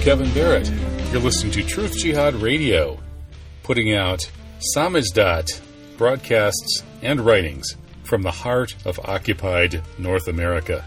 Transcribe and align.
Kevin 0.00 0.32
Barrett. 0.32 0.66
You're 1.12 1.20
listening 1.20 1.52
to 1.52 1.62
Truth 1.62 1.98
Jihad 1.98 2.34
Radio, 2.36 2.98
putting 3.62 3.94
out 3.94 4.30
Samizdat 4.74 5.60
broadcasts 5.98 6.82
and 7.02 7.20
writings 7.20 7.76
from 8.04 8.22
the 8.22 8.30
heart 8.30 8.74
of 8.86 8.98
occupied 9.00 9.82
North 9.98 10.26
America. 10.26 10.82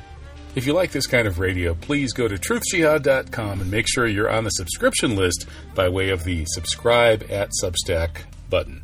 If 0.55 0.65
you 0.65 0.73
like 0.73 0.91
this 0.91 1.05
kind 1.05 1.27
of 1.27 1.37
radio, 1.37 1.75
please 1.75 2.11
go 2.11 2.27
to 2.27 2.35
truthjihad.com 2.35 3.61
and 3.61 3.69
make 3.69 3.87
sure 3.87 4.07
you're 4.07 4.31
on 4.31 4.45
the 4.45 4.49
subscription 4.49 5.15
list 5.15 5.45
by 5.75 5.89
way 5.89 6.09
of 6.09 6.23
the 6.23 6.45
subscribe 6.47 7.23
at 7.29 7.51
Substack 7.61 8.21
button. 8.49 8.83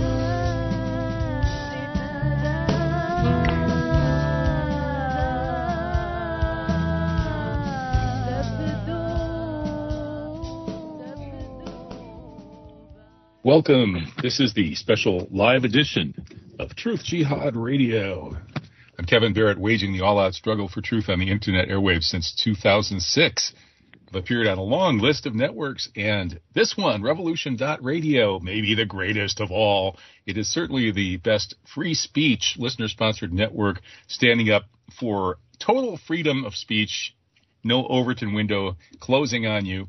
Welcome. 13.43 14.13
This 14.21 14.39
is 14.39 14.53
the 14.53 14.75
special 14.75 15.27
live 15.31 15.63
edition 15.63 16.13
of 16.59 16.75
Truth 16.75 17.03
Jihad 17.03 17.55
Radio. 17.55 18.37
I'm 18.99 19.05
Kevin 19.05 19.33
Barrett, 19.33 19.57
waging 19.57 19.93
the 19.93 20.01
all-out 20.01 20.35
struggle 20.35 20.67
for 20.67 20.81
truth 20.81 21.09
on 21.09 21.17
the 21.17 21.31
internet 21.31 21.67
airwaves 21.67 22.03
since 22.03 22.39
2006. 22.43 23.53
I've 24.07 24.15
appeared 24.15 24.45
on 24.45 24.59
a 24.59 24.63
long 24.63 24.99
list 24.99 25.25
of 25.25 25.33
networks, 25.33 25.89
and 25.95 26.39
this 26.53 26.77
one, 26.77 27.01
Revolution.radio, 27.01 28.39
may 28.41 28.61
be 28.61 28.75
the 28.75 28.85
greatest 28.85 29.41
of 29.41 29.49
all. 29.49 29.97
It 30.27 30.37
is 30.37 30.47
certainly 30.47 30.91
the 30.91 31.17
best 31.17 31.55
free 31.73 31.95
speech 31.95 32.57
listener-sponsored 32.59 33.33
network, 33.33 33.81
standing 34.05 34.51
up 34.51 34.65
for 34.99 35.39
total 35.57 35.97
freedom 35.97 36.45
of 36.45 36.53
speech, 36.53 37.15
no 37.63 37.87
Overton 37.87 38.35
window 38.35 38.77
closing 38.99 39.47
on 39.47 39.65
you 39.65 39.87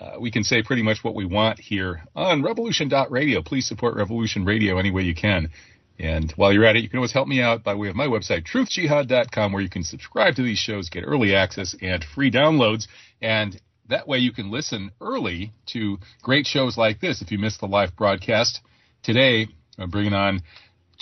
uh, 0.00 0.18
we 0.18 0.30
can 0.30 0.44
say 0.44 0.62
pretty 0.62 0.82
much 0.82 1.04
what 1.04 1.14
we 1.14 1.26
want 1.26 1.58
here 1.58 2.02
on 2.16 2.42
revolution.radio. 2.42 3.42
Please 3.42 3.66
support 3.66 3.96
Revolution 3.96 4.44
Radio 4.44 4.78
any 4.78 4.90
way 4.90 5.02
you 5.02 5.14
can. 5.14 5.50
And 5.98 6.32
while 6.32 6.52
you're 6.52 6.64
at 6.64 6.76
it, 6.76 6.82
you 6.82 6.88
can 6.88 6.98
always 6.98 7.12
help 7.12 7.28
me 7.28 7.42
out 7.42 7.62
by 7.62 7.74
way 7.74 7.88
of 7.88 7.96
my 7.96 8.06
website, 8.06 8.46
truthjihad.com, 8.46 9.52
where 9.52 9.62
you 9.62 9.68
can 9.68 9.84
subscribe 9.84 10.36
to 10.36 10.42
these 10.42 10.58
shows, 10.58 10.88
get 10.88 11.04
early 11.06 11.34
access 11.34 11.76
and 11.82 12.02
free 12.02 12.30
downloads. 12.30 12.86
And 13.20 13.60
that 13.90 14.08
way 14.08 14.18
you 14.18 14.32
can 14.32 14.50
listen 14.50 14.92
early 15.00 15.52
to 15.72 15.98
great 16.22 16.46
shows 16.46 16.78
like 16.78 17.00
this 17.00 17.20
if 17.20 17.30
you 17.30 17.38
missed 17.38 17.60
the 17.60 17.66
live 17.66 17.94
broadcast. 17.96 18.60
Today, 19.02 19.48
I'm 19.78 19.90
bringing 19.90 20.14
on 20.14 20.40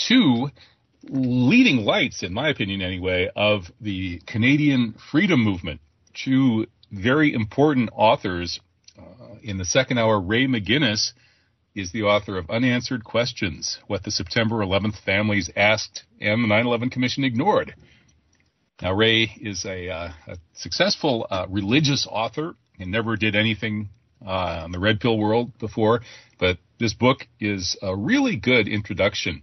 two 0.09 0.51
leading 1.09 1.85
lights, 1.85 2.25
in 2.25 2.33
my 2.33 2.49
opinion 2.49 2.83
anyway, 2.83 3.31
of 3.37 3.71
the 3.81 4.21
Canadian 4.27 4.97
freedom 5.13 5.45
movement. 5.45 5.81
Two 6.13 6.67
very 6.91 7.33
important 7.33 7.91
authors 7.95 8.59
in 9.43 9.59
the 9.59 9.65
second 9.65 9.99
hour, 9.99 10.21
Ray 10.21 10.47
McGinnis 10.47 11.13
is 11.75 11.93
the 11.93 12.03
author 12.03 12.39
of 12.39 12.51
Unanswered 12.51 13.05
Questions 13.05 13.79
What 13.87 14.03
the 14.03 14.11
September 14.11 14.57
11th 14.57 14.99
Families 15.05 15.51
Asked 15.57 16.05
and 16.21 16.43
the 16.43 16.49
9 16.49 16.67
11 16.67 16.91
Commission 16.91 17.25
Ignored. 17.25 17.75
Now, 18.81 18.93
Ray 18.93 19.33
is 19.41 19.65
a, 19.65 19.89
uh, 19.89 20.11
a 20.27 20.37
successful 20.55 21.27
uh, 21.31 21.47
religious 21.49 22.07
author 22.09 22.55
and 22.79 22.91
never 22.91 23.17
did 23.17 23.35
anything 23.35 23.89
uh, 24.25 24.63
on 24.65 24.73
the 24.73 24.79
red 24.79 25.01
pill 25.01 25.19
world 25.19 25.57
before, 25.59 26.01
but 26.39 26.59
this 26.79 26.95
book 26.95 27.27
is 27.41 27.77
a 27.83 27.95
really 27.95 28.37
good 28.37 28.69
introduction 28.69 29.43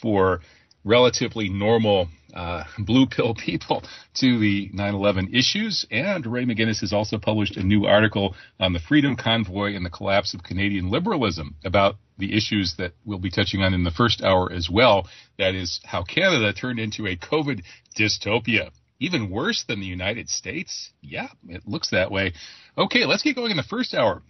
for 0.00 0.40
relatively 0.84 1.48
normal 1.48 2.08
uh, 2.34 2.64
blue 2.78 3.06
pill 3.06 3.34
people 3.34 3.82
to 4.14 4.38
the 4.38 4.70
9/11 4.70 5.34
issues. 5.34 5.86
And 5.90 6.26
Ray 6.26 6.44
McGinnis 6.44 6.80
has 6.80 6.92
also 6.92 7.18
published 7.18 7.56
a 7.56 7.62
new 7.62 7.86
article 7.86 8.34
on 8.58 8.72
the 8.72 8.80
Freedom 8.80 9.16
Convoy 9.16 9.74
and 9.74 9.84
the 9.84 9.90
collapse 9.90 10.34
of 10.34 10.42
Canadian 10.42 10.90
liberalism 10.90 11.56
about 11.64 11.96
the 12.18 12.36
issues 12.36 12.74
that 12.78 12.92
we'll 13.04 13.18
be 13.18 13.30
touching 13.30 13.62
on 13.62 13.74
in 13.74 13.84
the 13.84 13.90
first 13.90 14.22
hour 14.22 14.52
as 14.52 14.68
well. 14.70 15.08
That 15.38 15.54
is 15.54 15.80
how 15.84 16.04
Canada 16.04 16.52
turned 16.52 16.78
into 16.78 17.06
a 17.06 17.16
COVID 17.16 17.62
dystopia. 17.98 18.70
Even 19.00 19.30
worse 19.30 19.64
than 19.66 19.80
the 19.80 19.86
United 19.86 20.28
States? 20.28 20.90
Yeah, 21.00 21.28
it 21.48 21.66
looks 21.66 21.90
that 21.90 22.10
way. 22.10 22.34
Okay, 22.76 23.06
let's 23.06 23.22
get 23.22 23.34
going 23.34 23.50
in 23.50 23.56
the 23.56 23.62
first 23.62 23.94
hour. 23.94 24.22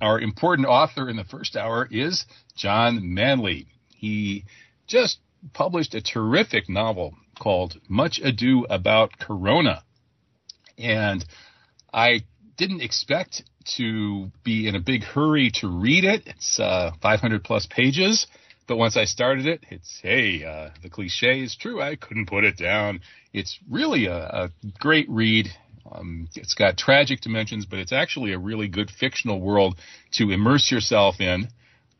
Our 0.00 0.20
important 0.20 0.68
author 0.68 1.08
in 1.08 1.16
the 1.16 1.24
first 1.24 1.56
hour 1.56 1.86
is 1.90 2.24
John 2.56 3.14
Manley. 3.14 3.68
He 3.94 4.44
just 4.86 5.18
published 5.52 5.94
a 5.94 6.02
terrific 6.02 6.68
novel 6.68 7.14
called 7.40 7.80
Much 7.88 8.20
Ado 8.22 8.66
About 8.70 9.18
Corona. 9.18 9.82
And 10.78 11.24
I 11.92 12.20
didn't 12.56 12.82
expect 12.82 13.42
to 13.76 14.30
be 14.44 14.68
in 14.68 14.76
a 14.76 14.80
big 14.80 15.02
hurry 15.02 15.50
to 15.54 15.68
read 15.68 16.04
it. 16.04 16.22
It's 16.26 16.60
uh, 16.60 16.92
500 17.02 17.42
plus 17.42 17.66
pages. 17.66 18.26
But 18.68 18.76
once 18.76 18.96
I 18.96 19.04
started 19.04 19.46
it, 19.46 19.64
it's, 19.70 19.98
hey, 20.00 20.44
uh, 20.44 20.70
the 20.80 20.90
cliche 20.90 21.40
is 21.40 21.56
true. 21.56 21.82
I 21.82 21.96
couldn't 21.96 22.26
put 22.26 22.44
it 22.44 22.56
down. 22.56 23.00
It's 23.32 23.58
really 23.68 24.06
a, 24.06 24.16
a 24.16 24.50
great 24.78 25.08
read. 25.10 25.48
Um, 25.90 26.28
it's 26.36 26.54
got 26.54 26.76
tragic 26.76 27.20
dimensions, 27.20 27.66
but 27.66 27.80
it's 27.80 27.92
actually 27.92 28.32
a 28.32 28.38
really 28.38 28.68
good 28.68 28.90
fictional 28.90 29.40
world 29.40 29.76
to 30.12 30.30
immerse 30.30 30.70
yourself 30.70 31.20
in. 31.20 31.48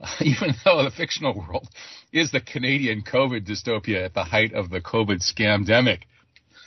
even 0.21 0.55
though 0.65 0.83
the 0.83 0.91
fictional 0.91 1.34
world 1.34 1.69
is 2.12 2.31
the 2.31 2.41
Canadian 2.41 3.03
COVID 3.03 3.47
dystopia 3.47 4.05
at 4.05 4.15
the 4.15 4.25
height 4.25 4.55
of 4.55 4.71
the 4.71 4.81
COVID 4.81 5.21
scamdemic. 5.22 6.03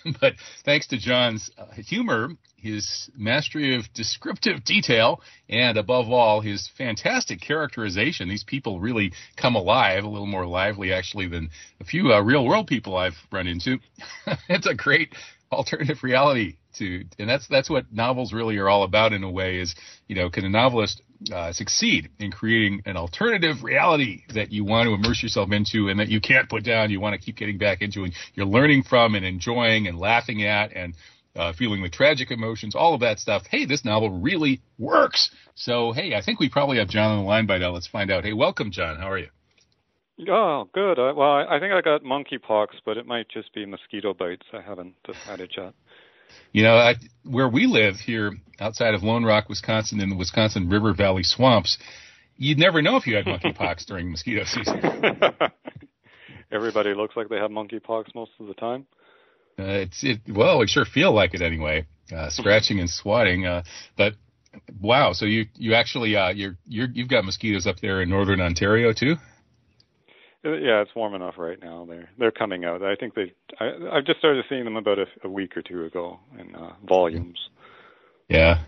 but 0.21 0.33
thanks 0.65 0.87
to 0.87 0.97
John's 0.97 1.49
uh, 1.57 1.65
humor, 1.75 2.29
his 2.57 3.09
mastery 3.17 3.75
of 3.75 3.91
descriptive 3.93 4.63
detail, 4.63 5.21
and 5.49 5.77
above 5.77 6.09
all, 6.09 6.41
his 6.41 6.69
fantastic 6.77 7.41
characterization, 7.41 8.29
these 8.29 8.43
people 8.43 8.79
really 8.79 9.13
come 9.35 9.55
alive, 9.55 10.03
a 10.03 10.09
little 10.09 10.27
more 10.27 10.45
lively 10.45 10.93
actually 10.93 11.27
than 11.27 11.49
a 11.79 11.83
few 11.83 12.13
uh, 12.13 12.21
real 12.21 12.45
world 12.45 12.67
people 12.67 12.95
I've 12.95 13.17
run 13.31 13.47
into. 13.47 13.79
it's 14.49 14.67
a 14.67 14.75
great 14.75 15.13
alternative 15.51 16.03
reality 16.03 16.57
to, 16.75 17.05
and 17.19 17.29
that's 17.29 17.47
that's 17.47 17.69
what 17.69 17.91
novels 17.91 18.33
really 18.33 18.57
are 18.57 18.69
all 18.69 18.83
about 18.83 19.13
in 19.13 19.23
a 19.23 19.29
way. 19.29 19.59
Is 19.59 19.75
you 20.07 20.15
know, 20.15 20.29
can 20.29 20.45
a 20.45 20.49
novelist 20.49 21.01
uh, 21.31 21.53
succeed 21.53 22.09
in 22.19 22.31
creating 22.31 22.81
an 22.85 22.97
alternative 22.97 23.63
reality 23.63 24.23
that 24.33 24.51
you 24.51 24.65
want 24.65 24.87
to 24.87 24.93
immerse 24.93 25.23
yourself 25.23 25.51
into 25.51 25.87
and 25.89 25.99
that 25.99 26.09
you 26.09 26.19
can't 26.19 26.49
put 26.49 26.63
down. 26.63 26.89
You 26.89 26.99
want 26.99 27.13
to 27.13 27.23
keep 27.23 27.37
getting 27.37 27.57
back 27.57 27.81
into 27.81 28.03
and 28.03 28.13
you're 28.33 28.45
learning 28.45 28.83
from 28.83 29.15
and 29.15 29.25
enjoying 29.25 29.87
and 29.87 29.97
laughing 29.97 30.43
at 30.43 30.73
and 30.75 30.95
uh, 31.35 31.53
feeling 31.53 31.81
the 31.81 31.89
tragic 31.89 32.31
emotions, 32.31 32.75
all 32.75 32.93
of 32.93 33.01
that 33.01 33.19
stuff. 33.19 33.43
Hey, 33.49 33.65
this 33.65 33.83
novel 33.83 34.09
really 34.19 34.61
works. 34.77 35.31
So, 35.55 35.91
hey, 35.91 36.13
I 36.15 36.21
think 36.21 36.39
we 36.39 36.49
probably 36.49 36.77
have 36.77 36.89
John 36.89 37.11
on 37.11 37.19
the 37.19 37.23
line 37.23 37.45
by 37.45 37.57
now. 37.57 37.71
Let's 37.71 37.87
find 37.87 38.11
out. 38.11 38.23
Hey, 38.23 38.33
welcome, 38.33 38.71
John. 38.71 38.97
How 38.97 39.09
are 39.11 39.17
you? 39.17 39.29
Oh, 40.29 40.69
good. 40.73 40.97
Well, 40.97 41.45
I 41.49 41.59
think 41.59 41.73
I 41.73 41.81
got 41.81 42.03
monkeypox, 42.03 42.67
but 42.85 42.97
it 42.97 43.07
might 43.07 43.27
just 43.29 43.51
be 43.53 43.65
mosquito 43.65 44.13
bites. 44.13 44.45
I 44.53 44.61
haven't 44.61 44.93
decided 45.03 45.51
yet. 45.57 45.73
You 46.51 46.63
know, 46.63 46.75
I, 46.75 46.95
where 47.23 47.49
we 47.49 47.67
live 47.67 47.95
here 47.95 48.33
outside 48.59 48.93
of 48.93 49.03
Lone 49.03 49.23
Rock, 49.23 49.49
Wisconsin, 49.49 49.99
in 49.99 50.09
the 50.09 50.15
Wisconsin 50.15 50.69
River 50.69 50.93
Valley 50.93 51.23
swamps, 51.23 51.77
you'd 52.37 52.57
never 52.57 52.81
know 52.81 52.97
if 52.97 53.07
you 53.07 53.15
had 53.15 53.25
monkeypox 53.25 53.85
during 53.87 54.11
mosquito 54.11 54.43
season. 54.45 54.81
Everybody 56.51 56.93
looks 56.93 57.15
like 57.15 57.29
they 57.29 57.37
have 57.37 57.51
monkeypox 57.51 58.13
most 58.13 58.31
of 58.39 58.47
the 58.47 58.53
time. 58.53 58.85
Uh, 59.57 59.85
it's 59.85 60.03
it. 60.03 60.21
Well, 60.27 60.59
we 60.59 60.67
sure 60.67 60.85
feel 60.85 61.13
like 61.13 61.33
it 61.33 61.41
anyway. 61.41 61.85
Uh, 62.15 62.29
scratching 62.29 62.79
and 62.79 62.89
swatting. 62.89 63.45
Uh, 63.45 63.63
but 63.97 64.13
wow, 64.81 65.13
so 65.13 65.25
you 65.25 65.45
you 65.55 65.73
actually 65.73 66.15
uh, 66.15 66.29
you're 66.29 66.57
you're 66.67 66.87
you've 66.91 67.07
got 67.07 67.25
mosquitoes 67.25 67.67
up 67.67 67.79
there 67.79 68.01
in 68.01 68.09
northern 68.09 68.41
Ontario 68.41 68.93
too. 68.93 69.15
Yeah, 70.43 70.81
it's 70.81 70.93
warm 70.93 71.15
enough 71.15 71.35
right 71.37 71.57
now. 71.61 71.85
They're 71.85 72.09
they're 72.17 72.31
coming 72.31 72.65
out. 72.65 72.83
I 72.83 72.95
think 72.95 73.15
they. 73.15 73.33
I 73.59 73.97
I've 73.97 74.05
just 74.05 74.19
started 74.19 74.43
seeing 74.49 74.65
them 74.65 74.75
about 74.75 74.99
a, 74.99 75.05
a 75.23 75.29
week 75.29 75.55
or 75.55 75.61
two 75.61 75.85
ago 75.85 76.19
in 76.37 76.53
uh, 76.53 76.73
volumes. 76.85 77.39
Yeah, 78.27 78.63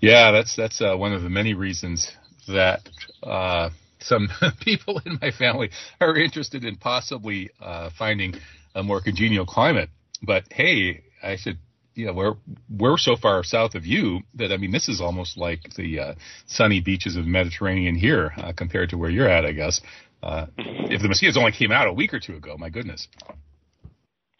yeah. 0.00 0.32
That's 0.32 0.56
that's 0.56 0.80
uh, 0.80 0.96
one 0.96 1.12
of 1.12 1.22
the 1.22 1.28
many 1.28 1.52
reasons 1.52 2.10
that 2.46 2.88
uh, 3.22 3.68
some 4.00 4.28
people 4.60 5.02
in 5.04 5.18
my 5.20 5.30
family 5.30 5.70
are 6.00 6.16
interested 6.16 6.64
in 6.64 6.76
possibly 6.76 7.50
uh, 7.60 7.90
finding 7.98 8.34
a 8.74 8.82
more 8.82 9.02
congenial 9.02 9.44
climate. 9.44 9.90
But 10.22 10.44
hey, 10.50 11.04
I 11.22 11.36
should 11.36 11.58
you 11.98 12.06
know, 12.06 12.12
we're 12.12 12.34
we're 12.70 12.96
so 12.96 13.16
far 13.16 13.42
south 13.42 13.74
of 13.74 13.84
you 13.84 14.20
that 14.34 14.52
I 14.52 14.56
mean, 14.56 14.70
this 14.70 14.88
is 14.88 15.00
almost 15.00 15.36
like 15.36 15.74
the 15.76 15.98
uh, 15.98 16.14
sunny 16.46 16.80
beaches 16.80 17.16
of 17.16 17.24
the 17.24 17.30
Mediterranean 17.30 17.96
here 17.96 18.32
uh, 18.36 18.52
compared 18.52 18.90
to 18.90 18.96
where 18.96 19.10
you're 19.10 19.28
at, 19.28 19.44
I 19.44 19.50
guess. 19.50 19.80
Uh, 20.22 20.46
if 20.56 21.00
the 21.00 21.08
mosquitoes 21.08 21.36
only 21.36 21.52
came 21.52 21.70
out 21.70 21.86
a 21.86 21.92
week 21.92 22.12
or 22.12 22.20
two 22.20 22.36
ago, 22.36 22.56
my 22.58 22.70
goodness. 22.70 23.08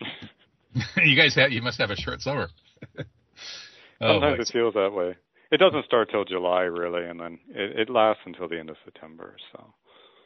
you 0.96 1.16
guys 1.16 1.34
have, 1.34 1.52
you 1.52 1.62
must 1.62 1.78
have 1.78 1.90
a 1.90 1.96
short 1.96 2.20
summer. 2.20 2.48
oh, 2.98 3.04
Sometimes 4.00 4.40
it 4.40 4.52
feels 4.52 4.74
that 4.74 4.92
way. 4.92 5.16
It 5.50 5.58
doesn't 5.58 5.84
start 5.86 6.10
till 6.10 6.24
July 6.24 6.62
really, 6.62 7.06
and 7.06 7.18
then 7.18 7.38
it, 7.48 7.88
it 7.88 7.90
lasts 7.90 8.22
until 8.26 8.48
the 8.48 8.58
end 8.58 8.70
of 8.70 8.76
September. 8.84 9.36
So. 9.52 9.74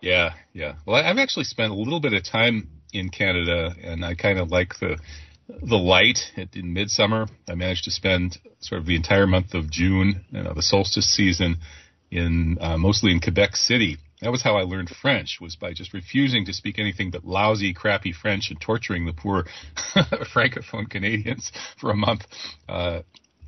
Yeah, 0.00 0.30
yeah. 0.52 0.74
Well, 0.84 0.96
I've 0.96 1.18
actually 1.18 1.44
spent 1.44 1.70
a 1.70 1.76
little 1.76 2.00
bit 2.00 2.12
of 2.12 2.24
time 2.24 2.68
in 2.92 3.08
Canada, 3.08 3.74
and 3.82 4.04
I 4.04 4.14
kind 4.14 4.38
of 4.38 4.50
like 4.50 4.74
the 4.80 4.98
the 5.48 5.76
light 5.76 6.18
in 6.54 6.72
midsummer. 6.72 7.26
I 7.48 7.54
managed 7.54 7.84
to 7.84 7.90
spend 7.90 8.38
sort 8.60 8.80
of 8.80 8.86
the 8.86 8.96
entire 8.96 9.26
month 9.26 9.54
of 9.54 9.70
June, 9.70 10.24
you 10.30 10.42
know, 10.42 10.54
the 10.54 10.62
solstice 10.62 11.12
season, 11.14 11.58
in 12.10 12.58
uh, 12.60 12.78
mostly 12.78 13.12
in 13.12 13.20
Quebec 13.20 13.56
City. 13.56 13.98
That 14.22 14.30
was 14.30 14.42
how 14.42 14.56
I 14.56 14.62
learned 14.62 14.88
French 14.88 15.38
was 15.40 15.56
by 15.56 15.72
just 15.72 15.92
refusing 15.92 16.44
to 16.46 16.52
speak 16.52 16.78
anything 16.78 17.10
but 17.10 17.24
lousy, 17.24 17.74
crappy 17.74 18.12
French 18.12 18.50
and 18.50 18.60
torturing 18.60 19.04
the 19.04 19.12
poor 19.12 19.46
francophone 20.32 20.88
Canadians 20.88 21.50
for 21.80 21.90
a 21.90 21.96
month. 21.96 22.24
Uh, 22.68 23.00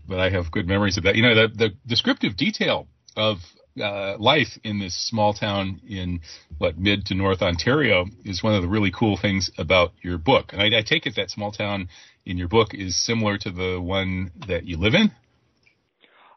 but 0.06 0.19
I 0.19 0.31
have 0.31 0.50
good 0.50 0.67
memories 0.67 0.99
of 0.99 1.05
that. 1.05 1.15
You 1.15 1.23
know, 1.23 1.35
the, 1.35 1.49
the 1.55 1.71
descriptive 1.87 2.37
detail 2.37 2.88
of 3.17 3.38
uh, 3.81 4.17
life 4.19 4.59
in 4.65 4.81
this 4.81 4.94
small 5.09 5.32
town 5.32 5.81
in 5.88 6.21
what 6.59 6.77
mid 6.77 7.06
to 7.06 7.15
North 7.15 7.41
Ontario 7.41 8.06
is 8.25 8.43
one 8.43 8.55
of 8.55 8.62
the 8.62 8.69
really 8.69 8.91
cool 8.91 9.17
things 9.17 9.50
about 9.56 9.93
your 10.03 10.19
book. 10.19 10.53
And 10.53 10.61
I, 10.61 10.79
I 10.79 10.82
take 10.82 11.06
it 11.06 11.15
that 11.17 11.31
small 11.31 11.53
town 11.53 11.88
in 12.27 12.37
your 12.37 12.49
book 12.49 12.75
is 12.75 12.97
similar 12.97 13.38
to 13.38 13.50
the 13.50 13.81
one 13.81 14.32
that 14.49 14.65
you 14.65 14.77
live 14.77 14.94
in. 14.94 15.12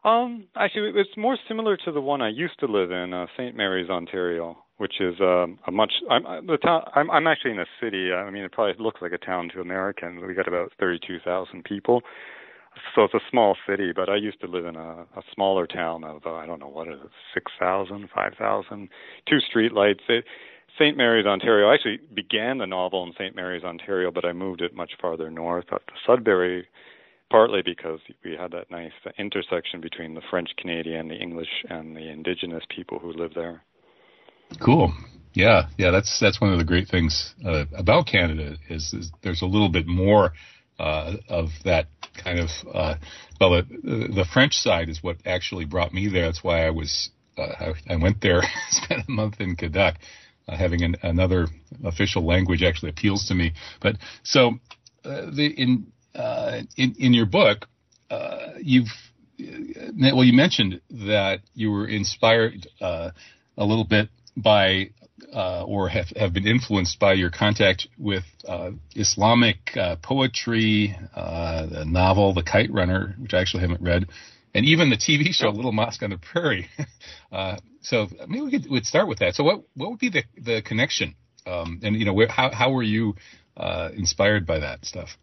Um, 0.08 0.44
actually, 0.56 0.92
it's 0.94 1.16
more 1.18 1.36
similar 1.46 1.76
to 1.76 1.92
the 1.92 2.00
one 2.00 2.22
I 2.22 2.30
used 2.30 2.58
to 2.60 2.66
live 2.66 2.90
in, 2.90 3.12
uh, 3.12 3.26
St. 3.36 3.54
Mary's, 3.54 3.90
Ontario, 3.90 4.56
which 4.78 5.00
is 5.00 5.14
um, 5.20 5.58
a 5.66 5.70
much. 5.70 5.92
I'm 6.10 6.46
the 6.46 6.56
town. 6.56 6.84
I'm, 6.94 7.10
I'm 7.10 7.26
actually 7.26 7.50
in 7.50 7.58
a 7.58 7.66
city. 7.82 8.10
I 8.12 8.30
mean, 8.30 8.42
it 8.42 8.52
probably 8.52 8.82
looks 8.82 9.02
like 9.02 9.12
a 9.12 9.18
town 9.18 9.50
to 9.54 9.60
Americans. 9.60 10.22
We 10.26 10.32
got 10.32 10.48
about 10.48 10.72
thirty-two 10.80 11.18
thousand 11.26 11.64
people, 11.64 12.00
so 12.94 13.04
it's 13.04 13.12
a 13.12 13.20
small 13.30 13.54
city. 13.68 13.92
But 13.94 14.08
I 14.08 14.16
used 14.16 14.40
to 14.40 14.46
live 14.46 14.64
in 14.64 14.76
a, 14.76 15.04
a 15.14 15.22
smaller 15.34 15.66
town 15.66 16.04
of 16.04 16.22
uh, 16.24 16.32
I 16.32 16.46
don't 16.46 16.60
know 16.60 16.68
what 16.68 16.88
is 16.88 17.00
it, 17.04 17.10
six 17.34 17.52
thousand, 17.60 18.08
five 18.14 18.32
thousand, 18.38 18.88
two 19.28 19.40
streetlights. 19.54 20.08
It, 20.08 20.24
St. 20.78 20.96
Mary's, 20.96 21.26
Ontario. 21.26 21.68
I 21.68 21.74
actually 21.74 21.98
began 22.14 22.58
the 22.58 22.66
novel 22.66 23.04
in 23.04 23.12
St. 23.12 23.36
Mary's, 23.36 23.64
Ontario, 23.64 24.10
but 24.10 24.24
I 24.24 24.32
moved 24.32 24.62
it 24.62 24.74
much 24.74 24.92
farther 25.00 25.28
north 25.28 25.66
up 25.72 25.84
to 25.86 25.92
Sudbury 26.06 26.66
partly 27.30 27.62
because 27.62 28.00
we 28.24 28.36
had 28.36 28.52
that 28.52 28.70
nice 28.70 28.92
intersection 29.18 29.80
between 29.80 30.14
the 30.14 30.22
French 30.30 30.50
Canadian, 30.56 31.08
the 31.08 31.16
English, 31.16 31.48
and 31.68 31.96
the 31.96 32.08
Indigenous 32.08 32.64
people 32.74 32.98
who 32.98 33.12
live 33.12 33.32
there. 33.34 33.62
Cool. 34.64 34.92
Yeah, 35.34 35.68
yeah, 35.76 35.90
that's 35.90 36.18
that's 36.20 36.40
one 36.40 36.52
of 36.52 36.58
the 36.58 36.64
great 36.64 36.88
things 36.88 37.34
uh, 37.44 37.64
about 37.76 38.06
Canada 38.06 38.56
is, 38.68 38.92
is, 38.94 39.12
there's 39.22 39.42
a 39.42 39.46
little 39.46 39.68
bit 39.68 39.86
more 39.86 40.32
uh, 40.78 41.16
of 41.28 41.50
that 41.64 41.86
kind 42.24 42.38
of 42.38 42.48
uh, 42.72 42.94
well, 43.40 43.62
the, 43.62 44.08
the 44.14 44.26
French 44.32 44.54
side 44.54 44.88
is 44.88 45.02
what 45.02 45.18
actually 45.26 45.64
brought 45.64 45.92
me 45.92 46.08
there. 46.08 46.26
That's 46.26 46.42
why 46.42 46.66
I 46.66 46.70
was 46.70 47.10
uh, 47.36 47.42
I, 47.42 47.94
I, 47.94 47.96
went 47.96 48.20
there, 48.20 48.42
spent 48.70 49.04
a 49.06 49.10
month 49.10 49.40
in 49.40 49.54
Quebec. 49.54 50.00
Uh, 50.48 50.56
having 50.56 50.82
an, 50.82 50.96
another 51.02 51.46
official 51.84 52.26
language 52.26 52.62
actually 52.62 52.88
appeals 52.88 53.26
to 53.26 53.34
me. 53.34 53.52
But 53.80 53.96
so 54.22 54.58
uh, 55.04 55.26
the 55.30 55.46
in 55.56 55.92
in, 56.76 56.94
in 56.98 57.14
your 57.14 57.26
book, 57.26 57.66
uh, 58.10 58.52
you've 58.60 58.88
well, 59.38 60.24
you 60.24 60.32
mentioned 60.32 60.80
that 60.90 61.40
you 61.54 61.70
were 61.70 61.86
inspired 61.86 62.66
uh, 62.80 63.10
a 63.56 63.64
little 63.64 63.84
bit 63.84 64.08
by 64.36 64.90
uh, 65.32 65.62
or 65.64 65.88
have, 65.88 66.08
have 66.16 66.32
been 66.32 66.46
influenced 66.46 66.98
by 66.98 67.12
your 67.12 67.30
contact 67.30 67.86
with 67.98 68.24
uh, 68.46 68.70
Islamic 68.96 69.76
uh, 69.76 69.96
poetry, 70.02 70.96
the 71.14 71.84
novel 71.86 72.34
The 72.34 72.42
Kite 72.42 72.72
Runner, 72.72 73.14
which 73.18 73.34
I 73.34 73.40
actually 73.40 73.62
haven't 73.62 73.82
read, 73.82 74.06
and 74.54 74.64
even 74.64 74.90
the 74.90 74.96
TV 74.96 75.32
show 75.32 75.50
Little 75.50 75.72
Mosque 75.72 76.02
on 76.02 76.10
the 76.10 76.18
Prairie. 76.18 76.68
so 77.82 78.08
maybe 78.26 78.44
we 78.44 78.50
could 78.50 78.70
we'd 78.70 78.86
start 78.86 79.08
with 79.08 79.18
that. 79.20 79.34
So 79.34 79.44
what 79.44 79.62
what 79.74 79.90
would 79.90 80.00
be 80.00 80.10
the 80.10 80.24
the 80.36 80.62
connection? 80.62 81.14
Um, 81.46 81.80
and 81.82 81.96
you 81.96 82.04
know, 82.04 82.12
where, 82.12 82.28
how 82.28 82.50
how 82.52 82.72
were 82.72 82.82
you 82.82 83.14
inspired 83.94 84.46
by 84.46 84.60
that 84.60 84.84
stuff? 84.84 85.16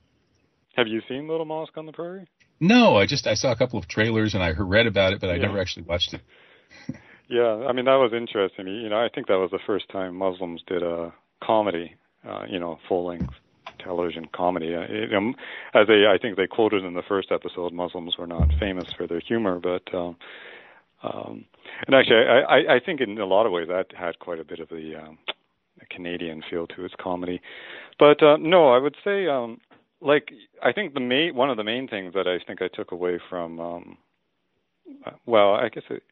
Have 0.75 0.87
you 0.87 1.01
seen 1.07 1.27
Little 1.27 1.45
Mosque 1.45 1.77
on 1.77 1.85
the 1.85 1.93
Prairie? 1.93 2.27
No, 2.59 2.97
I 2.97 3.05
just 3.05 3.27
I 3.27 3.33
saw 3.33 3.51
a 3.51 3.55
couple 3.55 3.79
of 3.79 3.87
trailers 3.87 4.33
and 4.33 4.43
I 4.43 4.51
read 4.51 4.87
about 4.87 5.13
it, 5.13 5.21
but 5.21 5.29
I 5.29 5.35
yeah. 5.35 5.43
never 5.43 5.59
actually 5.59 5.83
watched 5.83 6.13
it. 6.13 6.21
yeah, 7.29 7.65
I 7.67 7.71
mean 7.71 7.85
that 7.85 7.95
was 7.95 8.11
interesting. 8.13 8.67
You 8.67 8.89
know, 8.89 8.97
I 8.97 9.09
think 9.13 9.27
that 9.27 9.37
was 9.37 9.51
the 9.51 9.59
first 9.65 9.89
time 9.89 10.15
Muslims 10.15 10.61
did 10.67 10.83
a 10.83 11.13
comedy, 11.41 11.95
uh, 12.27 12.45
you 12.49 12.59
know, 12.59 12.77
full 12.87 13.07
length 13.07 13.33
television 13.79 14.27
comedy. 14.33 14.75
Uh, 14.75 14.81
it, 14.87 15.13
um, 15.13 15.35
as 15.73 15.87
they, 15.87 16.05
I 16.07 16.17
think 16.17 16.37
they 16.37 16.47
quoted 16.47 16.83
in 16.83 16.93
the 16.93 17.03
first 17.07 17.31
episode, 17.31 17.71
Muslims 17.71 18.17
were 18.17 18.27
not 18.27 18.49
famous 18.59 18.91
for 18.93 19.07
their 19.07 19.21
humor, 19.21 19.59
but 19.59 19.93
um, 19.93 20.17
um, 21.03 21.45
and 21.85 21.95
actually, 21.95 22.17
I, 22.17 22.39
I, 22.39 22.75
I 22.75 22.79
think 22.85 22.99
in 22.99 23.17
a 23.17 23.25
lot 23.25 23.45
of 23.45 23.51
ways 23.51 23.67
that 23.67 23.87
had 23.95 24.19
quite 24.19 24.39
a 24.39 24.45
bit 24.45 24.59
of 24.59 24.69
the, 24.69 24.95
um, 24.95 25.17
Canadian 25.89 26.43
feel 26.49 26.67
to 26.67 26.85
its 26.85 26.93
comedy. 26.99 27.41
But 27.99 28.21
uh, 28.23 28.37
no, 28.37 28.69
I 28.69 28.79
would 28.79 28.95
say 29.03 29.27
um, 29.27 29.59
like 30.05 30.29
I 30.63 30.71
think 30.71 30.93
the 30.93 30.99
main 30.99 31.35
one 31.35 31.49
of 31.49 31.57
the 31.57 31.63
main 31.63 31.87
things 31.87 32.13
that 32.13 32.27
I 32.27 32.37
think 32.45 32.61
I 32.61 32.67
took 32.67 32.91
away 32.91 33.19
from 33.29 33.59
um 33.59 33.97
well, 35.25 35.55
I 35.55 35.69
guess 35.69 35.83
it, 35.89 36.03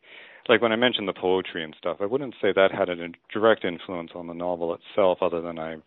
like 0.50 0.62
when 0.62 0.72
I 0.72 0.76
mentioned 0.76 1.08
the 1.08 1.14
poetry 1.14 1.64
and 1.64 1.76
stuff, 1.78 1.98
I 2.02 2.06
wouldn't 2.06 2.36
say 2.42 2.52
that 2.56 2.72
had 2.72 2.90
a 2.90 2.96
direct 3.32 3.64
influence 3.64 4.12
on 4.16 4.28
the 4.28 4.34
novel 4.34 4.76
itself 4.76 5.20
other 5.22 5.42
than 5.42 5.60
I, 5.60 5.78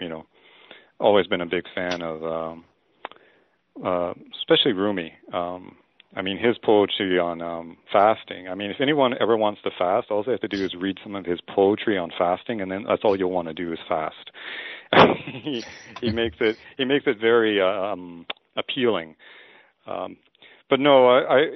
you 0.00 0.08
know, 0.08 0.24
always 1.00 1.26
been 1.26 1.40
a 1.40 1.46
big 1.46 1.64
fan 1.74 2.02
of 2.02 2.24
um 2.24 2.64
uh 3.84 4.14
especially 4.38 4.72
Rumi. 4.72 5.12
Um 5.32 5.76
I 6.16 6.22
mean, 6.22 6.38
his 6.38 6.56
poetry 6.58 7.18
on 7.18 7.42
um, 7.42 7.76
fasting. 7.92 8.48
I 8.48 8.54
mean, 8.54 8.70
if 8.70 8.80
anyone 8.80 9.14
ever 9.20 9.36
wants 9.36 9.60
to 9.62 9.70
fast, 9.78 10.10
all 10.10 10.22
they 10.22 10.32
have 10.32 10.40
to 10.40 10.48
do 10.48 10.64
is 10.64 10.74
read 10.74 10.98
some 11.02 11.14
of 11.14 11.26
his 11.26 11.40
poetry 11.54 11.98
on 11.98 12.10
fasting, 12.16 12.60
and 12.60 12.70
then 12.70 12.84
that's 12.88 13.02
all 13.04 13.18
you'll 13.18 13.30
want 13.30 13.48
to 13.48 13.54
do 13.54 13.72
is 13.72 13.78
fast. 13.86 14.30
he, 15.44 15.62
he 16.00 16.10
makes 16.10 16.36
it 16.40 16.56
he 16.78 16.86
makes 16.86 17.06
it 17.06 17.18
very 17.20 17.60
um, 17.60 18.24
appealing. 18.56 19.16
Um, 19.86 20.16
but 20.70 20.80
no, 20.80 21.08
I, 21.08 21.34
I 21.34 21.48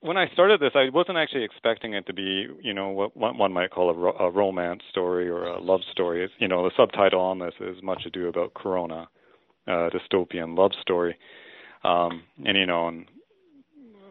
when 0.00 0.16
I 0.16 0.28
started 0.32 0.60
this, 0.60 0.72
I 0.74 0.88
wasn't 0.92 1.18
actually 1.18 1.44
expecting 1.44 1.94
it 1.94 2.06
to 2.06 2.12
be, 2.12 2.46
you 2.62 2.74
know, 2.74 2.88
what 2.90 3.16
one 3.16 3.52
might 3.52 3.70
call 3.70 3.90
a, 3.90 3.94
ro- 3.94 4.16
a 4.18 4.30
romance 4.30 4.82
story 4.90 5.28
or 5.28 5.44
a 5.44 5.60
love 5.60 5.80
story. 5.90 6.24
It's, 6.24 6.32
you 6.38 6.48
know, 6.48 6.64
the 6.64 6.70
subtitle 6.76 7.20
on 7.20 7.38
this 7.38 7.54
is 7.60 7.82
"Much 7.82 8.02
Ado 8.06 8.28
About 8.28 8.54
Corona," 8.54 9.08
uh, 9.66 9.90
dystopian 9.90 10.56
love 10.56 10.72
story. 10.80 11.16
Um, 11.84 12.22
and 12.44 12.56
you 12.56 12.66
know, 12.66 12.88
and 12.88 13.06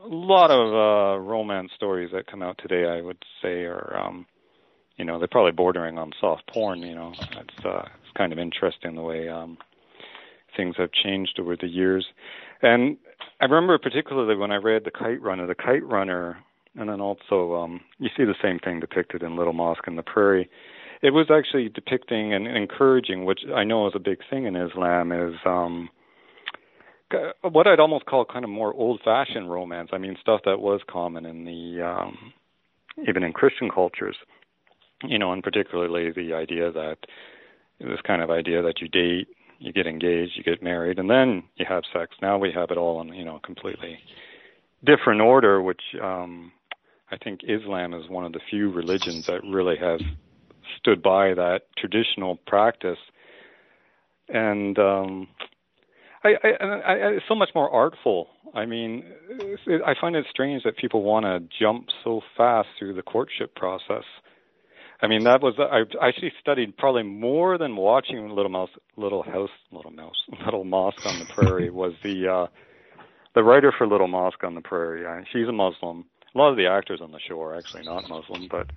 lot 0.07 0.51
of 0.51 0.73
uh, 0.73 1.19
romance 1.21 1.71
stories 1.75 2.11
that 2.13 2.27
come 2.27 2.41
out 2.41 2.59
today, 2.61 2.85
I 2.87 3.01
would 3.01 3.23
say, 3.41 3.63
are, 3.63 3.97
um, 3.97 4.25
you 4.97 5.05
know, 5.05 5.19
they're 5.19 5.27
probably 5.27 5.51
bordering 5.51 5.97
on 5.97 6.11
soft 6.19 6.47
porn. 6.47 6.79
You 6.81 6.95
know, 6.95 7.13
it's 7.19 7.65
uh, 7.65 7.83
it's 7.85 8.17
kind 8.17 8.33
of 8.33 8.39
interesting 8.39 8.95
the 8.95 9.01
way 9.01 9.29
um, 9.29 9.57
things 10.55 10.75
have 10.77 10.91
changed 10.91 11.39
over 11.39 11.55
the 11.55 11.67
years. 11.67 12.05
And 12.61 12.97
I 13.41 13.45
remember 13.45 13.77
particularly 13.77 14.35
when 14.35 14.51
I 14.51 14.55
read 14.55 14.83
The 14.85 14.91
Kite 14.91 15.21
Runner, 15.21 15.47
The 15.47 15.55
Kite 15.55 15.85
Runner, 15.85 16.37
and 16.75 16.89
then 16.89 17.01
also 17.01 17.55
um, 17.55 17.81
you 17.99 18.09
see 18.15 18.23
the 18.23 18.35
same 18.41 18.59
thing 18.59 18.79
depicted 18.79 19.23
in 19.23 19.35
Little 19.35 19.53
Mosque 19.53 19.87
on 19.87 19.95
the 19.95 20.03
Prairie. 20.03 20.49
It 21.01 21.11
was 21.11 21.27
actually 21.29 21.69
depicting 21.69 22.33
and 22.33 22.47
encouraging, 22.47 23.25
which 23.25 23.41
I 23.53 23.63
know 23.63 23.87
is 23.87 23.93
a 23.95 23.99
big 23.99 24.19
thing 24.29 24.45
in 24.45 24.55
Islam, 24.55 25.11
is 25.11 25.35
um, 25.45 25.89
what 27.41 27.67
I'd 27.67 27.79
almost 27.79 28.05
call 28.05 28.25
kind 28.25 28.43
of 28.43 28.49
more 28.49 28.73
old-fashioned 28.73 29.49
romance. 29.49 29.89
I 29.93 29.97
mean, 29.97 30.17
stuff 30.21 30.41
that 30.45 30.59
was 30.59 30.81
common 30.89 31.25
in 31.25 31.45
the 31.45 31.85
um, 31.85 32.33
even 33.07 33.23
in 33.23 33.33
Christian 33.33 33.69
cultures, 33.69 34.15
you 35.03 35.19
know, 35.19 35.33
and 35.33 35.43
particularly 35.43 36.11
the 36.11 36.33
idea 36.33 36.71
that 36.71 36.97
this 37.79 37.99
kind 38.05 38.21
of 38.21 38.29
idea 38.29 38.61
that 38.61 38.81
you 38.81 38.87
date, 38.87 39.27
you 39.59 39.73
get 39.73 39.87
engaged, 39.87 40.33
you 40.35 40.43
get 40.43 40.63
married, 40.63 40.99
and 40.99 41.09
then 41.09 41.43
you 41.55 41.65
have 41.67 41.83
sex. 41.93 42.15
Now 42.21 42.37
we 42.37 42.51
have 42.53 42.71
it 42.71 42.77
all 42.77 43.01
in 43.01 43.13
you 43.13 43.25
know 43.25 43.39
completely 43.43 43.99
different 44.83 45.21
order, 45.21 45.61
which 45.61 45.81
um, 46.01 46.51
I 47.11 47.17
think 47.17 47.41
Islam 47.47 47.93
is 47.93 48.09
one 48.09 48.25
of 48.25 48.33
the 48.33 48.39
few 48.49 48.71
religions 48.71 49.25
that 49.27 49.41
really 49.43 49.77
has 49.77 50.01
stood 50.77 51.01
by 51.01 51.33
that 51.33 51.61
traditional 51.77 52.37
practice. 52.47 52.97
And 54.27 54.77
um, 54.79 55.27
I, 56.25 56.47
I, 56.47 56.65
I, 56.65 56.93
it's 57.11 57.25
so 57.27 57.35
much 57.35 57.49
more 57.53 57.69
artful. 57.69 58.27
I 58.53 58.65
mean, 58.65 59.03
it, 59.29 59.81
I 59.85 59.93
find 59.99 60.15
it 60.15 60.25
strange 60.29 60.63
that 60.63 60.77
people 60.77 61.03
want 61.03 61.25
to 61.25 61.43
jump 61.59 61.87
so 62.03 62.21
fast 62.35 62.69
through 62.79 62.95
the 62.95 63.01
courtship 63.01 63.55
process. 63.55 64.03
I 65.01 65.07
mean, 65.07 65.25
that 65.25 65.41
was 65.41 65.55
I 65.59 65.81
actually 66.07 66.31
studied 66.39 66.77
probably 66.77 67.03
more 67.03 67.57
than 67.57 67.75
watching 67.75 68.29
Little 68.29 68.49
Mouse, 68.49 68.69
Little 68.95 69.23
House, 69.23 69.49
Little 69.71 69.91
Mouse, 69.91 70.15
Little 70.45 70.63
Mosque 70.63 71.05
on 71.05 71.19
the 71.19 71.25
Prairie 71.25 71.69
was 71.69 71.93
the 72.03 72.27
uh, 72.27 72.47
the 73.35 73.43
writer 73.43 73.73
for 73.77 73.85
Little 73.85 74.07
Mosque 74.07 74.43
on 74.43 74.55
the 74.55 74.61
Prairie. 74.61 75.25
She's 75.31 75.47
a 75.47 75.51
Muslim. 75.51 76.05
A 76.33 76.37
lot 76.37 76.49
of 76.49 76.57
the 76.57 76.67
actors 76.67 77.01
on 77.03 77.11
the 77.11 77.19
show 77.27 77.41
are 77.41 77.57
actually 77.57 77.83
not 77.83 78.09
Muslim, 78.09 78.47
but 78.49 78.71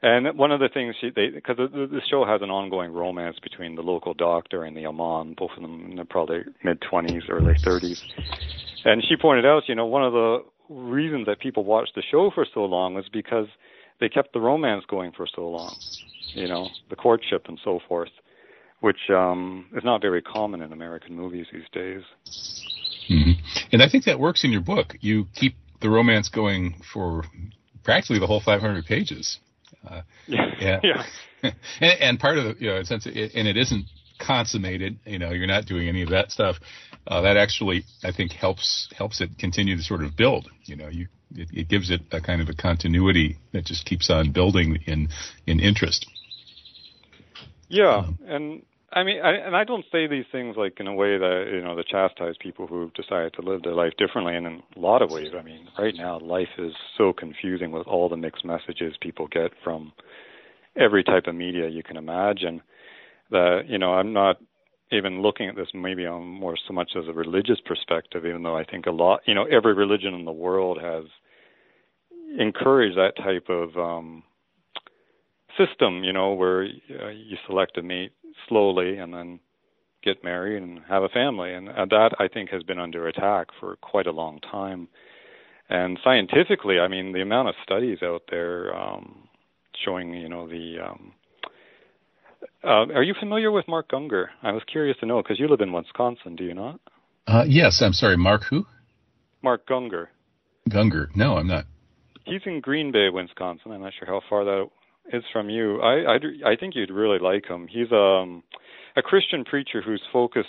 And 0.00 0.38
one 0.38 0.52
of 0.52 0.60
the 0.60 0.68
things 0.68 0.94
she 1.00 1.10
they 1.10 1.28
because 1.28 1.56
the, 1.56 1.66
the 1.68 2.00
show 2.08 2.24
has 2.24 2.40
an 2.40 2.50
ongoing 2.50 2.92
romance 2.92 3.36
between 3.42 3.74
the 3.74 3.82
local 3.82 4.14
doctor 4.14 4.62
and 4.62 4.76
the 4.76 4.86
imam, 4.86 5.34
both 5.36 5.50
of 5.56 5.62
them 5.62 5.86
in 5.90 5.96
their 5.96 6.04
probably 6.04 6.42
mid 6.62 6.80
twenties, 6.80 7.24
early 7.28 7.54
thirties. 7.64 8.00
And 8.84 9.02
she 9.08 9.16
pointed 9.16 9.44
out, 9.44 9.64
you 9.68 9.74
know, 9.74 9.86
one 9.86 10.04
of 10.04 10.12
the 10.12 10.44
reasons 10.68 11.26
that 11.26 11.40
people 11.40 11.64
watched 11.64 11.96
the 11.96 12.02
show 12.10 12.30
for 12.32 12.46
so 12.54 12.64
long 12.64 12.94
was 12.94 13.06
because 13.12 13.46
they 14.00 14.08
kept 14.08 14.32
the 14.32 14.40
romance 14.40 14.84
going 14.88 15.10
for 15.10 15.26
so 15.34 15.48
long, 15.48 15.74
you 16.34 16.46
know, 16.46 16.68
the 16.90 16.96
courtship 16.96 17.46
and 17.48 17.58
so 17.64 17.80
forth, 17.88 18.10
which 18.80 19.10
um, 19.10 19.66
is 19.76 19.82
not 19.82 20.00
very 20.00 20.22
common 20.22 20.62
in 20.62 20.72
American 20.72 21.16
movies 21.16 21.46
these 21.52 21.68
days. 21.72 22.02
Mm-hmm. 23.10 23.32
And 23.72 23.82
I 23.82 23.88
think 23.88 24.04
that 24.04 24.20
works 24.20 24.44
in 24.44 24.52
your 24.52 24.60
book. 24.60 24.96
You 25.00 25.26
keep 25.34 25.56
the 25.80 25.90
romance 25.90 26.28
going 26.28 26.80
for 26.92 27.24
practically 27.82 28.20
the 28.20 28.26
whole 28.28 28.40
500 28.40 28.84
pages. 28.84 29.40
Uh, 29.86 30.02
yeah. 30.26 30.80
Yeah. 30.82 31.02
and, 31.80 32.00
and, 32.00 32.20
part 32.20 32.38
of 32.38 32.44
the, 32.44 32.64
you 32.64 32.70
know, 32.70 32.82
since 32.82 33.06
it, 33.06 33.32
and 33.34 33.46
it 33.46 33.56
isn't 33.56 33.86
consummated, 34.18 34.98
you 35.04 35.18
know, 35.18 35.30
you're 35.30 35.46
not 35.46 35.66
doing 35.66 35.88
any 35.88 36.02
of 36.02 36.10
that 36.10 36.30
stuff. 36.30 36.56
Uh, 37.06 37.22
that 37.22 37.36
actually, 37.36 37.84
I 38.04 38.12
think, 38.12 38.32
helps 38.32 38.88
helps 38.96 39.20
it 39.20 39.38
continue 39.38 39.76
to 39.76 39.82
sort 39.82 40.02
of 40.02 40.16
build. 40.16 40.50
You 40.64 40.76
know, 40.76 40.88
you 40.88 41.06
it, 41.34 41.48
it 41.52 41.68
gives 41.68 41.90
it 41.90 42.02
a 42.12 42.20
kind 42.20 42.42
of 42.42 42.48
a 42.48 42.54
continuity 42.54 43.38
that 43.52 43.64
just 43.64 43.86
keeps 43.86 44.10
on 44.10 44.32
building 44.32 44.78
in 44.86 45.08
in 45.46 45.60
interest. 45.60 46.06
Yeah, 47.68 47.98
um, 47.98 48.18
and 48.26 48.62
I 48.90 49.04
mean, 49.04 49.20
I, 49.22 49.32
and 49.32 49.54
I 49.54 49.64
don't 49.64 49.84
say 49.92 50.06
these 50.06 50.24
things 50.32 50.56
like 50.56 50.80
in 50.80 50.86
a 50.86 50.94
way 50.94 51.18
that 51.18 51.50
you 51.52 51.60
know 51.60 51.74
to 51.74 51.84
chastise 51.84 52.36
people 52.40 52.66
who've 52.66 52.92
decided 52.94 53.34
to 53.34 53.42
live 53.42 53.62
their 53.62 53.74
life 53.74 53.92
differently. 53.98 54.34
And 54.34 54.46
in 54.46 54.62
a 54.76 54.80
lot 54.80 55.02
of 55.02 55.10
ways, 55.10 55.28
I 55.38 55.42
mean, 55.42 55.68
right 55.78 55.94
now 55.94 56.18
life 56.20 56.48
is 56.58 56.72
so 56.96 57.12
confusing 57.12 57.70
with 57.70 57.86
all 57.86 58.08
the 58.08 58.16
mixed 58.16 58.44
messages 58.44 58.94
people 59.00 59.28
get 59.28 59.50
from 59.62 59.92
every 60.74 61.04
type 61.04 61.26
of 61.26 61.34
media 61.34 61.68
you 61.68 61.82
can 61.82 61.98
imagine. 61.98 62.62
That 63.30 63.64
you 63.68 63.76
know, 63.76 63.92
I'm 63.92 64.14
not 64.14 64.38
even 64.90 65.20
looking 65.20 65.48
at 65.48 65.56
this 65.56 65.68
maybe 65.74 66.06
on 66.06 66.26
more 66.26 66.56
so 66.66 66.72
much 66.72 66.92
as 66.96 67.04
a 67.08 67.12
religious 67.12 67.58
perspective, 67.64 68.24
even 68.24 68.42
though 68.42 68.56
I 68.56 68.64
think 68.64 68.86
a 68.86 68.90
lot, 68.90 69.20
you 69.26 69.34
know, 69.34 69.44
every 69.44 69.74
religion 69.74 70.14
in 70.14 70.24
the 70.24 70.32
world 70.32 70.78
has 70.80 71.04
encouraged 72.38 72.96
that 72.96 73.16
type 73.16 73.48
of 73.50 73.76
um, 73.76 74.22
system, 75.58 76.04
you 76.04 76.12
know, 76.12 76.32
where 76.32 76.62
uh, 76.62 77.08
you 77.08 77.36
select 77.46 77.76
a 77.76 77.82
mate 77.82 78.12
slowly 78.48 78.96
and 78.98 79.12
then 79.12 79.40
get 80.02 80.22
married 80.24 80.62
and 80.62 80.80
have 80.88 81.02
a 81.02 81.08
family. 81.08 81.52
And 81.52 81.68
uh, 81.68 81.86
that, 81.90 82.10
I 82.18 82.28
think, 82.28 82.50
has 82.50 82.62
been 82.62 82.78
under 82.78 83.08
attack 83.08 83.48
for 83.60 83.76
quite 83.76 84.06
a 84.06 84.12
long 84.12 84.40
time. 84.40 84.88
And 85.68 85.98
scientifically, 86.02 86.78
I 86.78 86.88
mean, 86.88 87.12
the 87.12 87.20
amount 87.20 87.48
of 87.48 87.54
studies 87.62 87.98
out 88.02 88.22
there 88.30 88.74
um, 88.74 89.28
showing, 89.84 90.14
you 90.14 90.28
know, 90.28 90.48
the. 90.48 90.76
Um, 90.88 91.12
uh, 92.64 92.92
are 92.94 93.02
you 93.02 93.14
familiar 93.18 93.50
with 93.50 93.66
Mark 93.68 93.90
Gungor? 93.90 94.26
I 94.42 94.52
was 94.52 94.62
curious 94.70 94.96
to 95.00 95.06
know 95.06 95.22
because 95.22 95.38
you 95.38 95.48
live 95.48 95.60
in 95.60 95.72
Wisconsin, 95.72 96.36
do 96.36 96.44
you 96.44 96.54
not? 96.54 96.80
Uh, 97.26 97.44
yes, 97.46 97.82
I'm 97.84 97.92
sorry. 97.92 98.16
Mark 98.16 98.42
who? 98.48 98.66
Mark 99.42 99.66
Gungor. 99.68 100.06
Gungor. 100.68 101.08
No, 101.14 101.36
I'm 101.36 101.46
not. 101.46 101.66
He's 102.24 102.40
in 102.46 102.60
Green 102.60 102.92
Bay, 102.92 103.08
Wisconsin. 103.12 103.72
I'm 103.72 103.82
not 103.82 103.92
sure 103.98 104.06
how 104.06 104.20
far 104.28 104.44
that 104.44 104.68
is 105.12 105.22
from 105.32 105.50
you. 105.50 105.80
I, 105.80 106.14
I, 106.14 106.52
I 106.52 106.56
think 106.56 106.74
you'd 106.74 106.90
really 106.90 107.18
like 107.18 107.46
him. 107.46 107.68
He's 107.68 107.90
um, 107.92 108.42
a 108.96 109.02
Christian 109.02 109.44
preacher 109.44 109.82
who's 109.82 110.02
focused 110.12 110.48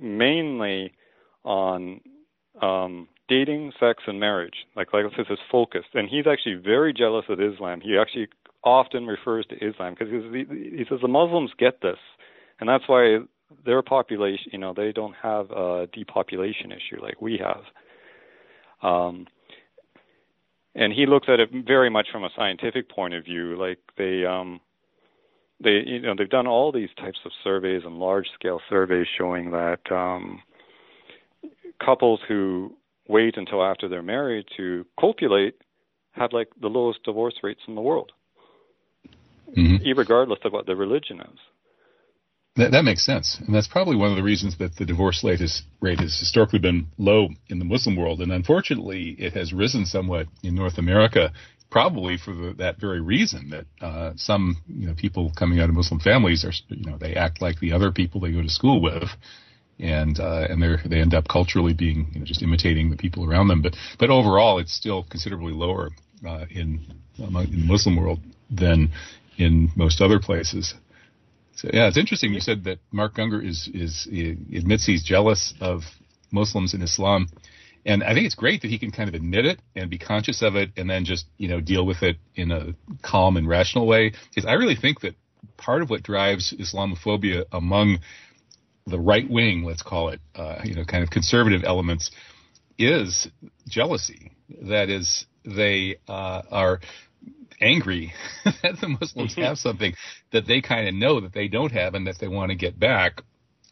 mainly 0.00 0.92
on 1.44 2.00
um, 2.60 3.08
dating, 3.28 3.72
sex, 3.78 4.02
and 4.06 4.20
marriage. 4.20 4.66
Like 4.74 4.92
like 4.92 5.04
this 5.16 5.26
is 5.30 5.38
focused, 5.50 5.88
and 5.94 6.08
he's 6.08 6.26
actually 6.26 6.56
very 6.56 6.92
jealous 6.92 7.24
of 7.28 7.40
Islam. 7.40 7.80
He 7.80 7.96
actually 7.98 8.28
often 8.64 9.06
refers 9.06 9.46
to 9.46 9.56
Islam 9.56 9.94
because 9.98 10.12
he, 10.12 10.44
he 10.78 10.84
says 10.88 10.98
the 11.00 11.08
Muslims 11.08 11.50
get 11.58 11.80
this, 11.80 11.98
and 12.60 12.68
that's 12.68 12.84
why 12.86 13.18
their 13.64 13.82
population, 13.82 14.50
you 14.52 14.58
know, 14.58 14.74
they 14.76 14.92
don't 14.92 15.14
have 15.22 15.50
a 15.50 15.88
depopulation 15.92 16.72
issue 16.72 17.00
like 17.00 17.20
we 17.20 17.38
have. 17.38 17.62
Um, 18.82 19.26
and 20.76 20.92
he 20.92 21.06
looks 21.06 21.26
at 21.28 21.40
it 21.40 21.48
very 21.66 21.88
much 21.88 22.08
from 22.12 22.22
a 22.22 22.30
scientific 22.36 22.88
point 22.90 23.14
of 23.14 23.24
view. 23.24 23.56
Like 23.58 23.78
they, 23.96 24.26
um, 24.26 24.60
they, 25.58 25.82
you 25.86 26.00
know, 26.00 26.14
they've 26.16 26.28
done 26.28 26.46
all 26.46 26.70
these 26.70 26.90
types 26.98 27.18
of 27.24 27.32
surveys 27.42 27.82
and 27.84 27.98
large-scale 27.98 28.60
surveys 28.68 29.06
showing 29.16 29.50
that 29.52 29.80
um, 29.90 30.42
couples 31.82 32.20
who 32.28 32.74
wait 33.08 33.38
until 33.38 33.64
after 33.64 33.88
they're 33.88 34.02
married 34.02 34.46
to 34.58 34.84
copulate 35.00 35.54
have 36.12 36.32
like 36.32 36.48
the 36.60 36.68
lowest 36.68 37.02
divorce 37.04 37.34
rates 37.42 37.60
in 37.66 37.74
the 37.74 37.80
world, 37.80 38.12
mm-hmm. 39.56 39.98
regardless 39.98 40.40
of 40.44 40.52
what 40.52 40.66
their 40.66 40.76
religion 40.76 41.20
is. 41.20 41.38
That, 42.56 42.72
that 42.72 42.84
makes 42.84 43.04
sense, 43.04 43.36
and 43.38 43.54
that's 43.54 43.68
probably 43.68 43.96
one 43.96 44.10
of 44.10 44.16
the 44.16 44.22
reasons 44.22 44.56
that 44.58 44.76
the 44.76 44.86
divorce 44.86 45.22
rate 45.22 45.40
has, 45.40 45.62
rate 45.80 46.00
has 46.00 46.18
historically 46.18 46.58
been 46.58 46.86
low 46.96 47.28
in 47.48 47.58
the 47.58 47.66
Muslim 47.66 47.96
world, 47.96 48.22
and 48.22 48.32
unfortunately, 48.32 49.14
it 49.18 49.34
has 49.34 49.52
risen 49.52 49.84
somewhat 49.84 50.26
in 50.42 50.54
North 50.54 50.78
America, 50.78 51.32
probably 51.70 52.16
for 52.16 52.32
the, 52.32 52.54
that 52.56 52.80
very 52.80 53.00
reason 53.02 53.50
that 53.50 53.66
uh, 53.84 54.12
some 54.16 54.56
you 54.68 54.86
know 54.86 54.94
people 54.94 55.32
coming 55.36 55.60
out 55.60 55.68
of 55.68 55.74
Muslim 55.74 56.00
families 56.00 56.44
are 56.44 56.52
you 56.68 56.90
know 56.90 56.96
they 56.96 57.14
act 57.14 57.42
like 57.42 57.60
the 57.60 57.72
other 57.72 57.92
people 57.92 58.20
they 58.20 58.32
go 58.32 58.40
to 58.40 58.48
school 58.48 58.80
with, 58.80 59.10
and 59.78 60.18
uh, 60.18 60.46
and 60.48 60.62
they 60.62 60.88
they 60.88 61.00
end 61.00 61.12
up 61.12 61.28
culturally 61.28 61.74
being 61.74 62.08
you 62.12 62.20
know 62.20 62.24
just 62.24 62.42
imitating 62.42 62.88
the 62.88 62.96
people 62.96 63.30
around 63.30 63.48
them. 63.48 63.60
But 63.60 63.76
but 63.98 64.08
overall, 64.08 64.58
it's 64.58 64.74
still 64.74 65.04
considerably 65.10 65.52
lower 65.52 65.90
uh, 66.26 66.46
in 66.50 66.86
among, 67.18 67.48
in 67.48 67.60
the 67.60 67.66
Muslim 67.66 67.96
world 67.96 68.20
than 68.50 68.90
in 69.36 69.70
most 69.76 70.00
other 70.00 70.18
places. 70.18 70.74
So 71.56 71.70
yeah, 71.72 71.88
it's 71.88 71.96
interesting. 71.96 72.32
You 72.32 72.40
said 72.40 72.64
that 72.64 72.78
Mark 72.92 73.14
Gungor 73.14 73.44
is 73.44 73.68
is 73.72 74.06
admits 74.54 74.86
he's 74.86 75.02
jealous 75.02 75.54
of 75.60 75.82
Muslims 76.30 76.74
in 76.74 76.82
Islam, 76.82 77.28
and 77.84 78.04
I 78.04 78.14
think 78.14 78.26
it's 78.26 78.34
great 78.34 78.62
that 78.62 78.70
he 78.70 78.78
can 78.78 78.90
kind 78.90 79.08
of 79.08 79.14
admit 79.14 79.46
it 79.46 79.60
and 79.74 79.90
be 79.90 79.98
conscious 79.98 80.42
of 80.42 80.54
it, 80.54 80.70
and 80.76 80.88
then 80.88 81.04
just 81.04 81.26
you 81.38 81.48
know 81.48 81.60
deal 81.60 81.86
with 81.86 82.02
it 82.02 82.16
in 82.34 82.50
a 82.50 82.74
calm 83.02 83.36
and 83.36 83.48
rational 83.48 83.86
way. 83.86 84.12
Because 84.28 84.46
I 84.46 84.52
really 84.54 84.76
think 84.76 85.00
that 85.00 85.14
part 85.56 85.82
of 85.82 85.90
what 85.90 86.02
drives 86.02 86.52
Islamophobia 86.52 87.44
among 87.52 87.98
the 88.86 88.98
right 88.98 89.28
wing, 89.28 89.64
let's 89.64 89.82
call 89.82 90.10
it, 90.10 90.20
uh, 90.34 90.60
you 90.64 90.74
know, 90.74 90.84
kind 90.84 91.02
of 91.02 91.10
conservative 91.10 91.62
elements, 91.64 92.10
is 92.78 93.28
jealousy. 93.68 94.32
That 94.62 94.90
is, 94.90 95.26
they 95.44 95.96
uh, 96.06 96.42
are 96.50 96.80
angry 97.60 98.12
that 98.44 98.80
the 98.80 98.88
Muslims 98.88 99.32
mm-hmm. 99.32 99.42
have 99.42 99.58
something 99.58 99.94
that 100.32 100.46
they 100.46 100.60
kind 100.60 100.88
of 100.88 100.94
know 100.94 101.20
that 101.20 101.32
they 101.32 101.48
don't 101.48 101.72
have 101.72 101.94
and 101.94 102.06
that 102.06 102.18
they 102.20 102.28
want 102.28 102.50
to 102.50 102.56
get 102.56 102.78
back. 102.78 103.22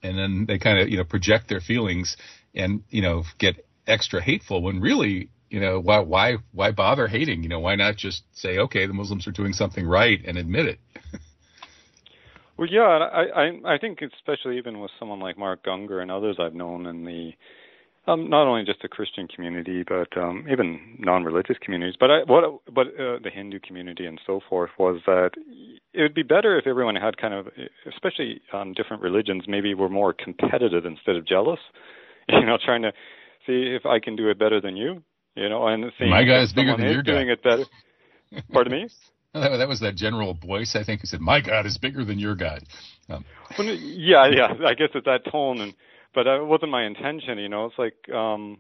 And 0.03 0.19
then 0.19 0.45
they 0.47 0.59
kind 0.59 0.79
of, 0.79 0.89
you 0.89 0.99
know, 0.99 1.05
project 1.05 1.49
their 1.49 1.61
feelings 1.61 2.17
and, 2.55 2.83
you 2.91 3.03
know, 3.03 3.25
get 3.39 3.67
extra 3.87 4.23
hateful 4.23 4.63
when 4.63 4.81
really, 4.81 5.31
you 5.49 5.61
know, 5.61 5.81
why, 5.81 6.01
why, 6.01 6.37
why 6.53 6.73
bother 6.73 7.07
hating? 7.07 7.43
You 7.43 7.49
know, 7.49 7.61
why 7.61 7.75
not 7.75 7.97
just 7.97 8.23
say, 8.33 8.59
okay, 8.59 8.87
the 8.87 8.93
Muslims 8.93 9.27
are 9.27 9.33
doing 9.33 9.53
something 9.53 9.87
right 9.87 10.21
and 10.27 10.37
admit 10.37 10.67
it? 10.67 10.79
well, 12.59 12.69
yeah, 12.69 12.83
I, 12.83 13.23
I, 13.23 13.75
I 13.75 13.79
think 13.79 14.01
especially 14.03 14.59
even 14.59 14.81
with 14.81 14.91
someone 14.99 15.21
like 15.21 15.39
Mark 15.39 15.65
Gungor 15.65 16.03
and 16.03 16.11
others 16.11 16.37
I've 16.39 16.55
known 16.55 16.87
in 16.87 17.05
the 17.05 17.33
um, 18.07 18.29
not 18.29 18.47
only 18.47 18.65
just 18.65 18.83
the 18.83 18.89
Christian 18.89 19.27
community, 19.29 19.83
but 19.87 20.15
um, 20.17 20.47
even 20.51 20.97
non-religious 20.99 21.57
communities. 21.63 21.97
But 21.99 22.11
I, 22.11 22.19
what, 22.27 22.61
but 22.73 22.89
uh, 22.89 23.19
the 23.23 23.31
Hindu 23.33 23.61
community 23.61 24.05
and 24.07 24.21
so 24.27 24.41
forth 24.49 24.71
was 24.79 25.01
that 25.07 25.31
it 25.95 26.03
would 26.03 26.15
be 26.15 26.23
better 26.23 26.59
if 26.59 26.67
everyone 26.67 26.97
had 26.97 27.17
kind 27.17 27.33
of, 27.33 27.49
especially 27.87 28.43
um, 28.53 28.75
different 28.75 29.03
religions, 29.03 29.45
maybe 29.49 29.73
were 29.75 29.89
more 29.89 30.13
competitive 30.13 30.85
instead 30.85 31.17
of 31.17 31.27
jealous. 31.27 31.61
You 32.27 32.47
know, 32.47 32.57
trying 32.57 32.81
to 32.81 32.93
see 33.47 33.77
if 33.77 33.85
I 33.85 33.99
can 34.01 34.17
do 34.17 34.31
it 34.31 34.39
better 34.39 34.59
than 34.59 34.79
you. 34.79 35.03
You 35.35 35.51
know, 35.51 35.67
and 35.67 35.85
seeing 35.99 36.09
my 36.09 36.25
guy 36.25 36.41
is 36.41 36.55
bigger 36.55 36.75
than 36.75 36.87
your 36.87 37.03
guy. 37.03 37.13
Doing 37.13 37.29
it 37.29 37.43
better. 37.43 37.65
Pardon 38.51 38.73
me. 38.73 38.89
that 39.35 39.69
was 39.69 39.81
that 39.81 39.95
General 39.95 40.33
voice, 40.33 40.75
I 40.75 40.85
think, 40.85 41.03
who 41.03 41.07
said, 41.07 41.21
"My 41.21 41.43
God 41.43 41.67
is 41.67 41.77
bigger 41.77 42.03
than 42.03 42.19
your 42.19 42.35
God." 42.35 42.63
Um. 43.11 43.27
Well, 43.59 43.67
yeah, 43.67 44.27
yeah. 44.29 44.55
I 44.67 44.73
guess 44.73 44.89
it's 44.95 45.05
that 45.05 45.31
tone 45.31 45.61
and 45.61 45.75
but 46.15 46.27
it 46.27 46.45
wasn't 46.45 46.71
my 46.71 46.85
intention. 46.85 47.39
You 47.39 47.49
know, 47.49 47.67
it's 47.67 47.79
like 47.79 48.15
um, 48.15 48.59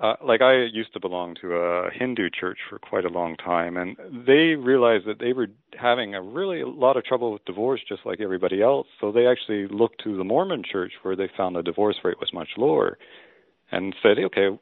uh, 0.00 0.14
like 0.24 0.40
I 0.40 0.64
used 0.72 0.92
to 0.94 1.00
belong 1.00 1.36
to 1.42 1.54
a 1.54 1.90
Hindu 1.92 2.30
church 2.30 2.58
for 2.68 2.78
quite 2.78 3.04
a 3.04 3.10
long 3.10 3.36
time, 3.36 3.76
and 3.76 3.96
they 4.26 4.54
realized 4.54 5.06
that 5.06 5.18
they 5.18 5.34
were 5.34 5.48
having 5.78 6.14
a 6.14 6.22
really 6.22 6.62
a 6.62 6.66
lot 6.66 6.96
of 6.96 7.04
trouble 7.04 7.32
with 7.32 7.44
divorce, 7.44 7.80
just 7.86 8.06
like 8.06 8.20
everybody 8.20 8.62
else. 8.62 8.86
So 9.00 9.12
they 9.12 9.26
actually 9.26 9.68
looked 9.68 10.02
to 10.04 10.16
the 10.16 10.24
Mormon 10.24 10.62
church, 10.70 10.92
where 11.02 11.16
they 11.16 11.28
found 11.36 11.54
the 11.54 11.62
divorce 11.62 11.96
rate 12.02 12.18
was 12.18 12.32
much 12.32 12.48
lower, 12.56 12.96
and 13.70 13.94
said, 14.02 14.18
"Okay, 14.18 14.58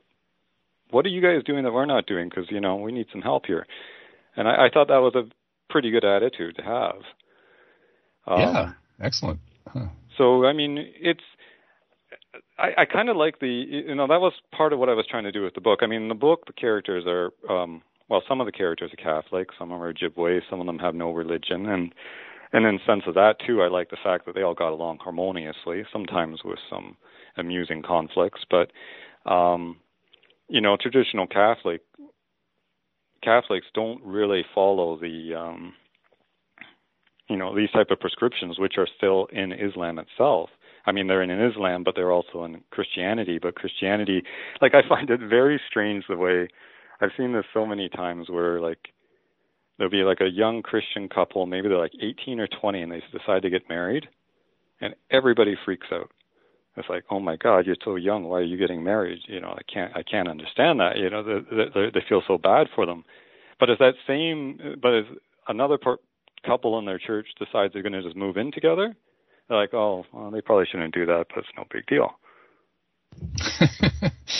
what 0.91 1.07
are 1.07 1.11
you 1.11 1.23
guys 1.23 1.45
doing 1.45 1.63
that 1.63 1.73
we're 1.73 1.87
not 1.87 2.07
doing? 2.07 2.29
Because 2.29 2.51
you 2.51 2.61
know 2.61 2.77
we 2.77 2.91
need 2.91 3.07
some 3.13 3.23
help 3.23 3.47
here." 3.47 3.65
And 4.37 4.49
I, 4.49 4.67
I 4.67 4.69
thought 4.75 4.89
that 4.89 4.99
was 4.99 5.15
a 5.15 5.29
pretty 5.71 5.93
good 5.93 6.05
attitude 6.05 6.57
to 6.57 6.63
have. 6.63 7.03
Um, 8.27 8.41
yeah, 8.41 8.73
excellent. 9.01 9.39
Huh. 9.73 9.87
So 10.17 10.47
I 10.47 10.53
mean, 10.53 10.79
it's 11.01 11.23
I, 12.59 12.83
I 12.83 12.85
kind 12.85 13.09
of 13.09 13.17
like 13.17 13.39
the 13.41 13.49
you 13.49 13.95
know 13.95 14.07
that 14.07 14.21
was 14.21 14.33
part 14.57 14.73
of 14.73 14.79
what 14.79 14.89
I 14.89 14.95
was 14.95 15.07
trying 15.09 15.25
to 15.25 15.33
do 15.33 15.43
with 15.43 15.55
the 15.55 15.61
book. 15.61 15.81
I 15.83 15.87
mean, 15.87 16.03
in 16.03 16.09
the 16.09 16.15
book 16.15 16.47
the 16.47 16.53
characters 16.53 17.05
are 17.07 17.31
um, 17.51 17.83
well, 18.09 18.23
some 18.29 18.41
of 18.41 18.47
the 18.47 18.53
characters 18.53 18.91
are 18.93 19.23
Catholic, 19.23 19.49
some 19.59 19.71
of 19.71 19.79
them 19.79 19.83
are 19.83 19.93
Ojibwe, 19.93 20.41
some 20.49 20.61
of 20.61 20.67
them 20.67 20.79
have 20.79 20.95
no 20.95 21.13
religion, 21.13 21.67
and 21.67 21.95
and 22.53 22.67
in 22.67 22.81
sense 22.87 23.03
of 23.07 23.15
that 23.15 23.37
too, 23.47 23.63
I 23.63 23.69
like 23.69 23.91
the 23.91 23.99
fact 24.03 24.27
that 24.27 24.35
they 24.35 24.43
all 24.43 24.55
got 24.55 24.73
along 24.73 24.99
harmoniously, 24.99 25.85
sometimes 25.93 26.41
with 26.45 26.59
some 26.71 26.97
amusing 27.37 27.83
conflicts, 27.83 28.41
but 28.51 28.73
um, 29.31 29.77
you 30.49 30.61
know, 30.61 30.77
traditional 30.81 31.27
Catholic 31.27 31.83
Catholics 33.23 33.67
don't 33.75 34.03
really 34.05 34.45
follow 34.55 34.99
the 34.99 35.35
um, 35.35 35.75
you 37.29 37.37
know 37.37 37.55
these 37.55 37.71
type 37.71 37.91
of 37.91 38.01
prescriptions, 38.01 38.59
which 38.59 38.75
are 38.79 38.89
still 38.97 39.27
in 39.33 39.53
Islam 39.53 39.99
itself. 39.99 40.51
I 40.87 40.93
mean, 40.93 41.07
they're 41.07 41.23
in 41.23 41.31
Islam, 41.31 41.85
but 41.85 41.95
they're 41.95 42.13
also 42.13 42.45
in 42.45 42.63
Christianity. 42.71 43.39
But 43.41 43.55
Christianity, 43.55 44.23
like 44.61 44.75
I 44.75 44.87
find 44.89 45.11
it 45.11 45.21
very 45.21 45.61
strange 45.69 46.05
the 46.09 46.17
way 46.17 46.49
I've 47.01 47.11
seen 47.17 47.33
this 47.33 47.45
so 47.53 47.67
many 47.67 47.89
times 47.89 48.29
where 48.29 48.61
like 48.61 48.79
there'll 49.77 49.91
be 49.91 50.03
like 50.03 50.21
a 50.21 50.31
young 50.31 50.63
Christian 50.63 51.09
couple, 51.09 51.47
maybe 51.47 51.69
they're 51.69 51.79
like 51.79 51.93
18 52.01 52.41
or 52.41 52.49
20, 52.61 52.83
and 52.83 52.93
they 52.93 53.03
decide 53.13 53.43
to 53.43 53.51
get 53.51 53.69
married, 53.69 54.09
and 54.81 54.95
everybody 55.11 55.57
freaks 55.65 55.87
out. 55.93 56.11
It's 56.77 56.89
like, 56.89 57.05
oh 57.11 57.19
my 57.19 57.37
God, 57.37 57.67
you're 57.67 57.77
so 57.85 57.97
young. 57.97 58.25
Why 58.25 58.39
are 58.39 58.43
you 58.43 58.57
getting 58.57 58.85
married? 58.85 59.19
You 59.27 59.41
know, 59.41 59.49
I 59.49 59.63
can't, 59.73 59.97
I 59.97 60.03
can't 60.05 60.29
understand 60.29 60.79
that. 60.79 60.97
You 60.97 61.11
know, 61.11 61.23
they, 61.25 61.65
they, 61.75 61.91
they 61.93 62.05
feel 62.09 62.23
so 62.27 62.39
bad 62.39 62.69
for 62.75 62.87
them. 62.87 63.05
But 63.59 63.71
if 63.71 63.81
that 63.81 63.95
same, 64.07 64.79
but 64.81 64.95
if 64.95 65.07
another 65.49 65.77
part, 65.77 66.01
couple 66.47 66.79
in 66.79 66.85
their 66.85 66.99
church 66.99 67.27
decides 67.39 67.73
they're 67.73 67.83
going 67.83 67.93
to 67.93 68.03
just 68.03 68.17
move 68.17 68.37
in 68.37 68.53
together, 68.53 68.95
they're 69.49 69.59
like, 69.59 69.75
oh, 69.75 70.05
well, 70.13 70.31
they 70.31 70.41
probably 70.41 70.67
shouldn't 70.71 70.95
do 70.95 71.07
that, 71.07 71.27
but 71.29 71.39
it's 71.39 71.49
no 71.57 71.65
big 71.71 71.87
deal. 71.87 72.19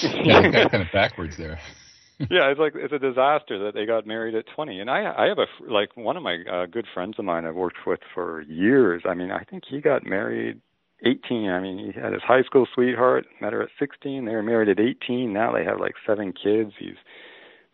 yeah, 0.03 0.69
kind 0.69 0.83
of 0.83 0.93
backwards 0.93 1.37
there. 1.37 1.59
yeah, 2.19 2.51
it's 2.51 2.61
like 2.61 2.75
it's 2.75 2.93
a 2.93 2.99
disaster 2.99 3.65
that 3.65 3.73
they 3.75 3.87
got 3.87 4.07
married 4.07 4.35
at 4.35 4.45
20. 4.55 4.81
And 4.81 4.91
I 4.91 5.13
I 5.17 5.27
have 5.27 5.39
a 5.39 5.47
like 5.73 5.97
one 5.97 6.17
of 6.17 6.23
my 6.23 6.39
uh, 6.51 6.67
good 6.67 6.87
friends 6.93 7.15
of 7.19 7.25
mine 7.25 7.45
I've 7.45 7.55
worked 7.55 7.87
with 7.87 8.01
for 8.15 8.43
years. 8.43 9.03
I 9.09 9.15
mean, 9.15 9.31
I 9.31 9.45
think 9.45 9.65
he 9.69 9.81
got 9.81 10.05
married 10.05 10.61
18. 11.05 11.49
I 11.49 11.61
mean, 11.61 11.79
he 11.79 12.01
had 12.01 12.13
his 12.13 12.23
high 12.23 12.43
school 12.43 12.67
sweetheart, 12.75 13.27
met 13.41 13.53
her 13.53 13.63
at 13.63 13.69
16. 13.79 14.25
They 14.25 14.33
were 14.33 14.43
married 14.43 14.69
at 14.69 14.81
18. 14.81 15.33
Now 15.33 15.53
they 15.53 15.65
have 15.65 15.79
like 15.81 15.95
seven 16.07 16.33
kids. 16.33 16.73
He's 16.79 16.97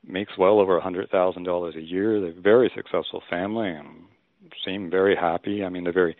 makes 0.07 0.37
well 0.37 0.61
over 0.61 0.77
a 0.77 0.83
hundred 0.83 1.11
thousand 1.11 1.45
dollars 1.45 1.75
a 1.77 1.83
year. 1.83 2.21
They're 2.21 2.39
a 2.39 2.41
very 2.41 2.71
successful 2.75 3.23
family 3.31 3.71
and 3.71 4.05
seem 4.65 4.91
very 4.91 5.17
happy. 5.17 5.65
I 5.65 5.71
mean, 5.71 5.85
they're 5.85 5.93
very 5.93 6.17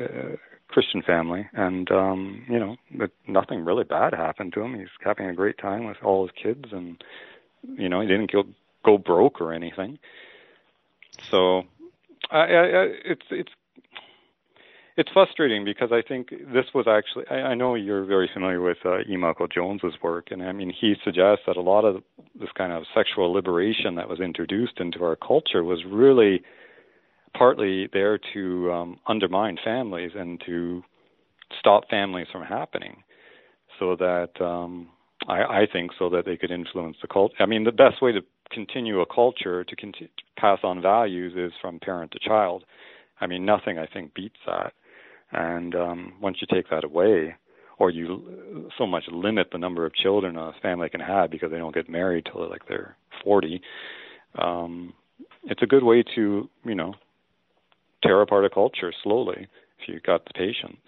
uh, 0.00 0.36
Christian 0.68 1.02
family, 1.02 1.48
and 1.52 1.90
um, 1.90 2.44
you 2.48 2.58
know, 2.58 2.76
nothing 3.26 3.64
really 3.64 3.84
bad 3.84 4.12
happened 4.12 4.52
to 4.54 4.62
him. 4.62 4.78
He's 4.78 4.88
having 5.04 5.26
a 5.26 5.34
great 5.34 5.58
time 5.58 5.86
with 5.86 5.96
all 6.02 6.26
his 6.26 6.32
kids, 6.40 6.66
and 6.72 7.02
you 7.62 7.88
know, 7.88 8.00
he 8.00 8.06
didn't 8.06 8.32
go 8.32 8.44
go 8.84 8.98
broke 8.98 9.40
or 9.40 9.52
anything. 9.52 9.98
So, 11.30 11.62
I, 12.30 12.38
I, 12.38 12.86
it's 13.04 13.26
it's 13.30 13.52
it's 14.96 15.10
frustrating 15.12 15.64
because 15.64 15.90
I 15.92 16.02
think 16.06 16.30
this 16.30 16.66
was 16.74 16.86
actually 16.88 17.26
I, 17.30 17.50
I 17.50 17.54
know 17.54 17.74
you're 17.74 18.04
very 18.04 18.28
familiar 18.32 18.60
with 18.60 18.78
uh, 18.84 19.00
E. 19.08 19.16
Michael 19.16 19.48
Jones's 19.48 19.94
work, 20.02 20.28
and 20.30 20.42
I 20.42 20.52
mean 20.52 20.70
he 20.70 20.94
suggests 21.04 21.44
that 21.46 21.56
a 21.56 21.62
lot 21.62 21.84
of 21.84 22.02
this 22.38 22.50
kind 22.56 22.72
of 22.72 22.84
sexual 22.94 23.32
liberation 23.32 23.94
that 23.96 24.08
was 24.08 24.20
introduced 24.20 24.78
into 24.78 25.04
our 25.04 25.16
culture 25.16 25.62
was 25.62 25.84
really 25.86 26.42
partly 27.36 27.88
there 27.92 28.18
to 28.34 28.72
um, 28.72 29.00
undermine 29.06 29.58
families 29.62 30.12
and 30.14 30.40
to 30.46 30.82
stop 31.58 31.88
families 31.88 32.26
from 32.32 32.42
happening, 32.42 33.02
so 33.78 33.96
that 33.96 34.30
um, 34.40 34.88
I, 35.28 35.42
I 35.42 35.66
think 35.70 35.92
so 35.98 36.08
that 36.10 36.24
they 36.24 36.36
could 36.36 36.50
influence 36.50 36.96
the 37.02 37.08
culture. 37.08 37.36
I 37.40 37.46
mean, 37.46 37.64
the 37.64 37.72
best 37.72 38.02
way 38.02 38.12
to 38.12 38.20
continue 38.50 39.00
a 39.00 39.06
culture 39.06 39.64
to, 39.64 39.76
continue, 39.76 40.08
to 40.08 40.40
pass 40.40 40.60
on 40.62 40.80
values 40.80 41.34
is 41.36 41.52
from 41.60 41.78
parent 41.80 42.12
to 42.12 42.18
child. 42.18 42.64
I 43.20 43.26
mean, 43.26 43.44
nothing 43.44 43.78
I 43.78 43.86
think 43.86 44.14
beats 44.14 44.36
that. 44.46 44.72
And 45.32 45.74
um, 45.74 46.12
once 46.20 46.38
you 46.40 46.46
take 46.50 46.70
that 46.70 46.84
away, 46.84 47.34
or 47.78 47.90
you 47.90 48.70
so 48.78 48.86
much 48.86 49.04
limit 49.12 49.48
the 49.52 49.58
number 49.58 49.84
of 49.84 49.94
children 49.94 50.36
a 50.36 50.52
family 50.62 50.88
can 50.88 51.00
have 51.00 51.30
because 51.30 51.50
they 51.50 51.58
don't 51.58 51.74
get 51.74 51.90
married 51.90 52.26
till 52.30 52.48
like 52.48 52.62
they're 52.68 52.96
40, 53.22 53.60
um, 54.38 54.94
it's 55.44 55.62
a 55.62 55.66
good 55.66 55.84
way 55.84 56.02
to 56.14 56.48
you 56.64 56.74
know 56.74 56.94
tear 58.02 58.20
apart 58.20 58.44
a 58.44 58.50
culture 58.50 58.92
slowly 59.02 59.46
if 59.78 59.88
you've 59.88 60.02
got 60.02 60.24
the 60.24 60.32
patience. 60.34 60.80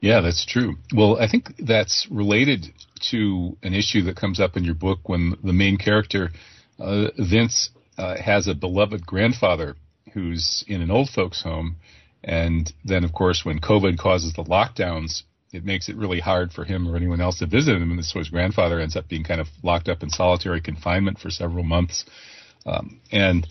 Yeah, 0.00 0.20
that's 0.20 0.46
true. 0.46 0.76
Well, 0.94 1.18
I 1.20 1.28
think 1.28 1.52
that's 1.58 2.06
related 2.10 2.66
to 3.10 3.56
an 3.62 3.74
issue 3.74 4.02
that 4.04 4.16
comes 4.16 4.40
up 4.40 4.56
in 4.56 4.64
your 4.64 4.74
book 4.74 5.00
when 5.08 5.36
the 5.44 5.52
main 5.52 5.76
character, 5.76 6.30
uh, 6.78 7.08
Vince, 7.18 7.70
uh, 7.98 8.16
has 8.16 8.48
a 8.48 8.54
beloved 8.54 9.04
grandfather 9.06 9.76
who's 10.14 10.64
in 10.66 10.80
an 10.80 10.90
old 10.90 11.10
folks' 11.10 11.42
home. 11.42 11.76
And 12.24 12.72
then, 12.84 13.04
of 13.04 13.12
course, 13.12 13.44
when 13.44 13.60
COVID 13.60 13.98
causes 13.98 14.32
the 14.32 14.44
lockdowns, 14.44 15.22
it 15.52 15.64
makes 15.64 15.88
it 15.88 15.96
really 15.96 16.20
hard 16.20 16.52
for 16.52 16.64
him 16.64 16.88
or 16.88 16.96
anyone 16.96 17.20
else 17.20 17.38
to 17.38 17.46
visit 17.46 17.76
him. 17.76 17.90
And 17.90 18.04
so 18.04 18.20
his 18.20 18.28
grandfather 18.28 18.80
ends 18.80 18.96
up 18.96 19.08
being 19.08 19.24
kind 19.24 19.40
of 19.40 19.48
locked 19.62 19.88
up 19.88 20.02
in 20.02 20.08
solitary 20.10 20.60
confinement 20.60 21.18
for 21.18 21.30
several 21.30 21.64
months. 21.64 22.04
Um, 22.64 23.00
and 23.10 23.46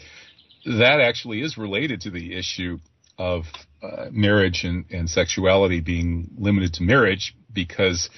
that 0.77 1.01
actually 1.01 1.41
is 1.41 1.57
related 1.57 2.01
to 2.01 2.11
the 2.11 2.37
issue 2.37 2.77
of 3.17 3.45
uh, 3.81 4.05
marriage 4.11 4.63
and, 4.63 4.85
and 4.91 5.09
sexuality 5.09 5.81
being 5.81 6.29
limited 6.37 6.73
to 6.75 6.83
marriage 6.83 7.35
because 7.53 8.09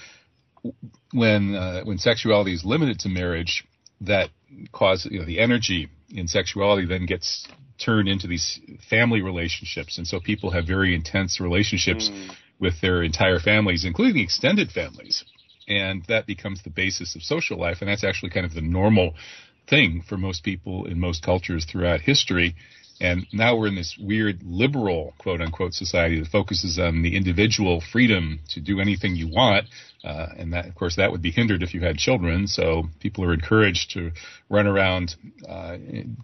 when 1.12 1.56
uh, 1.56 1.82
when 1.84 1.98
sexuality 1.98 2.54
is 2.54 2.64
limited 2.64 3.00
to 3.00 3.10
marriage, 3.10 3.66
that 4.02 4.30
causes 4.72 5.12
you 5.12 5.20
know 5.20 5.26
the 5.26 5.40
energy 5.40 5.90
in 6.10 6.28
sexuality 6.28 6.86
then 6.86 7.06
gets 7.06 7.48
turned 7.80 8.08
into 8.08 8.28
these 8.28 8.60
family 8.90 9.22
relationships, 9.22 9.98
and 9.98 10.06
so 10.06 10.20
people 10.20 10.52
have 10.52 10.68
very 10.68 10.94
intense 10.94 11.40
relationships 11.40 12.10
mm. 12.10 12.36
with 12.60 12.80
their 12.82 13.02
entire 13.02 13.40
families, 13.40 13.86
including 13.86 14.22
extended 14.22 14.72
families, 14.72 15.24
and 15.68 16.04
that 16.08 16.28
becomes 16.28 16.62
the 16.64 16.70
basis 16.70 17.16
of 17.16 17.24
social 17.24 17.58
life, 17.58 17.78
and 17.82 17.90
that's 17.90 18.04
actually 18.04 18.30
kind 18.30 18.46
of 18.46 18.54
the 18.54 18.62
normal 18.62 19.16
thing 19.72 20.04
for 20.08 20.18
most 20.18 20.44
people 20.44 20.86
in 20.86 21.00
most 21.00 21.24
cultures 21.24 21.66
throughout 21.66 22.02
history. 22.02 22.56
And 23.00 23.26
now 23.34 23.58
we're 23.58 23.66
in 23.68 23.76
this 23.76 23.98
weird 24.00 24.44
liberal, 24.44 25.16
quote 25.18 25.42
unquote, 25.42 25.74
society 25.74 26.20
that 26.20 26.28
focuses 26.28 26.78
on 26.78 27.02
the 27.02 27.16
individual 27.18 27.82
freedom 27.82 28.42
to 28.50 28.62
do 28.62 28.80
anything 28.80 29.16
you 29.16 29.28
want. 29.28 29.66
Uh, 30.04 30.28
and 30.38 30.54
that, 30.54 30.68
of 30.68 30.76
course, 30.76 30.98
that 30.98 31.12
would 31.12 31.22
be 31.22 31.32
hindered 31.32 31.64
if 31.64 31.74
you 31.74 31.82
had 31.82 31.98
children. 31.98 32.46
So 32.46 32.84
people 33.00 33.24
are 33.24 33.34
encouraged 33.34 33.92
to 33.94 34.12
run 34.50 34.68
around, 34.68 35.16
uh, 35.50 35.78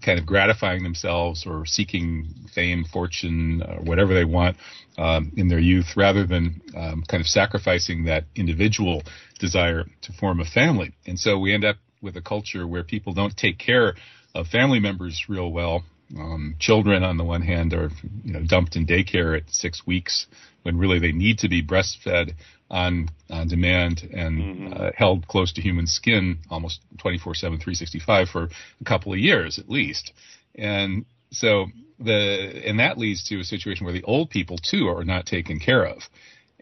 kind 0.06 0.20
of 0.20 0.26
gratifying 0.28 0.84
themselves 0.84 1.46
or 1.48 1.66
seeking 1.66 2.28
fame, 2.54 2.86
fortune, 2.86 3.64
or 3.68 3.82
whatever 3.82 4.14
they 4.14 4.26
want 4.26 4.58
um, 5.00 5.32
in 5.36 5.48
their 5.48 5.60
youth, 5.60 5.96
rather 5.96 6.28
than 6.28 6.62
um, 6.76 7.04
kind 7.08 7.22
of 7.22 7.28
sacrificing 7.28 8.06
that 8.06 8.26
individual 8.36 9.02
desire 9.40 9.84
to 10.04 10.14
form 10.14 10.40
a 10.40 10.46
family. 10.46 10.94
And 11.08 11.20
so 11.20 11.40
we 11.40 11.54
end 11.54 11.66
up 11.66 11.78
with 12.02 12.16
a 12.18 12.22
culture 12.22 12.68
where 12.68 12.84
people 12.84 13.14
don't 13.14 13.36
take 13.36 13.58
care 13.58 13.96
of 14.36 14.48
family 14.48 14.80
members 14.80 15.26
real 15.28 15.52
well 15.52 15.84
um, 16.16 16.56
children, 16.60 17.04
on 17.04 17.18
the 17.18 17.24
one 17.24 17.42
hand, 17.42 17.74
are 17.74 17.90
you 18.24 18.34
know 18.34 18.42
dumped 18.46 18.76
in 18.76 18.86
daycare 18.86 19.38
at 19.38 19.50
six 19.50 19.86
weeks 19.86 20.28
when 20.64 20.78
really 20.78 21.00
they 21.00 21.12
need 21.12 21.40
to 21.40 21.50
be 21.50 21.62
breastfed 21.62 22.34
on 22.70 23.10
on 23.30 23.48
demand 23.48 24.08
and 24.14 24.40
mm-hmm. 24.40 24.74
uh, 24.74 24.92
held 24.96 25.28
close 25.28 25.52
to 25.54 25.62
human 25.62 25.88
skin 25.88 26.40
almost 26.50 26.82
24/7, 26.98 27.40
365 27.40 28.30
for 28.30 28.44
a 28.44 28.84
couple 28.86 29.12
of 29.12 29.20
years 29.20 29.60
at 29.60 29.70
least. 29.70 30.14
And 30.56 31.06
so 31.32 31.68
the 32.00 32.64
and 32.66 32.80
that 32.80 32.98
leads 32.98 33.26
to 33.26 33.40
a 33.40 33.44
situation 33.44 33.86
where 33.86 33.94
the 33.94 34.04
old 34.04 34.30
people 34.30 34.58
too 34.58 34.88
are 34.88 35.04
not 35.04 35.26
taken 35.26 35.60
care 35.60 35.86
of. 35.86 36.04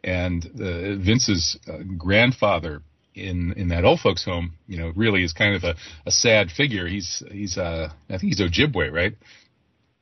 And 0.04 0.44
the, 0.44 1.00
Vince's 1.04 1.58
uh, 1.68 1.80
grandfather 1.98 2.82
in 3.16 3.54
in 3.54 3.70
that 3.70 3.86
old 3.86 4.02
folks 4.02 4.24
home, 4.24 4.54
you 4.68 4.78
know, 4.78 4.92
really 4.96 5.24
is 5.24 5.34
kind 5.34 5.56
of 5.56 5.64
a, 5.64 5.76
a 6.06 6.12
sad 6.12 6.52
figure. 6.52 6.88
He's 6.88 7.24
he's 7.32 7.58
uh 7.58 7.90
I 8.10 8.18
think 8.18 8.34
he's 8.34 8.42
Ojibwe, 8.42 8.92
right? 8.92 9.16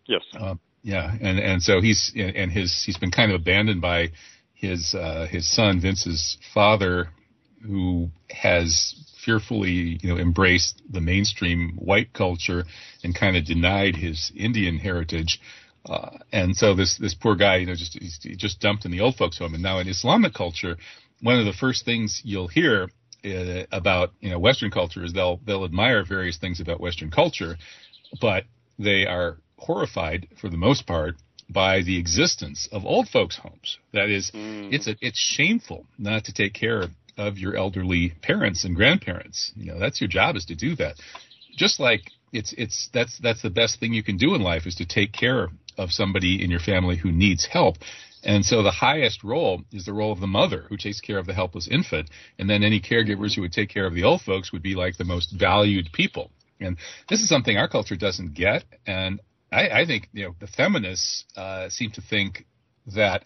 Yes. 0.06 0.22
Uh, 0.38 0.56
yeah, 0.82 1.16
and 1.22 1.40
and 1.40 1.64
so 1.64 1.80
he's 1.80 2.12
and 2.16 2.52
his 2.52 2.84
he's 2.86 2.98
been 2.98 3.12
kind 3.12 3.32
of 3.32 3.40
abandoned 3.40 3.82
by 3.82 4.10
his 4.54 4.94
uh, 4.94 5.28
his 5.30 5.50
son 5.50 5.80
Vince's 5.80 6.38
father, 6.54 7.10
who 7.66 8.10
has 8.30 8.96
fearfully 9.24 9.98
you 10.02 10.10
know 10.10 10.18
embraced 10.18 10.82
the 10.90 11.00
mainstream 11.00 11.72
white 11.78 12.12
culture 12.12 12.66
and 13.04 13.16
kind 13.16 13.38
of 13.38 13.46
denied 13.46 13.96
his 13.96 14.32
Indian 14.36 14.78
heritage. 14.78 15.40
Uh, 15.86 16.18
and 16.34 16.56
so 16.56 16.76
this 16.76 16.98
this 16.98 17.14
poor 17.14 17.36
guy, 17.36 17.58
you 17.58 17.66
know, 17.66 17.76
just 17.76 17.98
he's 18.00 18.18
just 18.38 18.60
dumped 18.60 18.84
in 18.84 18.92
the 18.92 19.00
old 19.00 19.16
folks 19.16 19.38
home. 19.38 19.54
And 19.54 19.64
now 19.64 19.80
in 19.80 19.88
Islamic 19.88 20.34
culture, 20.34 20.76
one 21.22 21.40
of 21.40 21.46
the 21.46 21.54
first 21.54 21.86
things 21.86 22.22
you'll 22.26 22.50
hear 22.50 22.90
uh, 23.26 23.66
about 23.72 24.12
you 24.20 24.30
know 24.30 24.40
Western 24.40 24.72
culture 24.72 25.04
is 25.04 25.14
they'll 25.14 25.40
they'll 25.46 25.66
admire 25.66 26.04
various 26.06 26.38
things 26.38 26.60
about 26.60 26.80
Western 26.80 27.12
culture, 27.12 27.58
but 28.20 28.44
they 28.78 29.06
are 29.06 29.38
horrified 29.58 30.28
for 30.40 30.50
the 30.50 30.58
most 30.58 30.86
part 30.86 31.16
by 31.50 31.82
the 31.82 31.98
existence 31.98 32.68
of 32.72 32.86
old 32.86 33.08
folks 33.10 33.38
homes. 33.38 33.78
That 33.94 34.10
is, 34.10 34.32
mm. 34.32 34.74
it's 34.74 34.88
a, 34.88 34.96
it's 35.02 35.20
shameful 35.20 35.86
not 35.98 36.26
to 36.26 36.34
take 36.34 36.54
care 36.54 36.88
of 37.18 37.38
your 37.38 37.56
elderly 37.56 38.14
parents 38.22 38.64
and 38.64 38.76
grandparents. 38.76 39.52
You 39.56 39.72
know 39.72 39.80
that's 39.80 40.02
your 40.02 40.08
job 40.08 40.36
is 40.36 40.46
to 40.46 40.56
do 40.56 40.76
that. 40.78 40.96
Just 41.56 41.80
like 41.80 42.02
it's 42.32 42.54
it's 42.58 42.90
that's 42.94 43.18
that's 43.20 43.42
the 43.42 43.50
best 43.50 43.80
thing 43.80 43.94
you 43.94 44.04
can 44.04 44.18
do 44.18 44.36
in 44.36 44.42
life 44.42 44.66
is 44.66 44.76
to 44.76 44.86
take 44.86 45.14
care 45.14 45.50
of 45.78 45.92
somebody 45.92 46.44
in 46.44 46.52
your 46.52 46.60
family 46.60 46.98
who 46.98 47.12
needs 47.12 47.46
help. 47.46 47.78
And 48.24 48.46
so 48.46 48.64
the 48.64 48.72
highest 48.72 49.24
role 49.24 49.64
is 49.72 49.86
the 49.86 49.94
role 49.94 50.12
of 50.12 50.22
the 50.22 50.28
mother 50.28 50.66
who 50.70 50.78
takes 50.78 51.02
care 51.02 51.18
of 51.18 51.26
the 51.26 51.34
helpless 51.34 51.68
infant. 51.68 52.10
And 52.40 52.50
then 52.50 52.64
any 52.64 52.80
caregivers 52.80 53.36
who 53.36 53.42
would 53.42 53.52
take 53.52 53.70
care 53.70 53.86
of 53.86 53.94
the 53.94 54.04
old 54.04 54.22
folks 54.22 54.52
would 54.54 54.64
be 54.64 54.76
like 54.76 54.98
the 54.98 55.04
most 55.04 55.32
valued 55.32 55.90
people. 55.92 56.32
And 56.60 56.78
this 57.10 57.20
is 57.20 57.28
something 57.28 57.58
our 57.58 57.68
culture 57.68 57.98
doesn't 57.98 58.34
get. 58.34 58.64
And 58.88 59.20
I, 59.52 59.82
I 59.82 59.86
think, 59.86 60.10
you 60.14 60.26
know, 60.26 60.36
the 60.40 60.48
feminists 60.48 61.26
uh, 61.36 61.70
seem 61.70 61.92
to 61.92 62.02
think 62.02 62.46
that 62.96 63.26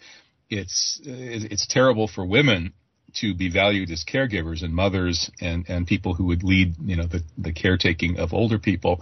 it's 0.50 1.00
it's 1.04 1.68
terrible 1.68 2.08
for 2.08 2.26
women 2.26 2.74
to 3.16 3.34
be 3.34 3.50
valued 3.50 3.92
as 3.92 4.04
caregivers 4.04 4.64
and 4.64 4.74
mothers 4.74 5.32
and, 5.42 5.66
and 5.70 5.88
people 5.88 6.14
who 6.14 6.26
would 6.26 6.44
lead, 6.44 6.76
you 6.84 6.96
know, 6.96 7.08
the, 7.08 7.24
the 7.38 7.54
caretaking 7.54 8.20
of 8.20 8.34
older 8.34 8.60
people. 8.60 9.02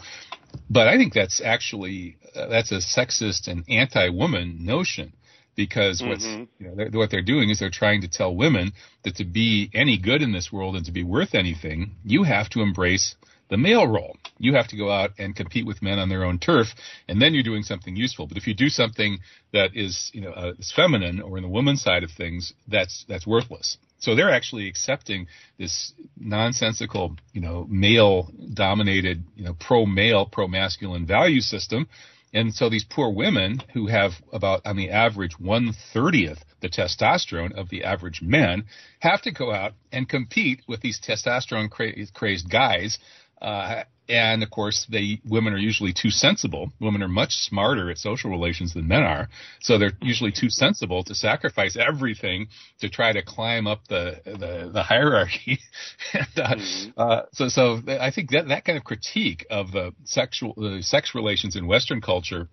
But 0.69 0.87
I 0.87 0.97
think 0.97 1.13
that's 1.13 1.41
actually, 1.41 2.17
uh, 2.35 2.47
that's 2.47 2.71
a 2.71 2.75
sexist 2.75 3.47
and 3.47 3.65
anti-woman 3.67 4.63
notion 4.65 5.13
because 5.55 6.01
mm-hmm. 6.01 6.09
what's, 6.09 6.25
you 6.25 6.47
know, 6.59 6.75
they're, 6.75 6.89
what 6.91 7.11
they're 7.11 7.21
doing 7.21 7.49
is 7.49 7.59
they're 7.59 7.69
trying 7.69 8.01
to 8.01 8.07
tell 8.07 8.35
women 8.35 8.73
that 9.03 9.15
to 9.15 9.25
be 9.25 9.69
any 9.73 9.97
good 9.97 10.21
in 10.21 10.31
this 10.31 10.51
world 10.51 10.75
and 10.75 10.85
to 10.85 10.91
be 10.91 11.03
worth 11.03 11.35
anything, 11.35 11.95
you 12.03 12.23
have 12.23 12.49
to 12.49 12.61
embrace 12.61 13.15
the 13.49 13.57
male 13.57 13.87
role. 13.87 14.17
You 14.39 14.55
have 14.55 14.67
to 14.69 14.77
go 14.77 14.89
out 14.89 15.11
and 15.19 15.35
compete 15.35 15.65
with 15.65 15.81
men 15.81 15.99
on 15.99 16.09
their 16.09 16.23
own 16.23 16.39
turf, 16.39 16.67
and 17.07 17.21
then 17.21 17.33
you're 17.33 17.43
doing 17.43 17.63
something 17.63 17.95
useful. 17.95 18.27
But 18.27 18.37
if 18.37 18.47
you 18.47 18.55
do 18.55 18.69
something 18.69 19.19
that 19.53 19.75
is, 19.75 20.09
you 20.13 20.21
know, 20.21 20.31
uh, 20.31 20.53
is 20.57 20.73
feminine 20.75 21.21
or 21.21 21.37
in 21.37 21.43
the 21.43 21.49
woman's 21.49 21.81
side 21.81 22.03
of 22.03 22.11
things, 22.11 22.53
that's 22.67 23.05
that's 23.07 23.27
worthless. 23.27 23.77
So 23.99 24.15
they're 24.15 24.31
actually 24.33 24.67
accepting 24.67 25.27
this 25.57 25.93
nonsensical, 26.17 27.15
you 27.33 27.41
know, 27.41 27.65
male-dominated, 27.69 29.23
you 29.35 29.45
know, 29.45 29.55
pro-male, 29.59 30.25
pro-masculine 30.25 31.05
value 31.05 31.41
system. 31.41 31.87
And 32.35 32.53
so 32.53 32.69
these 32.69 32.83
poor 32.83 33.09
women 33.09 33.61
who 33.73 33.87
have 33.87 34.11
about, 34.33 34.65
on 34.65 34.75
the 34.75 34.89
average, 34.89 35.39
one 35.39 35.71
thirtieth 35.93 36.43
the 36.59 36.67
testosterone 36.67 37.53
of 37.53 37.69
the 37.69 37.85
average 37.85 38.21
men 38.21 38.65
have 38.99 39.21
to 39.21 39.31
go 39.31 39.53
out 39.53 39.71
and 39.93 40.09
compete 40.09 40.61
with 40.67 40.81
these 40.81 40.99
testosterone 40.99 41.69
crazed 42.13 42.49
guys 42.49 42.99
uh, 43.41 43.83
and 44.07 44.43
of 44.43 44.51
course, 44.51 44.85
they 44.89 45.19
women 45.25 45.53
are 45.53 45.57
usually 45.57 45.93
too 45.93 46.11
sensible. 46.11 46.71
Women 46.79 47.01
are 47.01 47.07
much 47.07 47.33
smarter 47.33 47.89
at 47.89 47.97
social 47.97 48.29
relations 48.29 48.73
than 48.73 48.87
men 48.87 49.03
are, 49.03 49.29
so 49.61 49.77
they're 49.77 49.97
usually 50.01 50.31
too 50.31 50.49
sensible 50.49 51.03
to 51.05 51.15
sacrifice 51.15 51.75
everything 51.75 52.47
to 52.81 52.89
try 52.89 53.13
to 53.13 53.23
climb 53.23 53.67
up 53.67 53.87
the 53.87 54.21
the, 54.25 54.69
the 54.71 54.83
hierarchy. 54.83 55.59
and, 56.13 56.27
uh, 56.37 56.55
mm-hmm. 56.55 56.89
uh, 56.97 57.21
so, 57.33 57.47
so 57.47 57.81
I 57.87 58.11
think 58.11 58.29
that 58.31 58.47
that 58.49 58.65
kind 58.65 58.77
of 58.77 58.83
critique 58.83 59.45
of 59.49 59.71
the 59.71 59.93
sexual 60.03 60.53
uh, 60.57 60.81
sex 60.81 61.15
relations 61.15 61.55
in 61.55 61.65
Western 61.65 62.01
culture 62.01 62.47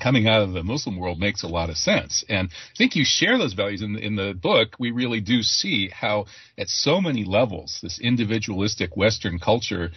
coming 0.00 0.28
out 0.28 0.42
of 0.42 0.52
the 0.52 0.62
Muslim 0.62 0.98
world 0.98 1.18
makes 1.18 1.42
a 1.42 1.48
lot 1.48 1.70
of 1.70 1.76
sense. 1.76 2.24
And 2.28 2.48
I 2.48 2.76
think 2.76 2.96
you 2.96 3.04
share 3.04 3.38
those 3.38 3.54
values 3.54 3.82
in 3.82 3.94
the, 3.94 4.00
in 4.00 4.16
the 4.16 4.34
book. 4.34 4.76
We 4.78 4.90
really 4.90 5.20
do 5.20 5.42
see 5.42 5.88
how 5.88 6.26
at 6.58 6.68
so 6.68 7.00
many 7.00 7.24
levels, 7.24 7.78
this 7.82 7.98
individualistic 8.00 8.96
Western 8.96 9.38
culture 9.38 9.90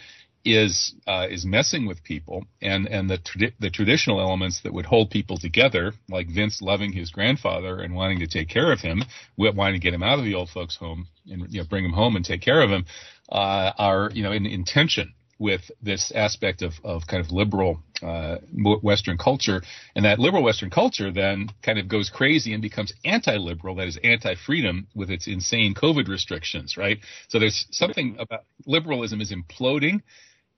is 0.46 0.96
uh, 1.06 1.28
is 1.30 1.46
messing 1.46 1.86
with 1.86 2.04
people 2.04 2.46
and 2.62 2.88
and 2.88 3.10
the 3.10 3.20
the 3.60 3.70
traditional 3.70 4.22
elements 4.22 4.62
that 4.64 4.74
would 4.74 4.86
hold 4.86 5.10
people 5.12 5.38
together 5.38 5.94
like 6.10 6.30
Vince 6.30 6.62
loving 6.62 6.94
his 6.94 7.12
grandfather 7.12 7.80
and 7.80 7.94
wanting 7.94 8.20
to 8.20 8.28
take 8.28 8.48
care 8.48 8.72
of 8.72 8.80
him 8.80 9.04
wanting 9.38 9.80
to 9.80 9.84
get 9.84 9.94
him 9.94 10.02
out 10.02 10.18
of 10.18 10.24
the 10.24 10.36
old 10.36 10.50
folks 10.50 10.78
home 10.78 11.08
and 11.30 11.52
you 11.52 11.60
know 11.60 11.68
bring 11.68 11.84
him 11.84 11.92
home 11.92 12.16
and 12.16 12.24
take 12.24 12.42
care 12.42 12.62
of 12.62 12.70
him 12.70 12.86
uh, 13.30 13.72
are 13.78 14.10
you 14.14 14.24
know 14.24 14.32
in, 14.32 14.46
in 14.46 14.64
tension 14.64 15.14
with 15.40 15.72
this 15.82 16.12
aspect 16.14 16.62
of, 16.62 16.74
of 16.84 17.08
kind 17.08 17.24
of 17.24 17.32
liberal 17.32 17.82
uh, 18.04 18.38
Western 18.82 19.18
culture, 19.18 19.62
and 19.96 20.06
that 20.06 20.20
liberal 20.20 20.44
Western 20.44 20.70
culture 20.70 21.12
then 21.12 21.50
kind 21.62 21.80
of 21.80 21.88
goes 21.88 22.10
crazy 22.10 22.54
and 22.54 22.62
becomes 22.62 22.94
anti-liberal, 23.04 23.76
that 23.76 23.88
is 23.88 23.98
anti-freedom, 24.04 24.88
with 24.96 25.10
its 25.10 25.28
insane 25.28 25.74
COVID 25.74 26.08
restrictions, 26.08 26.78
right? 26.78 27.00
So 27.28 27.40
there's 27.40 27.66
something 27.72 28.18
about 28.20 28.46
liberalism 28.66 29.22
is 29.22 29.32
imploding, 29.32 30.02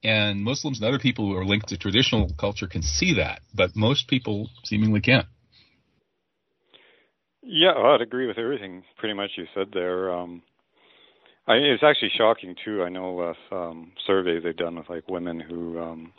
and 0.04 0.44
Muslims 0.44 0.80
and 0.80 0.88
other 0.88 1.00
people 1.00 1.26
who 1.28 1.38
are 1.38 1.46
linked 1.46 1.70
to 1.70 1.78
traditional 1.78 2.32
culture 2.40 2.68
can 2.68 2.82
see 2.82 3.16
that, 3.16 3.42
but 3.54 3.76
most 3.76 4.08
people 4.08 4.50
seemingly 4.64 5.02
can't. 5.02 5.28
Yeah, 7.44 7.74
I'd 7.74 8.02
agree 8.02 8.28
with 8.28 8.38
everything 8.38 8.84
pretty 8.98 9.16
much 9.16 9.32
you 9.36 9.46
said 9.56 9.68
there. 9.74 10.12
Um, 10.14 10.44
I, 11.48 11.56
it's 11.56 11.84
actually 11.84 12.12
shocking 12.16 12.56
too. 12.64 12.84
I 12.84 12.90
know 12.90 13.14
with 13.14 13.38
um, 13.52 13.94
surveys 14.06 14.44
they've 14.44 14.56
done 14.56 14.76
with 14.76 14.90
like 14.90 15.10
women 15.10 15.40
who, 15.40 15.80
um, 15.80 16.14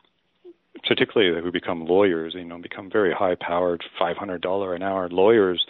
particularly 0.87 1.41
who 1.43 1.53
become 1.53 1.87
lawyers, 1.87 2.35
you 2.35 2.45
know, 2.45 2.59
become 2.59 2.91
very 2.91 3.13
high-powered, 3.13 3.85
five 3.99 4.17
hundred 4.17 4.43
dollar 4.43 4.75
an 4.75 4.83
hour 4.83 5.09
lawyers. 5.09 5.65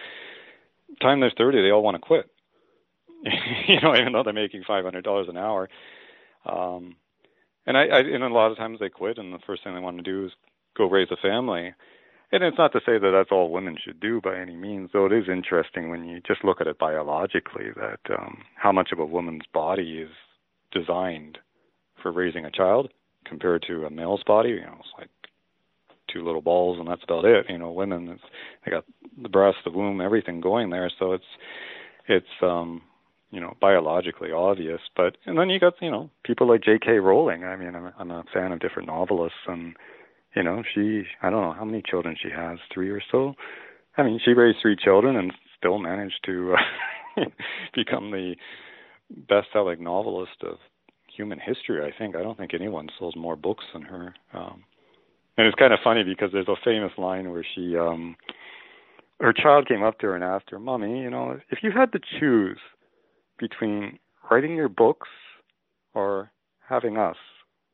Time 1.01 1.21
they're 1.21 1.33
thirty, 1.37 1.62
they 1.62 1.71
all 1.71 1.83
want 1.83 1.97
to 1.97 2.01
quit. 2.01 2.27
you 3.69 3.81
know, 3.81 3.95
even 3.97 4.12
though 4.12 4.23
they're 4.23 4.33
making 4.33 4.65
five 4.67 4.85
hundred 4.85 5.05
dollars 5.05 5.27
an 5.29 5.37
hour. 5.37 5.69
Um, 6.47 6.97
and 7.67 7.77
I, 7.77 7.83
I, 7.83 7.99
and 8.01 8.25
a 8.25 8.29
lot 8.29 8.51
of 8.51 8.57
times 8.57 8.79
they 8.81 8.88
quit, 8.88 9.19
and 9.19 9.33
the 9.33 9.38
first 9.47 9.62
thing 9.62 9.75
they 9.75 9.81
want 9.81 9.99
to 9.99 10.03
do 10.03 10.27
is 10.27 10.33
go 10.77 10.88
raise 10.88 11.09
a 11.11 11.17
family. 11.17 11.73
And 12.33 12.43
it's 12.43 12.59
not 12.59 12.73
to 12.73 12.81
say 12.81 12.99
that 12.99 13.11
that's 13.12 13.31
all 13.31 13.53
women 13.53 13.77
should 13.83 14.01
do 14.01 14.21
by 14.21 14.38
any 14.38 14.57
means, 14.57 14.88
though 14.93 15.05
it 15.05 15.12
is 15.12 15.29
interesting 15.31 15.91
when 15.91 16.07
you 16.07 16.21
just 16.27 16.43
look 16.43 16.62
at 16.62 16.67
it 16.67 16.79
biologically 16.79 17.67
that 17.77 18.01
um, 18.19 18.38
how 18.57 18.73
much 18.73 18.88
of 18.91 18.99
a 18.99 19.05
woman's 19.05 19.45
body 19.53 19.99
is 19.99 20.11
designed 20.73 21.38
for 22.03 22.11
raising 22.11 22.47
a 22.47 22.51
child 22.51 22.91
compared 23.25 23.65
to 23.69 23.85
a 23.85 23.91
male's 23.91 24.23
body. 24.25 24.51
You 24.51 24.63
know, 24.63 24.77
it's 24.81 24.89
like 24.99 25.09
two 26.13 26.25
little 26.25 26.43
balls 26.43 26.79
and 26.79 26.89
that's 26.89 27.03
about 27.05 27.25
it. 27.25 27.47
You 27.49 27.59
know, 27.59 27.73
women, 27.73 28.09
it's, 28.09 28.23
they 28.65 28.71
got 28.71 28.85
the 29.21 29.29
breast, 29.29 29.59
the 29.65 29.71
womb, 29.71 30.01
everything 30.01 30.41
going 30.41 30.71
there. 30.71 30.91
So 30.99 31.13
it's 31.13 31.25
it's 32.09 32.27
um 32.43 32.83
you 33.31 33.41
know 33.41 33.57
biologically 33.61 34.31
obvious 34.33 34.81
but 34.97 35.17
and 35.27 35.39
then 35.39 35.49
you 35.49 35.59
got 35.59 35.75
you 35.81 35.91
know 35.91 36.11
people 36.25 36.49
like 36.49 36.63
J.K. 36.63 36.93
Rowling 36.99 37.45
I 37.45 37.57
mean 37.57 37.75
I'm, 37.75 37.93
I'm 37.99 38.11
a 38.11 38.25
fan 38.33 38.53
of 38.53 38.61
different 38.61 38.89
novelists 38.89 39.39
and 39.47 39.75
you 40.35 40.43
know 40.43 40.63
she 40.75 41.05
I 41.23 41.31
don't 41.31 41.43
know 41.43 41.53
how 41.53 41.65
many 41.65 41.83
children 41.89 42.17
she 42.21 42.31
has 42.31 42.59
three 42.73 42.91
or 42.91 43.03
so 43.11 43.35
I 43.97 44.03
mean 44.03 44.21
she 44.25 44.33
raised 44.33 44.59
three 44.63 44.77
children 44.77 45.17
and 45.17 45.33
still 45.59 45.79
managed 45.79 46.21
to 46.27 46.55
uh, 46.55 47.25
become 47.75 48.11
the 48.11 48.35
best-selling 49.29 49.83
novelist 49.83 50.43
of 50.43 50.59
human 51.16 51.38
history 51.38 51.85
I 51.85 51.96
think 51.96 52.16
I 52.16 52.22
don't 52.22 52.38
think 52.38 52.55
anyone 52.55 52.88
sold 52.98 53.16
more 53.16 53.37
books 53.37 53.64
than 53.72 53.83
her 53.83 54.14
um 54.33 54.64
and 55.37 55.46
it's 55.46 55.57
kind 55.57 55.72
of 55.72 55.79
funny 55.83 56.05
because 56.05 56.31
there's 56.33 56.48
a 56.48 56.57
famous 56.64 56.92
line 56.98 57.31
where 57.31 57.44
she 57.55 57.77
um 57.77 58.16
her 59.20 59.33
child 59.33 59.68
came 59.68 59.85
up 59.85 59.98
to 60.01 60.09
her 60.09 60.14
and 60.16 60.25
asked 60.25 60.51
her, 60.51 60.59
"Mommy, 60.59 61.01
you 61.01 61.09
know, 61.09 61.38
if 61.51 61.62
you 61.62 61.70
had 61.70 61.92
to 61.92 62.01
choose 62.18 62.59
between 63.38 63.98
writing 64.31 64.57
your 64.57 64.68
books 64.68 65.09
or 65.94 66.31
having 66.68 66.96
us, 66.96 67.16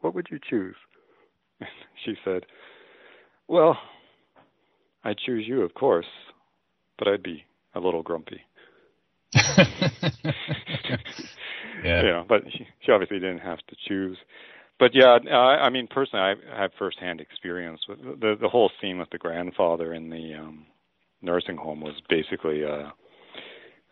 what 0.00 0.14
would 0.14 0.28
you 0.30 0.38
choose? 0.48 0.76
she 2.04 2.14
said, 2.24 2.46
Well, 3.46 3.78
I'd 5.04 5.18
choose 5.18 5.46
you, 5.46 5.62
of 5.62 5.74
course, 5.74 6.06
but 6.98 7.08
I'd 7.08 7.22
be 7.22 7.44
a 7.74 7.80
little 7.80 8.02
grumpy. 8.02 8.40
yeah. 11.84 12.02
You 12.02 12.08
know, 12.08 12.24
but 12.28 12.42
she, 12.50 12.66
she 12.80 12.92
obviously 12.92 13.18
didn't 13.18 13.40
have 13.40 13.58
to 13.58 13.76
choose. 13.88 14.16
But 14.78 14.94
yeah, 14.94 15.18
I, 15.30 15.66
I 15.66 15.70
mean, 15.70 15.88
personally, 15.88 16.22
I 16.52 16.60
have 16.60 16.70
firsthand 16.78 17.20
experience 17.20 17.80
with 17.88 18.20
the 18.20 18.36
the 18.40 18.48
whole 18.48 18.70
scene 18.80 18.98
with 18.98 19.10
the 19.10 19.18
grandfather 19.18 19.94
in 19.94 20.08
the 20.10 20.34
um 20.34 20.66
nursing 21.20 21.56
home 21.56 21.80
was 21.80 22.00
basically 22.08 22.64
uh 22.64 22.90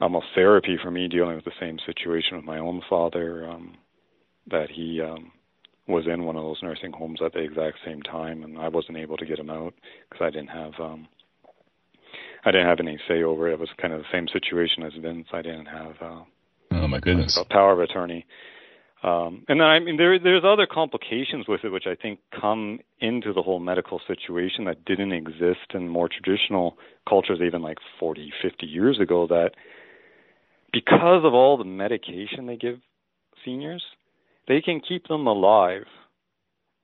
almost 0.01 0.27
therapy 0.35 0.77
for 0.81 0.91
me 0.91 1.09
dealing 1.09 1.37
with 1.37 1.45
the 1.45 1.51
same 1.59 1.79
situation 1.85 2.37
with 2.37 2.45
my 2.45 2.59
own 2.59 2.83
father 2.89 3.49
um 3.49 3.77
that 4.49 4.71
he 4.71 5.01
um 5.01 5.33
was 5.89 6.07
in 6.07 6.25
one 6.25 6.37
of 6.37 6.43
those 6.43 6.63
nursing 6.63 6.93
homes 6.93 7.21
at 7.25 7.33
the 7.33 7.41
exact 7.41 7.79
same 7.85 8.03
time 8.03 8.43
and 8.45 8.59
I 8.59 8.69
wasn't 8.69 8.99
able 8.99 9.17
to 9.17 9.27
get 9.27 9.39
him 9.39 9.51
out 9.51 9.75
because 10.09 10.25
I 10.25 10.31
didn't 10.31 10.51
have 10.51 10.73
um 10.79 11.09
I 12.45 12.53
didn't 12.53 12.69
have 12.69 12.79
any 12.79 12.99
say 13.09 13.25
over 13.25 13.49
it. 13.49 13.55
It 13.55 13.59
was 13.59 13.69
kind 13.81 13.93
of 13.93 14.01
the 14.01 14.13
same 14.13 14.29
situation 14.29 14.85
as 14.85 14.93
Vince. 15.03 15.27
I 15.33 15.43
didn't 15.43 15.67
have 15.67 15.95
uh 16.01 16.21
Oh 16.83 16.89
my 16.89 17.01
goodness. 17.01 17.39
power 17.51 17.73
of 17.73 17.81
attorney. 17.81 18.27
Um, 19.03 19.45
and 19.49 19.61
then 19.61 19.67
I 19.67 19.79
mean 19.79 19.99
there 19.99 20.19
there's 20.19 20.43
other 20.45 20.67
complications 20.67 21.47
with 21.47 21.65
it 21.65 21.71
which 21.71 21.87
I 21.87 21.95
think 21.95 22.19
come 22.39 22.81
into 22.99 23.33
the 23.33 23.43
whole 23.43 23.61
medical 23.61 24.01
situation 24.07 24.65
that 24.65 24.85
didn't 24.85 25.13
exist 25.13 25.75
in 25.75 25.89
more 25.89 26.09
traditional 26.09 26.79
cultures 27.09 27.41
even 27.45 27.63
like 27.63 27.79
40, 28.01 28.33
50 28.43 28.67
years 28.67 28.99
ago 28.99 29.27
that 29.29 29.51
because 30.73 31.25
of 31.25 31.35
all 31.35 31.57
the 31.57 31.65
medication 31.65 32.47
they 32.47 32.57
give 32.57 32.79
seniors, 33.45 33.85
they 34.49 34.61
can 34.61 34.81
keep 34.81 35.09
them 35.09 35.27
alive, 35.27 35.85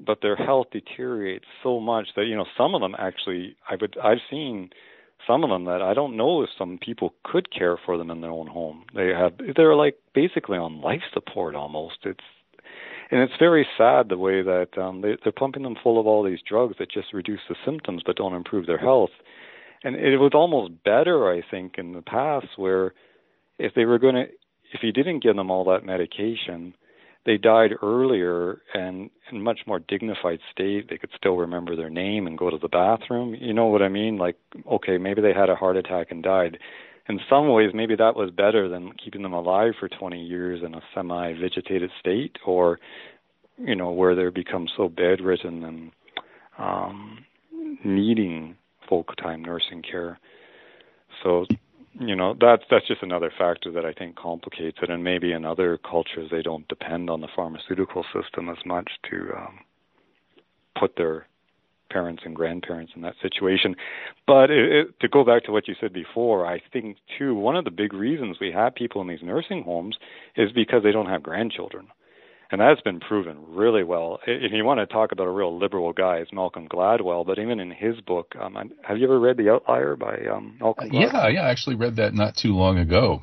but 0.00 0.18
their 0.22 0.36
health 0.36 0.68
deteriorates 0.72 1.44
so 1.62 1.80
much 1.80 2.08
that 2.16 2.26
you 2.26 2.36
know 2.36 2.46
some 2.56 2.74
of 2.74 2.80
them 2.80 2.94
actually 2.98 3.56
I 3.68 3.76
would 3.80 3.96
I've 4.02 4.18
seen 4.30 4.70
some 5.26 5.44
of 5.44 5.50
them 5.50 5.64
that 5.64 5.82
I 5.82 5.94
don't 5.94 6.16
know 6.16 6.42
if 6.42 6.50
some 6.56 6.78
people 6.78 7.14
could 7.24 7.52
care 7.56 7.76
for 7.84 7.96
them 7.98 8.10
in 8.10 8.20
their 8.20 8.30
own 8.30 8.46
home. 8.46 8.84
They 8.94 9.08
have 9.08 9.32
they're 9.56 9.76
like 9.76 9.96
basically 10.14 10.58
on 10.58 10.80
life 10.80 11.02
support 11.12 11.54
almost. 11.54 11.98
It's 12.04 12.20
and 13.10 13.20
it's 13.20 13.34
very 13.38 13.66
sad 13.76 14.08
the 14.08 14.16
way 14.16 14.42
that 14.42 14.68
um, 14.78 15.02
they, 15.02 15.16
they're 15.22 15.32
pumping 15.32 15.64
them 15.64 15.76
full 15.82 16.00
of 16.00 16.06
all 16.06 16.22
these 16.22 16.40
drugs 16.48 16.76
that 16.78 16.90
just 16.90 17.12
reduce 17.12 17.40
the 17.48 17.56
symptoms 17.64 18.02
but 18.04 18.16
don't 18.16 18.34
improve 18.34 18.66
their 18.66 18.78
health. 18.78 19.10
And 19.84 19.96
it 19.96 20.16
was 20.16 20.32
almost 20.34 20.82
better, 20.82 21.30
I 21.30 21.42
think, 21.48 21.74
in 21.76 21.92
the 21.92 22.02
past 22.02 22.46
where 22.56 22.94
if 23.58 23.74
they 23.74 23.84
were 23.84 23.98
going 23.98 24.14
to, 24.14 24.24
if 24.72 24.82
you 24.82 24.92
didn't 24.92 25.22
give 25.22 25.36
them 25.36 25.50
all 25.50 25.64
that 25.64 25.84
medication, 25.84 26.74
they 27.24 27.36
died 27.36 27.72
earlier 27.82 28.60
and 28.74 29.10
in 29.30 29.42
much 29.42 29.60
more 29.66 29.78
dignified 29.78 30.40
state. 30.50 30.90
They 30.90 30.98
could 30.98 31.10
still 31.16 31.36
remember 31.36 31.76
their 31.76 31.90
name 31.90 32.26
and 32.26 32.36
go 32.36 32.50
to 32.50 32.58
the 32.58 32.68
bathroom. 32.68 33.34
You 33.34 33.54
know 33.54 33.66
what 33.66 33.82
I 33.82 33.88
mean? 33.88 34.16
Like, 34.16 34.36
okay, 34.70 34.98
maybe 34.98 35.22
they 35.22 35.32
had 35.32 35.50
a 35.50 35.56
heart 35.56 35.76
attack 35.76 36.08
and 36.10 36.22
died 36.22 36.58
in 37.08 37.20
some 37.28 37.48
ways, 37.48 37.72
maybe 37.74 37.96
that 37.96 38.14
was 38.14 38.30
better 38.30 38.68
than 38.68 38.92
keeping 38.92 39.22
them 39.22 39.32
alive 39.32 39.74
for 39.78 39.88
20 39.88 40.20
years 40.20 40.62
in 40.64 40.74
a 40.74 40.80
semi-vegetated 40.94 41.90
state, 41.98 42.36
or 42.46 42.78
you 43.58 43.74
know, 43.74 43.90
where 43.90 44.14
they 44.14 44.28
become 44.30 44.66
so 44.76 44.88
bedridden 44.88 45.64
and 45.64 45.92
um, 46.58 47.24
needing 47.84 48.56
full-time 48.88 49.42
nursing 49.42 49.82
care. 49.82 50.18
So, 51.22 51.46
you 51.98 52.16
know, 52.16 52.34
that's 52.40 52.62
that's 52.70 52.86
just 52.86 53.02
another 53.02 53.32
factor 53.36 53.70
that 53.72 53.84
I 53.84 53.92
think 53.92 54.16
complicates 54.16 54.78
it. 54.82 54.90
And 54.90 55.04
maybe 55.04 55.32
in 55.32 55.44
other 55.44 55.78
cultures, 55.78 56.30
they 56.30 56.42
don't 56.42 56.66
depend 56.68 57.10
on 57.10 57.20
the 57.20 57.28
pharmaceutical 57.34 58.04
system 58.14 58.48
as 58.48 58.58
much 58.64 58.90
to 59.10 59.32
um, 59.36 59.58
put 60.78 60.96
their 60.96 61.26
parents 61.90 62.22
and 62.24 62.34
grandparents 62.34 62.92
in 62.96 63.02
that 63.02 63.14
situation. 63.20 63.76
But 64.26 64.50
it, 64.50 64.72
it, 64.72 65.00
to 65.00 65.08
go 65.08 65.24
back 65.24 65.44
to 65.44 65.52
what 65.52 65.68
you 65.68 65.74
said 65.78 65.92
before, 65.92 66.46
I 66.46 66.60
think 66.72 66.96
too 67.18 67.34
one 67.34 67.56
of 67.56 67.64
the 67.64 67.70
big 67.70 67.92
reasons 67.92 68.38
we 68.40 68.50
have 68.52 68.74
people 68.74 69.02
in 69.02 69.08
these 69.08 69.22
nursing 69.22 69.62
homes 69.62 69.96
is 70.36 70.50
because 70.52 70.82
they 70.82 70.92
don't 70.92 71.06
have 71.06 71.22
grandchildren. 71.22 71.88
And 72.52 72.60
that's 72.60 72.82
been 72.82 73.00
proven 73.00 73.38
really 73.48 73.82
well. 73.82 74.20
If 74.26 74.52
you 74.52 74.62
want 74.64 74.78
to 74.78 74.86
talk 74.86 75.10
about 75.10 75.26
a 75.26 75.30
real 75.30 75.58
liberal 75.58 75.94
guy, 75.94 76.18
it's 76.18 76.32
Malcolm 76.32 76.68
Gladwell. 76.68 77.26
But 77.26 77.38
even 77.38 77.60
in 77.60 77.70
his 77.70 77.98
book, 78.02 78.34
um, 78.38 78.56
have 78.82 78.98
you 78.98 79.04
ever 79.04 79.18
read 79.18 79.38
The 79.38 79.50
Outlier 79.50 79.96
by 79.96 80.18
um, 80.30 80.58
Malcolm? 80.60 80.90
Gladwell? 80.90 81.12
Yeah, 81.12 81.28
yeah, 81.28 81.42
I 81.42 81.50
actually 81.50 81.76
read 81.76 81.96
that 81.96 82.12
not 82.12 82.36
too 82.36 82.54
long 82.54 82.78
ago. 82.78 83.22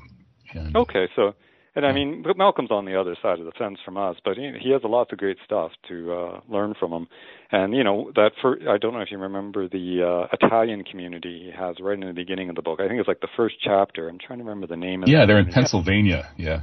And 0.54 0.76
okay, 0.76 1.08
so 1.16 1.36
and 1.76 1.86
I 1.86 1.94
mean, 1.94 2.26
Malcolm's 2.36 2.72
on 2.72 2.86
the 2.86 3.00
other 3.00 3.16
side 3.22 3.40
of 3.40 3.46
the 3.46 3.52
fence 3.52 3.78
from 3.86 3.96
us, 3.96 4.18
but 4.26 4.36
he, 4.36 4.52
he 4.60 4.72
has 4.72 4.82
a 4.84 4.88
lot 4.88 5.14
of 5.14 5.20
great 5.20 5.38
stuff 5.46 5.72
to 5.88 6.12
uh, 6.12 6.42
learn 6.50 6.74
from 6.80 6.92
him. 6.92 7.08
And 7.52 7.76
you 7.76 7.84
know 7.84 8.12
that 8.16 8.32
for 8.42 8.58
I 8.68 8.78
don't 8.78 8.94
know 8.94 9.02
if 9.02 9.12
you 9.12 9.18
remember 9.20 9.70
the 9.70 10.28
uh, 10.28 10.36
Italian 10.42 10.84
community 10.84 11.44
he 11.46 11.52
has 11.58 11.78
right 11.80 11.94
in 11.94 12.08
the 12.08 12.14
beginning 12.14 12.50
of 12.50 12.56
the 12.56 12.62
book. 12.62 12.80
I 12.82 12.88
think 12.88 13.00
it's 13.00 13.08
like 13.08 13.22
the 13.22 13.30
first 13.38 13.56
chapter. 13.64 14.10
I'm 14.10 14.18
trying 14.18 14.40
to 14.40 14.46
remember 14.46 14.68
the 14.68 14.76
name. 14.76 15.04
of 15.04 15.10
Yeah, 15.10 15.26
they're 15.26 15.40
in 15.40 15.52
Pennsylvania. 15.52 16.30
Yeah. 16.38 16.62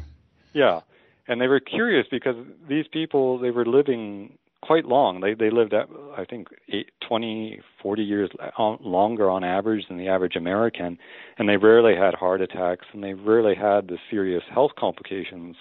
Yeah, 0.52 0.80
and 1.28 1.40
they 1.40 1.48
were 1.48 1.60
curious 1.60 2.06
because 2.10 2.36
these 2.68 2.86
people 2.92 3.38
they 3.38 3.50
were 3.50 3.66
living 3.66 4.38
quite 4.62 4.84
long. 4.84 5.20
They 5.20 5.34
they 5.34 5.50
lived 5.50 5.74
at 5.74 5.88
I 6.16 6.24
think 6.24 6.48
eight, 6.68 6.90
20, 7.06 7.60
40 7.82 8.02
years 8.02 8.30
longer 8.58 9.30
on 9.30 9.44
average 9.44 9.86
than 9.88 9.98
the 9.98 10.08
average 10.08 10.36
American, 10.36 10.98
and 11.38 11.48
they 11.48 11.56
rarely 11.56 11.94
had 11.96 12.14
heart 12.14 12.40
attacks 12.40 12.86
and 12.92 13.02
they 13.02 13.14
rarely 13.14 13.54
had 13.54 13.88
the 13.88 13.98
serious 14.10 14.42
health 14.52 14.72
complications 14.78 15.56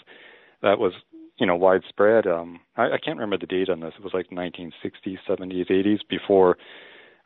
that 0.62 0.80
was 0.80 0.94
you 1.38 1.46
know 1.46 1.56
widespread. 1.56 2.28
Um, 2.28 2.60
I, 2.78 2.84
I 2.84 2.98
can't 3.04 3.18
remember 3.18 3.38
the 3.38 3.48
date 3.48 3.70
on 3.70 3.80
this. 3.80 3.94
It 3.98 4.04
was 4.04 4.14
like 4.14 4.30
1960s, 4.30 5.18
70s, 5.28 5.70
80s 5.70 6.00
before 6.10 6.58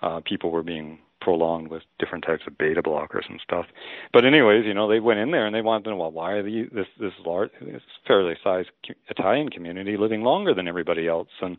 uh, 0.02 0.21
people 0.25 0.52
were 0.52 0.63
being 0.63 0.99
prolonged 1.30 1.70
with 1.70 1.84
different 2.00 2.24
types 2.26 2.42
of 2.48 2.58
beta 2.58 2.82
blockers 2.82 3.30
and 3.30 3.39
stuff. 3.44 3.68
But 4.12 4.26
anyways, 4.26 4.65
you 4.65 4.74
know, 4.74 4.89
they 4.89 5.00
went 5.00 5.20
in 5.20 5.30
there 5.30 5.46
and 5.46 5.54
they 5.54 5.62
wanted 5.62 5.84
to 5.84 5.89
know, 5.92 5.98
well, 5.98 6.12
why 6.12 6.32
are 6.32 6.44
these, 6.44 6.68
this 6.74 6.88
this 7.00 7.13
large, 7.24 7.52
this 7.62 7.84
fairly 8.08 8.34
sized 8.44 8.70
Italian 9.10 9.50
community 9.50 9.96
living 9.96 10.22
longer 10.24 10.56
than 10.56 10.68
everybody 10.68 11.08
else? 11.08 11.28
And 11.42 11.58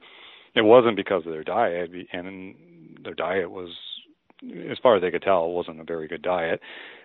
it 0.56 0.62
wasn't 0.62 0.96
because 0.96 1.24
of 1.24 1.33
their 1.33 1.44
diet, 1.44 1.90
and 2.12 2.56
their 3.04 3.14
diet 3.14 3.48
was, 3.48 3.70
as 4.68 4.78
far 4.83 4.96
as 4.96 5.02
they 5.02 5.12
could 5.12 5.22
tell, 5.22 5.50
wasn't 5.50 5.80
a 5.80 5.85
very 5.85 6.09
good 6.09 6.22
diet, 6.22 6.61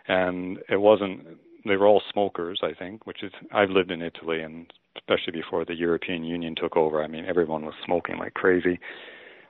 and 0.08 0.58
it 0.68 0.78
wasn't. 0.78 1.22
They 1.68 1.78
were 1.78 1.88
all 1.88 2.02
smokers, 2.12 2.62
I 2.64 2.74
think, 2.74 3.06
which 3.06 3.22
is 3.22 3.32
I've 3.52 3.70
lived 3.70 3.92
in 3.92 4.02
Italy, 4.02 4.42
and 4.42 4.72
especially 4.98 5.34
before 5.34 5.66
the 5.66 5.76
European 5.76 6.24
Union 6.24 6.56
took 6.56 6.76
over. 6.76 7.04
I 7.04 7.08
mean, 7.08 7.26
everyone 7.26 7.64
was 7.66 7.76
smoking 7.86 8.18
like 8.18 8.34
crazy. 8.34 8.80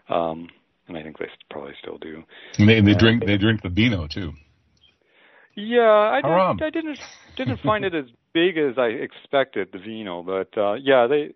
Um, 0.09 0.49
and 0.87 0.97
I 0.97 1.03
think 1.03 1.17
they 1.17 1.29
probably 1.49 1.73
still 1.81 1.97
do. 1.97 2.23
And 2.57 2.69
they, 2.69 2.81
they 2.81 2.93
uh, 2.93 2.97
drink 2.97 3.25
they 3.25 3.37
drink 3.37 3.61
the 3.61 3.69
vino 3.69 4.07
too. 4.07 4.33
Yeah, 5.55 5.81
I, 5.81 6.19
I, 6.19 6.51
I 6.51 6.69
didn't 6.69 6.99
didn't 7.37 7.59
find 7.61 7.85
it 7.85 7.95
as 7.95 8.05
big 8.33 8.57
as 8.57 8.77
I 8.77 8.87
expected 8.87 9.69
the 9.71 9.79
vino, 9.79 10.23
but 10.23 10.57
uh 10.57 10.73
yeah, 10.73 11.07
they. 11.07 11.33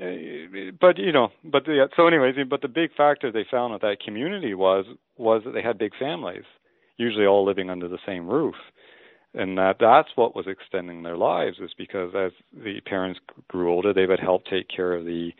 Uh, 0.00 0.70
but 0.80 0.96
you 0.96 1.10
know, 1.10 1.30
but 1.42 1.64
the, 1.64 1.88
so 1.96 2.06
anyways, 2.06 2.36
but 2.48 2.62
the 2.62 2.68
big 2.68 2.94
factor 2.96 3.32
they 3.32 3.44
found 3.50 3.72
with 3.72 3.82
that 3.82 3.96
community 4.04 4.54
was 4.54 4.84
was 5.16 5.42
that 5.44 5.52
they 5.52 5.62
had 5.62 5.76
big 5.76 5.92
families, 5.98 6.44
usually 6.98 7.26
all 7.26 7.44
living 7.44 7.68
under 7.68 7.88
the 7.88 7.98
same 8.06 8.28
roof, 8.28 8.54
and 9.34 9.58
that 9.58 9.76
that's 9.80 10.10
what 10.14 10.36
was 10.36 10.46
extending 10.46 11.02
their 11.02 11.16
lives 11.16 11.58
is 11.58 11.70
because 11.76 12.12
as 12.14 12.30
the 12.52 12.80
parents 12.86 13.18
grew 13.48 13.72
older, 13.72 13.92
they 13.92 14.06
would 14.06 14.20
help 14.20 14.44
take 14.44 14.68
care 14.68 14.92
of 14.92 15.04
the 15.04 15.32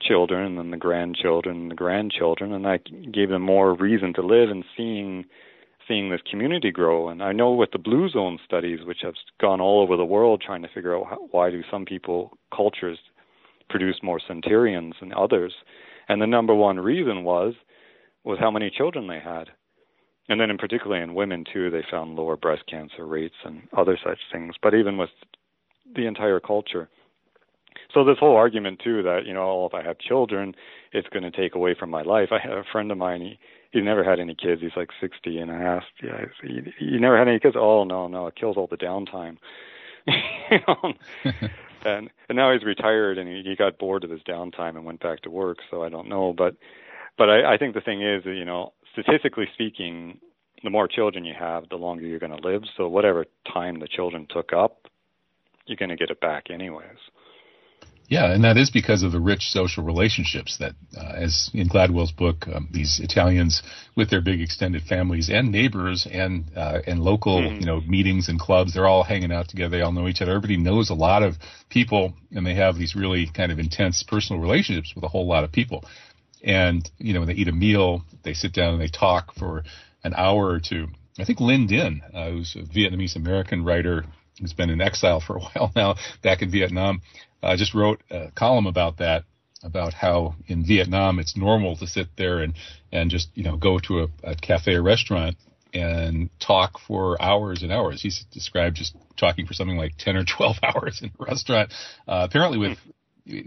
children 0.00 0.44
and 0.44 0.58
then 0.58 0.70
the 0.70 0.76
grandchildren 0.76 1.56
and 1.56 1.70
the 1.70 1.76
grandchildren 1.76 2.52
and 2.52 2.64
that 2.64 3.12
gave 3.12 3.28
them 3.28 3.42
more 3.42 3.74
reason 3.74 4.12
to 4.14 4.22
live 4.22 4.50
and 4.50 4.64
seeing 4.76 5.24
seeing 5.88 6.10
this 6.10 6.20
community 6.30 6.70
grow. 6.70 7.08
And 7.08 7.22
I 7.22 7.32
know 7.32 7.50
with 7.50 7.72
the 7.72 7.78
blue 7.78 8.08
zone 8.08 8.38
studies 8.44 8.80
which 8.84 8.98
have 9.02 9.14
gone 9.40 9.60
all 9.60 9.82
over 9.82 9.96
the 9.96 10.04
world 10.04 10.40
trying 10.44 10.62
to 10.62 10.68
figure 10.72 10.96
out 10.96 11.06
how, 11.08 11.28
why 11.32 11.50
do 11.50 11.62
some 11.68 11.84
people 11.84 12.38
cultures 12.54 12.98
produce 13.68 13.96
more 14.02 14.20
centurions 14.24 14.94
than 15.00 15.12
others? 15.12 15.52
And 16.08 16.22
the 16.22 16.26
number 16.26 16.54
one 16.54 16.78
reason 16.78 17.24
was 17.24 17.54
was 18.24 18.38
how 18.38 18.50
many 18.50 18.70
children 18.70 19.08
they 19.08 19.18
had. 19.18 19.48
And 20.28 20.40
then 20.40 20.50
in 20.50 20.58
particularly 20.58 21.02
in 21.02 21.14
women 21.14 21.44
too 21.52 21.70
they 21.70 21.84
found 21.90 22.14
lower 22.14 22.36
breast 22.36 22.62
cancer 22.68 23.06
rates 23.06 23.34
and 23.44 23.62
other 23.76 23.98
such 24.04 24.18
things. 24.32 24.54
But 24.62 24.74
even 24.74 24.96
with 24.96 25.10
the 25.94 26.06
entire 26.06 26.40
culture 26.40 26.88
so 27.94 28.04
this 28.04 28.18
whole 28.18 28.36
argument 28.36 28.80
too 28.82 29.02
that 29.02 29.26
you 29.26 29.34
know 29.34 29.42
oh, 29.42 29.66
if 29.66 29.74
I 29.74 29.82
have 29.82 29.98
children, 29.98 30.54
it's 30.92 31.08
going 31.08 31.22
to 31.22 31.30
take 31.30 31.54
away 31.54 31.74
from 31.78 31.90
my 31.90 32.02
life. 32.02 32.28
I 32.32 32.38
had 32.38 32.52
a 32.52 32.64
friend 32.70 32.90
of 32.90 32.98
mine. 32.98 33.20
He 33.20 33.38
he 33.70 33.80
never 33.80 34.02
had 34.02 34.18
any 34.18 34.34
kids. 34.34 34.60
He's 34.60 34.76
like 34.76 34.90
60, 35.00 35.38
and 35.38 35.50
I 35.50 35.62
asked, 35.62 35.86
yeah, 36.02 36.24
you, 36.42 36.72
you 36.80 36.98
never 36.98 37.16
had 37.16 37.28
any 37.28 37.38
kids? 37.38 37.54
Oh 37.58 37.84
no, 37.84 38.08
no, 38.08 38.26
it 38.26 38.34
kills 38.34 38.56
all 38.56 38.66
the 38.66 38.76
downtime. 38.76 39.36
you 40.06 40.58
know? 40.66 40.92
and 41.84 42.10
and 42.28 42.36
now 42.36 42.52
he's 42.52 42.64
retired, 42.64 43.18
and 43.18 43.28
he, 43.28 43.48
he 43.48 43.56
got 43.56 43.78
bored 43.78 44.04
of 44.04 44.10
his 44.10 44.22
downtime 44.22 44.76
and 44.76 44.84
went 44.84 45.00
back 45.00 45.20
to 45.22 45.30
work. 45.30 45.58
So 45.70 45.82
I 45.82 45.88
don't 45.88 46.08
know, 46.08 46.34
but 46.36 46.56
but 47.16 47.28
I, 47.30 47.54
I 47.54 47.58
think 47.58 47.74
the 47.74 47.80
thing 47.80 48.02
is, 48.02 48.24
you 48.24 48.44
know, 48.44 48.72
statistically 48.92 49.46
speaking, 49.54 50.18
the 50.62 50.70
more 50.70 50.88
children 50.88 51.24
you 51.24 51.34
have, 51.38 51.68
the 51.68 51.76
longer 51.76 52.06
you're 52.06 52.18
going 52.18 52.36
to 52.36 52.48
live. 52.48 52.62
So 52.76 52.88
whatever 52.88 53.26
time 53.52 53.80
the 53.80 53.88
children 53.88 54.26
took 54.28 54.52
up, 54.52 54.88
you're 55.66 55.76
going 55.76 55.90
to 55.90 55.96
get 55.96 56.10
it 56.10 56.20
back 56.20 56.50
anyways. 56.50 56.98
Yeah, 58.10 58.32
and 58.32 58.42
that 58.42 58.56
is 58.56 58.70
because 58.70 59.04
of 59.04 59.12
the 59.12 59.20
rich 59.20 59.50
social 59.50 59.84
relationships 59.84 60.58
that, 60.58 60.72
uh, 60.98 61.12
as 61.14 61.48
in 61.54 61.68
Gladwell's 61.68 62.10
book, 62.10 62.48
um, 62.52 62.68
these 62.72 62.98
Italians 62.98 63.62
with 63.94 64.10
their 64.10 64.20
big 64.20 64.40
extended 64.40 64.82
families 64.82 65.30
and 65.30 65.52
neighbors 65.52 66.08
and 66.10 66.50
uh, 66.56 66.80
and 66.88 66.98
local, 66.98 67.40
mm-hmm. 67.40 67.60
you 67.60 67.66
know, 67.66 67.80
meetings 67.82 68.28
and 68.28 68.40
clubs, 68.40 68.74
they're 68.74 68.88
all 68.88 69.04
hanging 69.04 69.30
out 69.30 69.46
together. 69.46 69.76
They 69.76 69.82
all 69.82 69.92
know 69.92 70.08
each 70.08 70.20
other. 70.20 70.32
Everybody 70.32 70.56
knows 70.56 70.90
a 70.90 70.94
lot 70.94 71.22
of 71.22 71.36
people, 71.68 72.14
and 72.32 72.44
they 72.44 72.56
have 72.56 72.76
these 72.76 72.96
really 72.96 73.30
kind 73.32 73.52
of 73.52 73.60
intense 73.60 74.02
personal 74.02 74.42
relationships 74.42 74.92
with 74.92 75.04
a 75.04 75.08
whole 75.08 75.28
lot 75.28 75.44
of 75.44 75.52
people. 75.52 75.84
And 76.42 76.90
you 76.98 77.14
know, 77.14 77.20
when 77.20 77.28
they 77.28 77.34
eat 77.34 77.46
a 77.46 77.52
meal, 77.52 78.02
they 78.24 78.34
sit 78.34 78.52
down 78.52 78.74
and 78.74 78.82
they 78.82 78.88
talk 78.88 79.32
for 79.34 79.62
an 80.02 80.14
hour 80.16 80.48
or 80.48 80.58
two. 80.58 80.88
I 81.20 81.24
think 81.24 81.38
Linh 81.38 81.68
Dinh, 81.68 82.00
uh, 82.12 82.30
who's 82.30 82.56
a 82.56 82.62
Vietnamese 82.62 83.14
American 83.14 83.64
writer 83.64 84.04
who's 84.40 84.52
been 84.52 84.70
in 84.70 84.80
exile 84.80 85.20
for 85.20 85.36
a 85.36 85.40
while 85.54 85.72
now 85.76 85.96
back 86.22 86.42
in 86.42 86.50
Vietnam, 86.50 87.02
I 87.42 87.56
just 87.56 87.74
wrote 87.74 88.02
a 88.10 88.30
column 88.34 88.66
about 88.66 88.98
that, 88.98 89.24
about 89.62 89.92
how 89.92 90.34
in 90.46 90.64
Vietnam 90.64 91.18
it's 91.18 91.36
normal 91.36 91.76
to 91.76 91.86
sit 91.86 92.08
there 92.16 92.38
and 92.40 92.54
and 92.92 93.10
just 93.10 93.28
you 93.34 93.44
know 93.44 93.56
go 93.56 93.78
to 93.78 94.00
a, 94.00 94.08
a 94.24 94.34
cafe 94.34 94.74
or 94.74 94.82
restaurant 94.82 95.36
and 95.72 96.30
talk 96.40 96.78
for 96.86 97.20
hours 97.22 97.62
and 97.62 97.72
hours. 97.72 98.02
He's 98.02 98.24
described 98.32 98.76
just 98.76 98.96
talking 99.16 99.46
for 99.46 99.54
something 99.54 99.76
like 99.76 99.96
ten 99.98 100.16
or 100.16 100.24
twelve 100.24 100.56
hours 100.62 101.00
in 101.02 101.10
a 101.18 101.24
restaurant, 101.24 101.72
uh, 102.08 102.26
apparently 102.28 102.58
with 102.58 102.78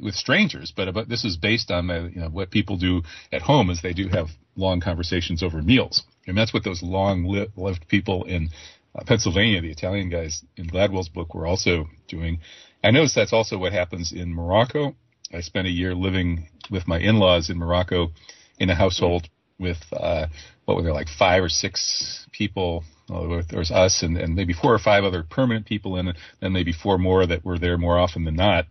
with 0.02 0.16
strangers. 0.16 0.74
But 0.76 0.94
but 0.94 1.10
this 1.10 1.26
is 1.26 1.38
based 1.38 1.72
on 1.72 1.88
you 2.14 2.22
know 2.22 2.30
what 2.30 2.52
people 2.52 2.78
do 2.78 3.02
at 3.32 3.42
home, 3.42 3.70
is 3.70 3.82
they 3.82 3.94
do 3.94 4.08
have 4.10 4.28
long 4.56 4.80
conversations 4.82 5.44
over 5.44 5.62
meals, 5.62 6.04
and 6.28 6.38
that's 6.38 6.54
what 6.54 6.64
those 6.64 6.84
long-lived 6.84 7.88
people 7.88 8.24
in 8.26 8.50
uh, 8.96 9.04
Pennsylvania, 9.06 9.62
the 9.62 9.72
Italian 9.72 10.10
guys 10.10 10.44
in 10.56 10.68
Gladwell's 10.68 11.10
book, 11.10 11.34
were 11.34 11.48
also 11.48 11.88
doing. 12.08 12.40
I 12.84 12.92
noticed 12.92 13.16
that's 13.16 13.34
also 13.34 13.58
what 13.58 13.74
happens 13.74 14.12
in 14.12 14.34
Morocco. 14.34 14.96
I 15.34 15.42
spent 15.42 15.68
a 15.68 15.72
year 15.72 15.96
living 15.96 16.50
with 16.70 16.88
my 16.88 17.00
in-laws 17.00 17.50
in 17.50 17.58
Morocco 17.58 18.12
in 18.60 18.70
a 18.70 18.76
household 18.76 19.30
with 19.60 19.82
uh, 19.92 20.28
what 20.66 20.78
were 20.78 20.84
there 20.84 20.94
like 20.94 21.08
five 21.08 21.44
or 21.44 21.50
six 21.50 22.28
people. 22.32 22.84
Well, 23.10 23.44
there 23.50 23.60
was 23.60 23.72
us 23.72 24.04
and, 24.04 24.18
and 24.18 24.36
maybe 24.36 24.54
four 24.54 24.74
or 24.74 24.80
five 24.80 25.04
other 25.04 25.24
permanent 25.24 25.66
people, 25.66 25.98
and 25.98 26.14
then 26.40 26.54
maybe 26.54 26.72
four 26.72 26.98
more 26.98 27.26
that 27.26 27.44
were 27.44 27.60
there 27.60 27.78
more 27.78 27.98
often 28.00 28.24
than 28.24 28.36
not. 28.36 28.66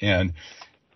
And 0.00 0.32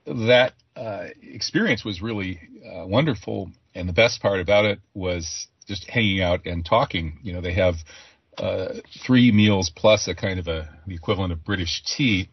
that 0.06 0.54
uh, 0.74 1.06
experience 1.22 1.84
was 1.84 2.02
really 2.02 2.40
uh, 2.64 2.86
wonderful, 2.86 3.50
and 3.74 3.88
the 3.88 3.92
best 3.92 4.20
part 4.20 4.40
about 4.40 4.64
it 4.64 4.80
was 4.94 5.46
just 5.66 5.88
hanging 5.88 6.20
out 6.20 6.44
and 6.46 6.64
talking. 6.64 7.18
You 7.22 7.34
know, 7.34 7.40
they 7.40 7.54
have 7.54 7.76
uh, 8.38 8.74
three 9.04 9.30
meals 9.30 9.70
plus 9.74 10.08
a 10.08 10.14
kind 10.14 10.38
of 10.38 10.48
a 10.48 10.68
the 10.86 10.94
equivalent 10.94 11.32
of 11.32 11.44
British 11.44 11.82
tea, 11.84 12.28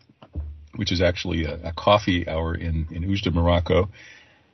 which 0.75 0.91
is 0.91 1.01
actually 1.01 1.45
a, 1.45 1.69
a 1.69 1.73
coffee 1.73 2.27
hour 2.27 2.55
in 2.55 2.87
in 2.91 3.03
Oujda, 3.03 3.33
Morocco. 3.33 3.89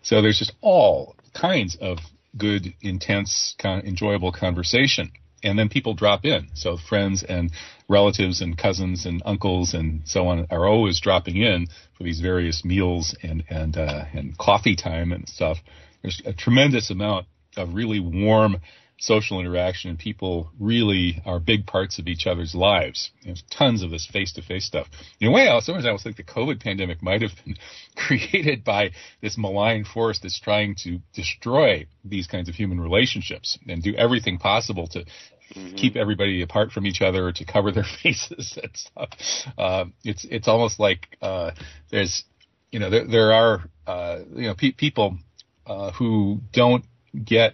So 0.01 0.21
there's 0.21 0.39
just 0.39 0.53
all 0.61 1.15
kinds 1.33 1.75
of 1.81 1.97
good, 2.37 2.73
intense, 2.81 3.55
con- 3.57 3.81
enjoyable 3.81 4.31
conversation. 4.31 5.11
And 5.43 5.59
then 5.59 5.69
people 5.69 5.93
drop 5.93 6.25
in. 6.25 6.49
So 6.53 6.77
friends 6.77 7.23
and 7.23 7.51
relatives 7.87 8.41
and 8.41 8.57
cousins 8.57 9.05
and 9.05 9.21
uncles 9.25 9.73
and 9.73 10.01
so 10.05 10.27
on 10.27 10.47
are 10.49 10.67
always 10.67 10.99
dropping 10.99 11.37
in 11.37 11.67
for 11.97 12.03
these 12.03 12.19
various 12.19 12.65
meals 12.65 13.15
and 13.21 13.43
and 13.49 13.77
uh, 13.77 14.05
and 14.13 14.37
coffee 14.37 14.75
time 14.75 15.11
and 15.11 15.29
stuff. 15.29 15.59
There's 16.01 16.21
a 16.25 16.33
tremendous 16.33 16.89
amount 16.89 17.27
of 17.57 17.73
really 17.73 17.99
warm 17.99 18.57
social 18.97 19.39
interaction 19.39 19.89
and 19.89 19.99
people 19.99 20.51
really 20.59 21.21
are 21.25 21.39
big 21.39 21.65
parts 21.67 21.99
of 21.99 22.07
each 22.07 22.25
other's 22.27 22.55
lives. 22.55 23.11
There's 23.23 23.43
tons 23.51 23.83
of 23.83 23.91
this 23.91 24.07
face 24.07 24.33
to 24.33 24.41
face 24.41 24.65
stuff. 24.65 24.87
In 25.19 25.27
a 25.27 25.31
way, 25.31 25.47
sometimes 25.61 25.85
I 25.85 25.89
almost 25.89 26.03
think 26.05 26.15
the 26.17 26.23
COVID 26.23 26.61
pandemic 26.63 27.01
might 27.03 27.21
have 27.21 27.31
been 27.43 27.55
created 27.95 28.63
by 28.63 28.91
this 29.21 29.37
malign 29.37 29.83
force 29.83 30.19
that's 30.19 30.39
trying 30.39 30.75
to 30.83 30.99
destroy 31.13 31.87
these 32.03 32.27
kinds 32.27 32.47
of 32.47 32.55
human 32.55 32.79
relationships 32.79 33.57
and 33.67 33.83
do 33.83 33.93
everything 33.95 34.37
possible 34.37 34.87
to 34.87 35.05
Mm-hmm. 35.53 35.75
keep 35.75 35.95
everybody 35.95 36.41
apart 36.41 36.71
from 36.71 36.87
each 36.87 37.03
other 37.03 37.31
to 37.31 37.45
cover 37.45 37.71
their 37.71 37.83
faces 38.03 38.57
and 38.61 38.71
stuff. 38.75 39.09
Uh, 39.55 39.85
it's 40.03 40.25
it's 40.25 40.47
almost 40.47 40.79
like 40.79 41.07
uh, 41.21 41.51
there's 41.91 42.23
you 42.71 42.79
know 42.79 42.89
there 42.89 43.05
there 43.07 43.31
are 43.31 43.69
uh, 43.85 44.19
you 44.35 44.47
know 44.47 44.55
pe- 44.55 44.71
people 44.71 45.19
uh, 45.67 45.91
who 45.91 46.39
don't 46.51 46.83
get 47.23 47.53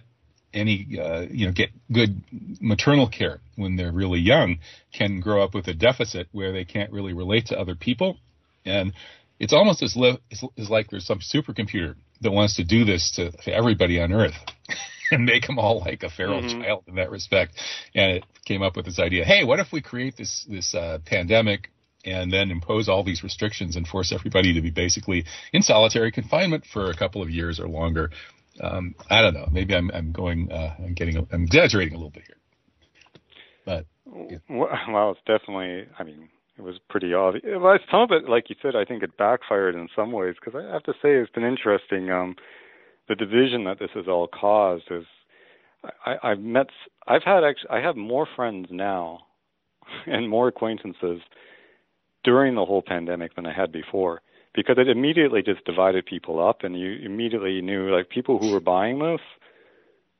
any 0.54 0.98
uh, 0.98 1.20
you 1.30 1.46
know 1.46 1.52
get 1.52 1.70
good 1.90 2.22
maternal 2.60 3.08
care 3.08 3.40
when 3.56 3.76
they're 3.76 3.92
really 3.92 4.20
young 4.20 4.58
can 4.92 5.20
grow 5.20 5.42
up 5.42 5.54
with 5.54 5.68
a 5.68 5.74
deficit 5.74 6.28
where 6.32 6.52
they 6.52 6.64
can't 6.64 6.92
really 6.92 7.12
relate 7.12 7.46
to 7.46 7.58
other 7.58 7.74
people. 7.74 8.18
And 8.64 8.92
it's 9.38 9.52
almost 9.52 9.82
as, 9.82 9.96
li- 9.96 10.20
as 10.56 10.70
like 10.70 10.88
there's 10.88 11.06
some 11.06 11.18
supercomputer 11.18 11.96
that 12.20 12.30
wants 12.30 12.56
to 12.56 12.64
do 12.64 12.84
this 12.84 13.12
to, 13.16 13.32
to 13.32 13.52
everybody 13.52 14.00
on 14.00 14.12
earth 14.12 14.34
and 15.10 15.24
make 15.24 15.46
them 15.46 15.58
all 15.58 15.80
like 15.80 16.02
a 16.02 16.10
feral 16.10 16.40
mm-hmm. 16.40 16.62
child 16.62 16.84
in 16.86 16.94
that 16.94 17.10
respect. 17.10 17.52
And 17.94 18.12
it 18.12 18.24
came 18.44 18.62
up 18.62 18.76
with 18.76 18.86
this 18.86 18.98
idea 18.98 19.24
hey 19.24 19.44
what 19.44 19.60
if 19.60 19.72
we 19.72 19.80
create 19.80 20.16
this 20.16 20.46
this 20.48 20.74
uh, 20.74 20.98
pandemic 21.04 21.70
and 22.04 22.32
then 22.32 22.50
impose 22.50 22.88
all 22.88 23.04
these 23.04 23.22
restrictions 23.22 23.76
and 23.76 23.86
force 23.86 24.12
everybody 24.12 24.54
to 24.54 24.60
be 24.60 24.70
basically 24.70 25.24
in 25.52 25.62
solitary 25.62 26.10
confinement 26.10 26.64
for 26.72 26.90
a 26.90 26.96
couple 26.96 27.22
of 27.22 27.30
years 27.30 27.60
or 27.60 27.68
longer 27.68 28.10
um, 28.62 28.94
I 29.10 29.22
don't 29.22 29.34
know. 29.34 29.48
Maybe 29.50 29.74
I'm 29.74 29.90
I'm 29.92 30.12
going 30.12 30.50
uh, 30.50 30.74
I'm 30.78 30.94
getting 30.94 31.16
I'm 31.32 31.44
exaggerating 31.44 31.94
a 31.94 31.96
little 31.96 32.10
bit 32.10 32.24
here, 32.26 32.36
but 33.64 33.86
yeah. 34.30 34.38
well, 34.48 35.10
it's 35.10 35.20
definitely. 35.26 35.88
I 35.98 36.04
mean, 36.04 36.28
it 36.56 36.62
was 36.62 36.76
pretty 36.88 37.12
obvious. 37.12 37.44
Some 37.90 38.00
of 38.00 38.10
it, 38.12 38.28
like 38.28 38.48
you 38.50 38.56
said, 38.62 38.76
I 38.76 38.84
think 38.84 39.02
it 39.02 39.16
backfired 39.16 39.74
in 39.74 39.88
some 39.94 40.12
ways 40.12 40.36
because 40.42 40.60
I 40.60 40.72
have 40.72 40.84
to 40.84 40.92
say 40.94 41.14
it's 41.14 41.32
been 41.32 41.44
interesting. 41.44 42.10
Um, 42.10 42.36
the 43.08 43.16
division 43.16 43.64
that 43.64 43.78
this 43.78 43.90
has 43.94 44.06
all 44.08 44.28
caused 44.28 44.84
is. 44.90 45.04
I, 46.06 46.14
I've 46.22 46.38
met. 46.38 46.68
I've 47.08 47.24
had 47.24 47.42
actually. 47.42 47.70
I 47.70 47.80
have 47.80 47.96
more 47.96 48.28
friends 48.36 48.68
now, 48.70 49.20
and 50.06 50.28
more 50.28 50.46
acquaintances 50.46 51.20
during 52.22 52.54
the 52.54 52.64
whole 52.64 52.82
pandemic 52.82 53.34
than 53.34 53.46
I 53.46 53.52
had 53.52 53.72
before 53.72 54.22
because 54.54 54.76
it 54.78 54.88
immediately 54.88 55.42
just 55.42 55.64
divided 55.64 56.06
people 56.06 56.46
up, 56.46 56.62
and 56.62 56.78
you 56.78 56.98
immediately 57.04 57.60
knew 57.60 57.94
like 57.94 58.08
people 58.08 58.38
who 58.38 58.52
were 58.52 58.60
buying 58.60 58.98
this. 58.98 59.20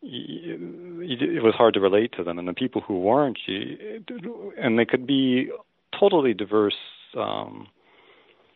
It 0.03 1.43
was 1.43 1.55
hard 1.55 1.75
to 1.75 1.81
relate 1.81 2.13
to 2.17 2.25
them, 2.25 2.39
and 2.39 2.49
the 2.49 2.55
people 2.55 2.81
who 2.81 3.01
weren't, 3.01 3.39
and 3.47 4.79
they 4.79 4.85
could 4.85 5.07
be 5.07 5.51
totally 5.99 6.35
diverse 6.35 6.77
um, 7.17 7.69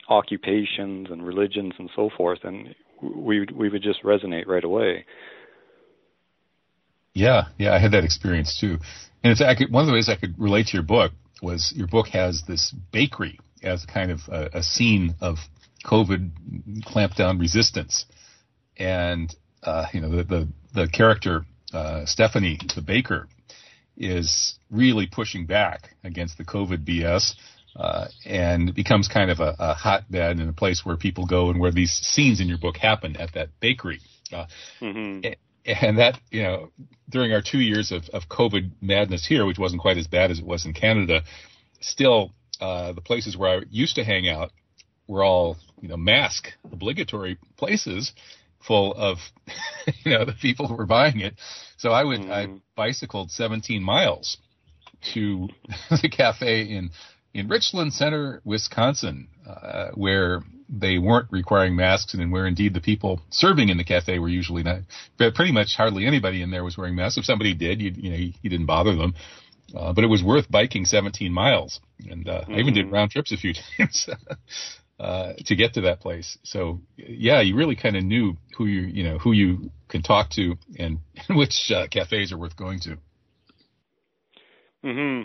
occupations 0.09 1.09
and 1.11 1.25
religions 1.25 1.75
and 1.79 1.91
so 1.95 2.11
forth, 2.17 2.41
and 2.43 2.75
we 3.01 3.47
we 3.55 3.69
would 3.69 3.83
just 3.83 4.03
resonate 4.03 4.47
right 4.47 4.65
away. 4.65 5.05
Yeah, 7.15 7.45
yeah, 7.59 7.75
I 7.75 7.79
had 7.79 7.93
that 7.93 8.05
experience 8.05 8.59
too. 8.61 8.79
And 9.23 9.31
in 9.31 9.37
fact, 9.37 9.63
one 9.71 9.83
of 9.83 9.87
the 9.87 9.93
ways 9.93 10.09
I 10.09 10.17
could 10.17 10.39
relate 10.39 10.67
to 10.69 10.75
your 10.75 10.83
book 10.83 11.13
was 11.43 11.73
your 11.77 11.87
book 11.87 12.09
has 12.09 12.43
this 12.47 12.75
bakery 12.93 13.39
as 13.63 13.87
kind 13.87 14.11
of 14.11 14.21
a, 14.29 14.59
a 14.59 14.63
scene 14.63 15.15
of 15.21 15.39
COVID 15.87 16.83
clampdown 16.83 17.41
resistance. 17.41 18.07
And, 18.77 19.35
uh, 19.63 19.87
you 19.93 20.01
know, 20.01 20.11
the, 20.11 20.25
the, 20.25 20.49
the 20.75 20.89
character, 20.89 21.47
uh, 21.73 22.05
Stephanie, 22.05 22.59
the 22.75 22.83
baker, 22.83 23.29
is 23.97 24.59
really 24.71 25.07
pushing 25.07 25.47
back 25.47 25.95
against 26.05 26.37
the 26.37 26.45
COVID 26.45 26.85
BS. 26.85 27.35
Uh, 27.75 28.09
and 28.25 28.75
becomes 28.75 29.07
kind 29.07 29.31
of 29.31 29.39
a, 29.39 29.55
a, 29.59 29.75
hotbed 29.75 30.41
and 30.41 30.49
a 30.49 30.53
place 30.55 30.81
where 30.83 30.97
people 30.97 31.27
go 31.27 31.51
and 31.51 31.61
where 31.61 31.71
these 31.71 31.93
scenes 31.93 32.41
in 32.41 32.49
your 32.49 32.57
book 32.57 32.79
happen 32.79 33.15
at 33.19 33.35
that 33.35 33.51
bakery. 33.61 34.01
Uh, 34.33 34.47
mm-hmm. 34.81 35.29
And 35.67 35.99
that, 35.99 36.19
you 36.31 36.43
know, 36.43 36.71
during 37.11 37.35
our 37.35 37.43
two 37.43 37.59
years 37.59 37.93
of, 37.93 38.09
of 38.15 38.31
COVID 38.31 38.71
madness 38.81 39.27
here, 39.27 39.45
which 39.45 39.59
wasn't 39.59 39.83
quite 39.83 39.99
as 39.99 40.07
bad 40.07 40.31
as 40.31 40.39
it 40.39 40.47
was 40.47 40.65
in 40.65 40.73
Canada, 40.73 41.23
still, 41.81 42.33
uh, 42.63 42.93
the 42.93 43.03
places 43.03 43.37
where 43.37 43.59
I 43.59 43.63
used 43.71 43.97
to 43.97 44.05
hang 44.05 44.27
out 44.27 44.53
were 45.07 45.23
all 45.23 45.59
you 45.81 45.89
know 45.89 45.97
mask 45.97 46.49
obligatory 46.73 47.39
places 47.57 48.13
full 48.67 48.95
of 48.95 49.19
you 50.05 50.13
know 50.13 50.25
the 50.25 50.33
people 50.33 50.67
who 50.67 50.75
were 50.75 50.87
buying 50.87 51.21
it. 51.21 51.35
So 51.77 51.91
I 51.91 52.05
would 52.05 52.21
mm. 52.21 52.31
I 52.31 52.47
mm-hmm. 52.47 52.57
bicycled 52.75 53.31
17 53.31 53.83
miles 53.83 54.39
to 55.15 55.49
the 56.03 56.09
cafe 56.09 56.63
in 56.63 56.91
in 57.35 57.49
Richland 57.49 57.93
Center, 57.93 58.41
Wisconsin, 58.45 59.29
uh, 59.47 59.89
where 59.95 60.43
they 60.69 60.99
weren't 60.99 61.29
requiring 61.31 61.77
masks 61.77 62.15
and 62.15 62.33
where 62.33 62.47
indeed 62.47 62.75
the 62.75 62.81
people 62.81 63.21
serving 63.31 63.69
in 63.69 63.77
the 63.77 63.85
cafe 63.85 64.19
were 64.19 64.29
usually 64.29 64.63
not. 64.63 64.81
But 65.19 65.35
pretty 65.35 65.53
much 65.53 65.77
hardly 65.77 66.07
anybody 66.07 66.43
in 66.43 66.51
there 66.51 66.65
was 66.65 66.79
wearing 66.79 66.97
masks. 66.97 67.19
If 67.19 67.25
somebody 67.25 67.55
did, 67.55 67.81
you, 67.81 67.93
you 67.95 68.11
know, 68.11 68.17
you, 68.17 68.33
you 68.41 68.51
didn't 68.51 68.67
bother 68.67 68.97
them. 68.97 69.15
Uh, 69.77 69.93
but 69.93 70.03
it 70.03 70.07
was 70.07 70.23
worth 70.23 70.51
biking 70.51 70.85
17 70.85 71.33
miles, 71.33 71.81
and 72.09 72.29
uh, 72.29 72.43
mm-hmm. 72.43 72.55
I 72.55 72.59
even 72.59 72.73
did 72.73 72.87
mm-hmm. 72.87 72.95
round 72.95 73.11
trips 73.11 73.33
a 73.33 73.37
few 73.37 73.53
times 73.79 74.09
uh, 74.99 75.35
to 75.45 75.57
get 75.57 75.75
to 75.75 75.83
that 75.83 76.01
place. 76.01 76.39
So 76.43 76.81
yeah, 76.97 77.41
you 77.41 77.57
really 77.57 77.77
kind 77.77 77.97
of 77.97 78.05
knew 78.05 78.37
who 78.57 78.67
you 78.67 78.83
you 78.83 79.05
know 79.05 79.19
who 79.19 79.33
you 79.33 79.71
could 79.89 80.05
talk 80.05 80.31
to 80.31 80.57
and, 80.79 80.99
and 81.29 81.37
which 81.37 81.71
uh, 81.75 81.87
cafes 81.91 82.33
are 82.33 82.39
worth 82.39 82.57
going 82.57 82.81
to. 82.81 82.99
Hmm. 84.83 85.23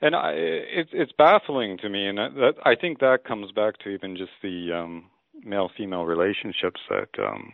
And 0.00 0.16
I, 0.16 0.32
it's 0.34 0.90
it's 0.92 1.12
baffling 1.16 1.78
to 1.78 1.88
me, 1.88 2.08
and 2.08 2.18
that, 2.18 2.54
I 2.64 2.74
think 2.74 2.98
that 2.98 3.24
comes 3.24 3.52
back 3.52 3.78
to 3.78 3.90
even 3.90 4.16
just 4.16 4.32
the 4.42 4.72
um, 4.72 5.04
male-female 5.44 6.04
relationships 6.04 6.80
that 6.90 7.08
um, 7.22 7.52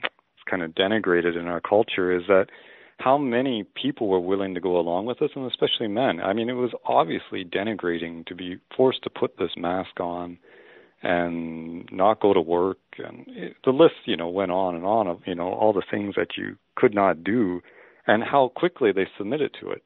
kind 0.51 0.63
of 0.63 0.71
denigrated 0.71 1.39
in 1.39 1.47
our 1.47 1.61
culture. 1.61 2.17
Is 2.17 2.27
that 2.29 2.47
how 2.99 3.19
many 3.19 3.65
people 3.81 4.09
were 4.09 4.19
willing 4.19 4.55
to 4.55 4.61
go 4.61 4.79
along 4.79 5.05
with 5.05 5.19
this, 5.19 5.31
and 5.37 5.45
especially 5.47 5.89
men. 5.89 6.21
I 6.21 6.33
mean, 6.33 6.49
it 6.49 6.55
was 6.55 6.73
obviously 6.87 7.45
denigrating 7.45 8.27
to 8.27 8.35
be 8.35 8.57
forced 8.75 9.03
to 9.03 9.11
put 9.11 9.37
this 9.37 9.53
mask 9.57 10.01
on 10.01 10.39
and 11.03 11.89
not 11.93 12.21
go 12.21 12.33
to 12.33 12.41
work. 12.41 12.79
And 12.99 13.25
it, 13.29 13.57
the 13.65 13.71
list 13.71 13.95
you 14.05 14.17
know 14.17 14.29
went 14.29 14.51
on 14.51 14.75
and 14.75 14.85
on 14.85 15.07
of 15.07 15.21
you 15.27 15.35
know 15.35 15.53
all 15.53 15.73
the 15.73 15.83
things 15.91 16.15
that 16.17 16.37
you 16.37 16.57
could 16.77 16.95
not 16.95 17.23
do 17.25 17.61
and 18.07 18.23
how 18.25 18.51
quickly 18.55 18.93
they 18.93 19.07
submitted 19.17 19.55
to 19.61 19.71
it. 19.71 19.83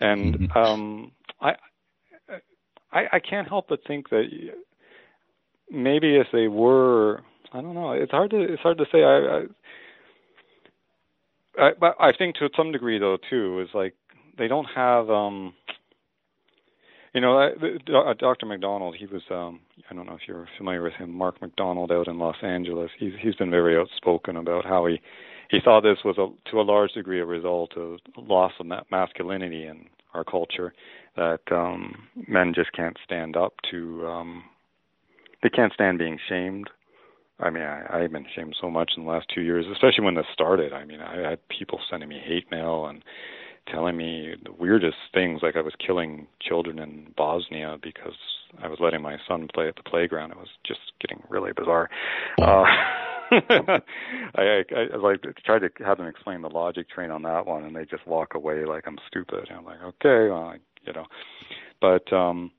And 0.00 0.34
mm-hmm. 0.34 0.58
um 0.58 1.12
I, 1.40 1.54
I 2.92 3.02
i 3.12 3.20
can't 3.20 3.48
help 3.48 3.68
but 3.68 3.80
think 3.86 4.10
that 4.10 4.24
maybe 5.70 6.16
if 6.16 6.26
they 6.32 6.48
were 6.48 7.22
i 7.52 7.60
don't 7.60 7.74
know 7.74 7.92
it's 7.92 8.12
hard 8.12 8.30
to 8.30 8.40
it's 8.40 8.62
hard 8.62 8.78
to 8.78 8.86
say. 8.92 9.02
I 9.02 9.16
i, 11.58 11.66
I 11.66 11.72
but 11.78 11.96
i 11.98 12.12
think 12.12 12.36
to 12.36 12.50
some 12.56 12.72
degree 12.72 12.98
though 12.98 13.18
too 13.30 13.60
is 13.60 13.68
like 13.74 13.94
they 14.36 14.48
don't 14.48 14.68
have 14.74 15.08
um 15.10 15.54
you 17.14 17.20
know, 17.20 17.38
uh, 17.38 18.14
Dr. 18.18 18.46
McDonald, 18.46 18.96
he 18.98 19.06
was, 19.06 19.22
um, 19.30 19.60
I 19.90 19.94
don't 19.94 20.06
know 20.06 20.14
if 20.14 20.22
you're 20.26 20.48
familiar 20.56 20.82
with 20.82 20.94
him, 20.94 21.12
Mark 21.12 21.42
McDonald 21.42 21.92
out 21.92 22.08
in 22.08 22.18
Los 22.18 22.36
Angeles. 22.42 22.90
He's 22.98 23.12
he's 23.20 23.34
been 23.34 23.50
very 23.50 23.76
outspoken 23.76 24.36
about 24.36 24.64
how 24.64 24.86
he 24.86 25.00
he 25.50 25.58
thought 25.62 25.82
this 25.82 25.98
was 26.04 26.16
a, 26.16 26.28
to 26.50 26.60
a 26.60 26.62
large 26.62 26.92
degree 26.92 27.20
a 27.20 27.26
result 27.26 27.76
of 27.76 27.98
loss 28.16 28.52
of 28.58 28.66
masculinity 28.90 29.66
in 29.66 29.86
our 30.14 30.24
culture, 30.24 30.72
that 31.16 31.40
um, 31.50 32.08
men 32.26 32.52
just 32.54 32.72
can't 32.72 32.96
stand 33.04 33.36
up 33.36 33.54
to, 33.70 34.06
um, 34.06 34.44
they 35.42 35.48
can't 35.48 35.72
stand 35.72 35.98
being 35.98 36.18
shamed. 36.28 36.68
I 37.40 37.50
mean, 37.50 37.62
I, 37.62 37.84
I've 37.90 38.12
been 38.12 38.26
shamed 38.34 38.56
so 38.60 38.70
much 38.70 38.92
in 38.96 39.04
the 39.04 39.10
last 39.10 39.26
two 39.34 39.40
years, 39.40 39.66
especially 39.70 40.04
when 40.04 40.14
this 40.14 40.26
started. 40.32 40.72
I 40.72 40.84
mean, 40.84 41.00
I 41.00 41.30
had 41.30 41.48
people 41.48 41.80
sending 41.90 42.08
me 42.08 42.20
hate 42.24 42.50
mail 42.50 42.86
and 42.86 43.02
telling 43.68 43.96
me 43.96 44.34
the 44.44 44.52
weirdest 44.52 44.96
things, 45.14 45.40
like 45.42 45.56
I 45.56 45.62
was 45.62 45.74
killing 45.84 46.26
children 46.40 46.78
in 46.78 47.12
Bosnia 47.16 47.78
because 47.82 48.14
I 48.62 48.68
was 48.68 48.78
letting 48.80 49.02
my 49.02 49.16
son 49.28 49.48
play 49.52 49.68
at 49.68 49.76
the 49.76 49.82
playground. 49.82 50.32
It 50.32 50.36
was 50.36 50.48
just 50.66 50.80
getting 51.00 51.22
really 51.28 51.52
bizarre. 51.52 51.88
Uh, 52.40 52.64
I, 53.48 53.80
I, 54.36 54.64
I 54.92 54.96
like 54.96 55.20
tried 55.44 55.60
to 55.60 55.70
have 55.84 55.98
them 55.98 56.06
explain 56.06 56.42
the 56.42 56.48
logic 56.48 56.88
train 56.90 57.10
on 57.10 57.22
that 57.22 57.46
one, 57.46 57.64
and 57.64 57.74
they 57.74 57.84
just 57.84 58.06
walk 58.06 58.34
away 58.34 58.64
like 58.64 58.84
I'm 58.86 58.98
stupid. 59.06 59.46
And 59.48 59.58
I'm 59.58 59.64
like, 59.64 59.82
okay, 59.82 60.28
well, 60.30 60.44
I, 60.44 60.56
you 60.86 60.92
know, 60.92 61.06
but 61.80 62.12
um, 62.12 62.50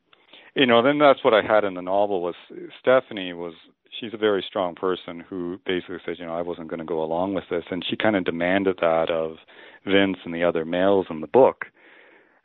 you 0.55 0.65
know, 0.65 0.81
then 0.81 0.99
that's 0.99 1.23
what 1.23 1.33
I 1.33 1.41
had 1.41 1.63
in 1.63 1.73
the 1.73 1.81
novel 1.81 2.21
was 2.21 2.35
Stephanie 2.79 3.33
was 3.33 3.53
she's 3.99 4.13
a 4.13 4.17
very 4.17 4.43
strong 4.47 4.75
person 4.75 5.19
who 5.19 5.59
basically 5.65 5.97
said, 6.05 6.15
you 6.19 6.25
know, 6.25 6.35
I 6.35 6.41
wasn't 6.41 6.67
going 6.67 6.79
to 6.79 6.85
go 6.85 7.03
along 7.03 7.33
with 7.33 7.45
this, 7.49 7.63
and 7.71 7.83
she 7.87 7.95
kind 7.95 8.15
of 8.15 8.25
demanded 8.25 8.77
that 8.81 9.09
of 9.09 9.37
Vince 9.85 10.17
and 10.25 10.33
the 10.33 10.43
other 10.43 10.65
males 10.65 11.07
in 11.09 11.21
the 11.21 11.27
book, 11.27 11.65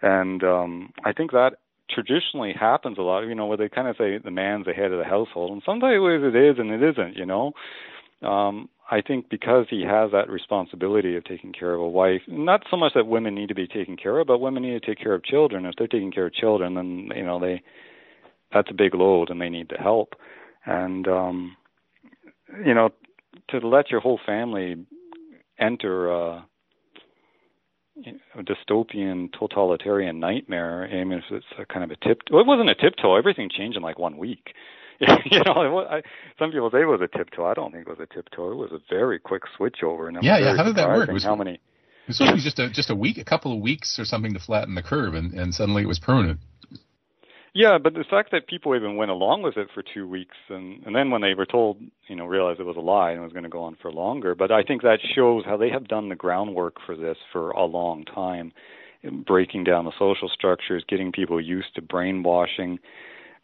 and 0.02 0.42
um, 0.44 0.92
I 1.04 1.12
think 1.12 1.32
that 1.32 1.56
traditionally 1.90 2.52
happens 2.58 2.98
a 2.98 3.02
lot, 3.02 3.22
you 3.22 3.34
know, 3.34 3.46
where 3.46 3.56
they 3.56 3.68
kind 3.68 3.88
of 3.88 3.96
say 3.96 4.18
the 4.18 4.30
man's 4.30 4.66
the 4.66 4.72
head 4.72 4.92
of 4.92 4.98
the 4.98 5.04
household, 5.04 5.52
and 5.52 5.62
sometimes 5.64 5.94
it 6.02 6.36
is 6.36 6.56
and 6.58 6.70
it 6.70 6.82
isn't, 6.82 7.16
you 7.16 7.26
know 7.26 7.52
um, 8.22 8.68
I 8.90 9.00
think 9.00 9.28
because 9.28 9.66
he 9.70 9.82
has 9.82 10.10
that 10.12 10.28
responsibility 10.28 11.16
of 11.16 11.24
taking 11.24 11.52
care 11.52 11.74
of 11.74 11.80
a 11.80 11.88
wife, 11.88 12.22
not 12.26 12.62
so 12.70 12.76
much 12.76 12.92
that 12.94 13.06
women 13.06 13.34
need 13.34 13.48
to 13.48 13.54
be 13.54 13.66
taken 13.66 13.96
care 13.96 14.18
of, 14.18 14.26
but 14.26 14.38
women 14.38 14.62
need 14.62 14.80
to 14.80 14.86
take 14.86 14.98
care 14.98 15.14
of 15.14 15.24
children. 15.24 15.66
If 15.66 15.74
they're 15.76 15.86
taking 15.86 16.10
care 16.10 16.26
of 16.26 16.34
children, 16.34 16.74
then 16.74 17.10
you 17.14 17.24
know 17.24 17.38
they 17.38 17.62
that's 18.52 18.70
a 18.70 18.74
big 18.74 18.94
load 18.94 19.30
and 19.30 19.40
they 19.40 19.50
need 19.50 19.68
the 19.68 19.76
help. 19.76 20.14
And 20.66 21.06
um, 21.08 21.56
you 22.64 22.74
know, 22.74 22.90
to 23.50 23.58
let 23.58 23.90
your 23.90 24.00
whole 24.00 24.20
family 24.24 24.86
enter 25.58 26.10
a, 26.10 26.46
a 28.36 28.42
dystopian 28.42 29.28
totalitarian 29.38 30.20
nightmare, 30.20 30.84
I 30.84 31.04
mean, 31.04 31.18
if 31.18 31.24
it's 31.30 31.46
a 31.58 31.66
kind 31.66 31.84
of 31.84 31.90
a 31.90 31.96
tip, 32.06 32.22
well, 32.30 32.40
it 32.40 32.46
wasn't 32.46 32.70
a 32.70 32.74
tiptoe. 32.74 33.16
Everything 33.16 33.48
changed 33.50 33.76
in 33.76 33.82
like 33.82 33.98
one 33.98 34.16
week. 34.16 34.54
you 35.00 35.40
know, 35.44 35.86
I, 35.88 36.02
some 36.38 36.50
people 36.50 36.70
say 36.72 36.80
it 36.80 36.86
was 36.86 37.00
a 37.00 37.16
tiptoe. 37.16 37.46
I 37.46 37.54
don't 37.54 37.70
think 37.70 37.86
it 37.86 37.90
was 37.90 38.00
a 38.00 38.12
tiptoe. 38.12 38.50
It 38.50 38.56
was 38.56 38.72
a 38.72 38.80
very 38.90 39.20
quick 39.20 39.42
switch 39.56 39.82
over. 39.84 40.08
And 40.08 40.18
yeah, 40.22 40.38
yeah. 40.38 40.56
How 40.56 40.64
did 40.64 40.76
that 40.76 40.88
work? 40.88 41.10
Was, 41.10 41.22
how 41.22 41.36
many? 41.36 41.52
It 41.52 41.60
was 42.08 42.20
only 42.20 42.40
just 42.40 42.58
a 42.58 42.68
just 42.70 42.90
a 42.90 42.96
week, 42.96 43.18
a 43.18 43.24
couple 43.24 43.52
of 43.52 43.60
weeks 43.60 43.98
or 43.98 44.04
something 44.04 44.32
to 44.32 44.40
flatten 44.40 44.74
the 44.74 44.82
curve, 44.82 45.14
and 45.14 45.32
and 45.34 45.54
suddenly 45.54 45.82
it 45.82 45.86
was 45.86 46.00
permanent. 46.00 46.40
Yeah, 47.58 47.78
but 47.82 47.94
the 47.94 48.04
fact 48.08 48.30
that 48.30 48.46
people 48.46 48.76
even 48.76 48.94
went 48.94 49.10
along 49.10 49.42
with 49.42 49.56
it 49.56 49.66
for 49.74 49.82
two 49.82 50.06
weeks, 50.06 50.36
and 50.48 50.80
and 50.86 50.94
then 50.94 51.10
when 51.10 51.22
they 51.22 51.34
were 51.34 51.44
told, 51.44 51.78
you 52.06 52.14
know, 52.14 52.24
realized 52.24 52.60
it 52.60 52.66
was 52.66 52.76
a 52.76 52.80
lie 52.80 53.10
and 53.10 53.18
it 53.18 53.24
was 53.24 53.32
going 53.32 53.42
to 53.42 53.48
go 53.48 53.64
on 53.64 53.76
for 53.82 53.90
longer. 53.90 54.36
But 54.36 54.52
I 54.52 54.62
think 54.62 54.82
that 54.82 55.00
shows 55.16 55.42
how 55.44 55.56
they 55.56 55.68
have 55.68 55.88
done 55.88 56.08
the 56.08 56.14
groundwork 56.14 56.76
for 56.86 56.94
this 56.94 57.16
for 57.32 57.50
a 57.50 57.64
long 57.64 58.04
time, 58.04 58.52
breaking 59.26 59.64
down 59.64 59.86
the 59.86 59.92
social 59.98 60.28
structures, 60.28 60.84
getting 60.88 61.10
people 61.10 61.40
used 61.40 61.74
to 61.74 61.82
brainwashing 61.82 62.78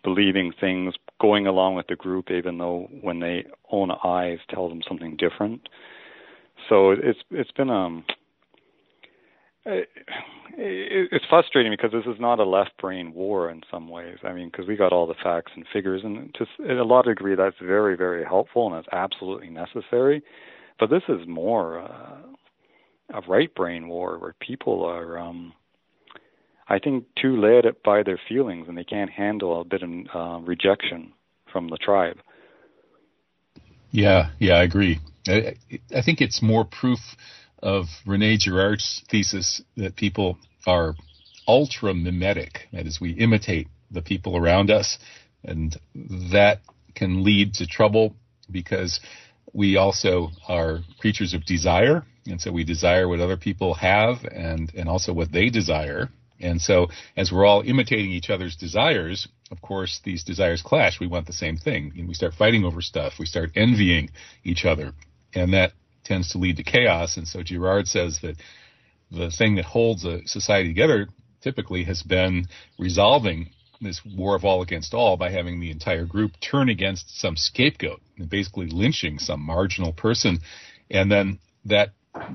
believing 0.04 0.52
things, 0.60 0.94
going 1.20 1.46
along 1.46 1.74
with 1.74 1.86
the 1.88 1.96
group, 1.96 2.30
even 2.30 2.58
though 2.58 2.88
when 3.00 3.20
they 3.20 3.44
own 3.72 3.90
eyes 4.04 4.38
tell 4.50 4.68
them 4.68 4.82
something 4.86 5.16
different. 5.16 5.68
So 6.68 6.92
it's 6.92 7.18
it's 7.32 7.50
been 7.52 7.70
um 7.70 8.04
it's 9.66 11.24
frustrating 11.28 11.72
because 11.72 11.92
this 11.92 12.12
is 12.12 12.20
not 12.20 12.38
a 12.38 12.44
left 12.44 12.76
brain 12.78 13.12
war 13.14 13.50
in 13.50 13.62
some 13.70 13.88
ways. 13.88 14.18
I 14.22 14.32
mean, 14.32 14.50
because 14.50 14.66
we 14.68 14.76
got 14.76 14.92
all 14.92 15.06
the 15.06 15.14
facts 15.22 15.52
and 15.54 15.64
figures, 15.72 16.02
and 16.04 16.34
to 16.34 16.80
a 16.80 16.84
lot 16.84 17.08
of 17.08 17.16
degree 17.16 17.34
that's 17.34 17.56
very 17.62 17.96
very 17.96 18.24
helpful 18.24 18.66
and 18.66 18.76
it's 18.76 18.88
absolutely 18.92 19.50
necessary. 19.50 20.22
But 20.78 20.90
this 20.90 21.02
is 21.08 21.26
more 21.26 21.80
uh, 21.80 22.18
a 23.14 23.20
right 23.28 23.54
brain 23.54 23.88
war 23.88 24.18
where 24.18 24.34
people 24.40 24.84
are 24.84 25.18
um 25.18 25.54
I 26.68 26.78
think, 26.78 27.04
too 27.20 27.36
led 27.40 27.64
by 27.84 28.02
their 28.02 28.18
feelings, 28.28 28.66
and 28.68 28.76
they 28.76 28.84
can't 28.84 29.10
handle 29.10 29.60
a 29.60 29.64
bit 29.64 29.82
of 29.82 29.90
uh, 30.14 30.40
rejection 30.40 31.12
from 31.52 31.68
the 31.68 31.76
tribe. 31.76 32.16
Yeah, 33.90 34.30
yeah, 34.38 34.54
I 34.54 34.62
agree. 34.62 34.98
I, 35.28 35.54
I 35.94 36.02
think 36.02 36.20
it's 36.20 36.42
more 36.42 36.64
proof 36.64 36.98
of 37.64 37.86
Rene 38.06 38.36
Girard's 38.36 39.02
thesis 39.10 39.60
that 39.76 39.96
people 39.96 40.38
are 40.66 40.94
ultra 41.48 41.92
mimetic, 41.92 42.68
that 42.72 42.86
is, 42.86 43.00
we 43.00 43.10
imitate 43.10 43.66
the 43.90 44.02
people 44.02 44.36
around 44.36 44.70
us, 44.70 44.98
and 45.42 45.76
that 46.32 46.60
can 46.94 47.24
lead 47.24 47.54
to 47.54 47.66
trouble 47.66 48.14
because 48.50 49.00
we 49.52 49.76
also 49.76 50.28
are 50.48 50.80
creatures 51.00 51.34
of 51.34 51.44
desire, 51.44 52.04
and 52.26 52.40
so 52.40 52.52
we 52.52 52.64
desire 52.64 53.08
what 53.08 53.20
other 53.20 53.36
people 53.36 53.74
have 53.74 54.24
and 54.24 54.72
and 54.74 54.88
also 54.88 55.12
what 55.12 55.32
they 55.32 55.50
desire, 55.50 56.08
and 56.40 56.60
so, 56.60 56.88
as 57.16 57.30
we're 57.32 57.46
all 57.46 57.62
imitating 57.62 58.10
each 58.10 58.30
other's 58.30 58.56
desires, 58.56 59.28
of 59.50 59.62
course, 59.62 60.00
these 60.04 60.24
desires 60.24 60.62
clash. 60.62 61.00
We 61.00 61.06
want 61.06 61.26
the 61.26 61.32
same 61.32 61.56
thing. 61.56 61.92
And 61.96 62.08
we 62.08 62.14
start 62.14 62.34
fighting 62.34 62.64
over 62.64 62.82
stuff. 62.82 63.14
We 63.18 63.26
start 63.26 63.52
envying 63.54 64.10
each 64.42 64.64
other. 64.64 64.92
And 65.34 65.52
that 65.54 65.72
tends 66.04 66.30
to 66.30 66.38
lead 66.38 66.56
to 66.56 66.62
chaos. 66.62 67.16
And 67.16 67.26
so, 67.26 67.42
Girard 67.42 67.88
says 67.88 68.20
that 68.22 68.36
the 69.10 69.30
thing 69.30 69.56
that 69.56 69.64
holds 69.64 70.04
a 70.04 70.26
society 70.26 70.68
together 70.68 71.08
typically 71.40 71.84
has 71.84 72.02
been 72.02 72.46
resolving 72.78 73.50
this 73.80 74.00
war 74.04 74.34
of 74.34 74.44
all 74.44 74.62
against 74.62 74.94
all 74.94 75.16
by 75.16 75.30
having 75.30 75.60
the 75.60 75.70
entire 75.70 76.06
group 76.06 76.32
turn 76.40 76.68
against 76.68 77.20
some 77.20 77.36
scapegoat 77.36 78.00
and 78.18 78.30
basically 78.30 78.66
lynching 78.66 79.18
some 79.18 79.40
marginal 79.40 79.92
person. 79.92 80.38
And 80.90 81.10
then 81.10 81.38
that 81.66 81.90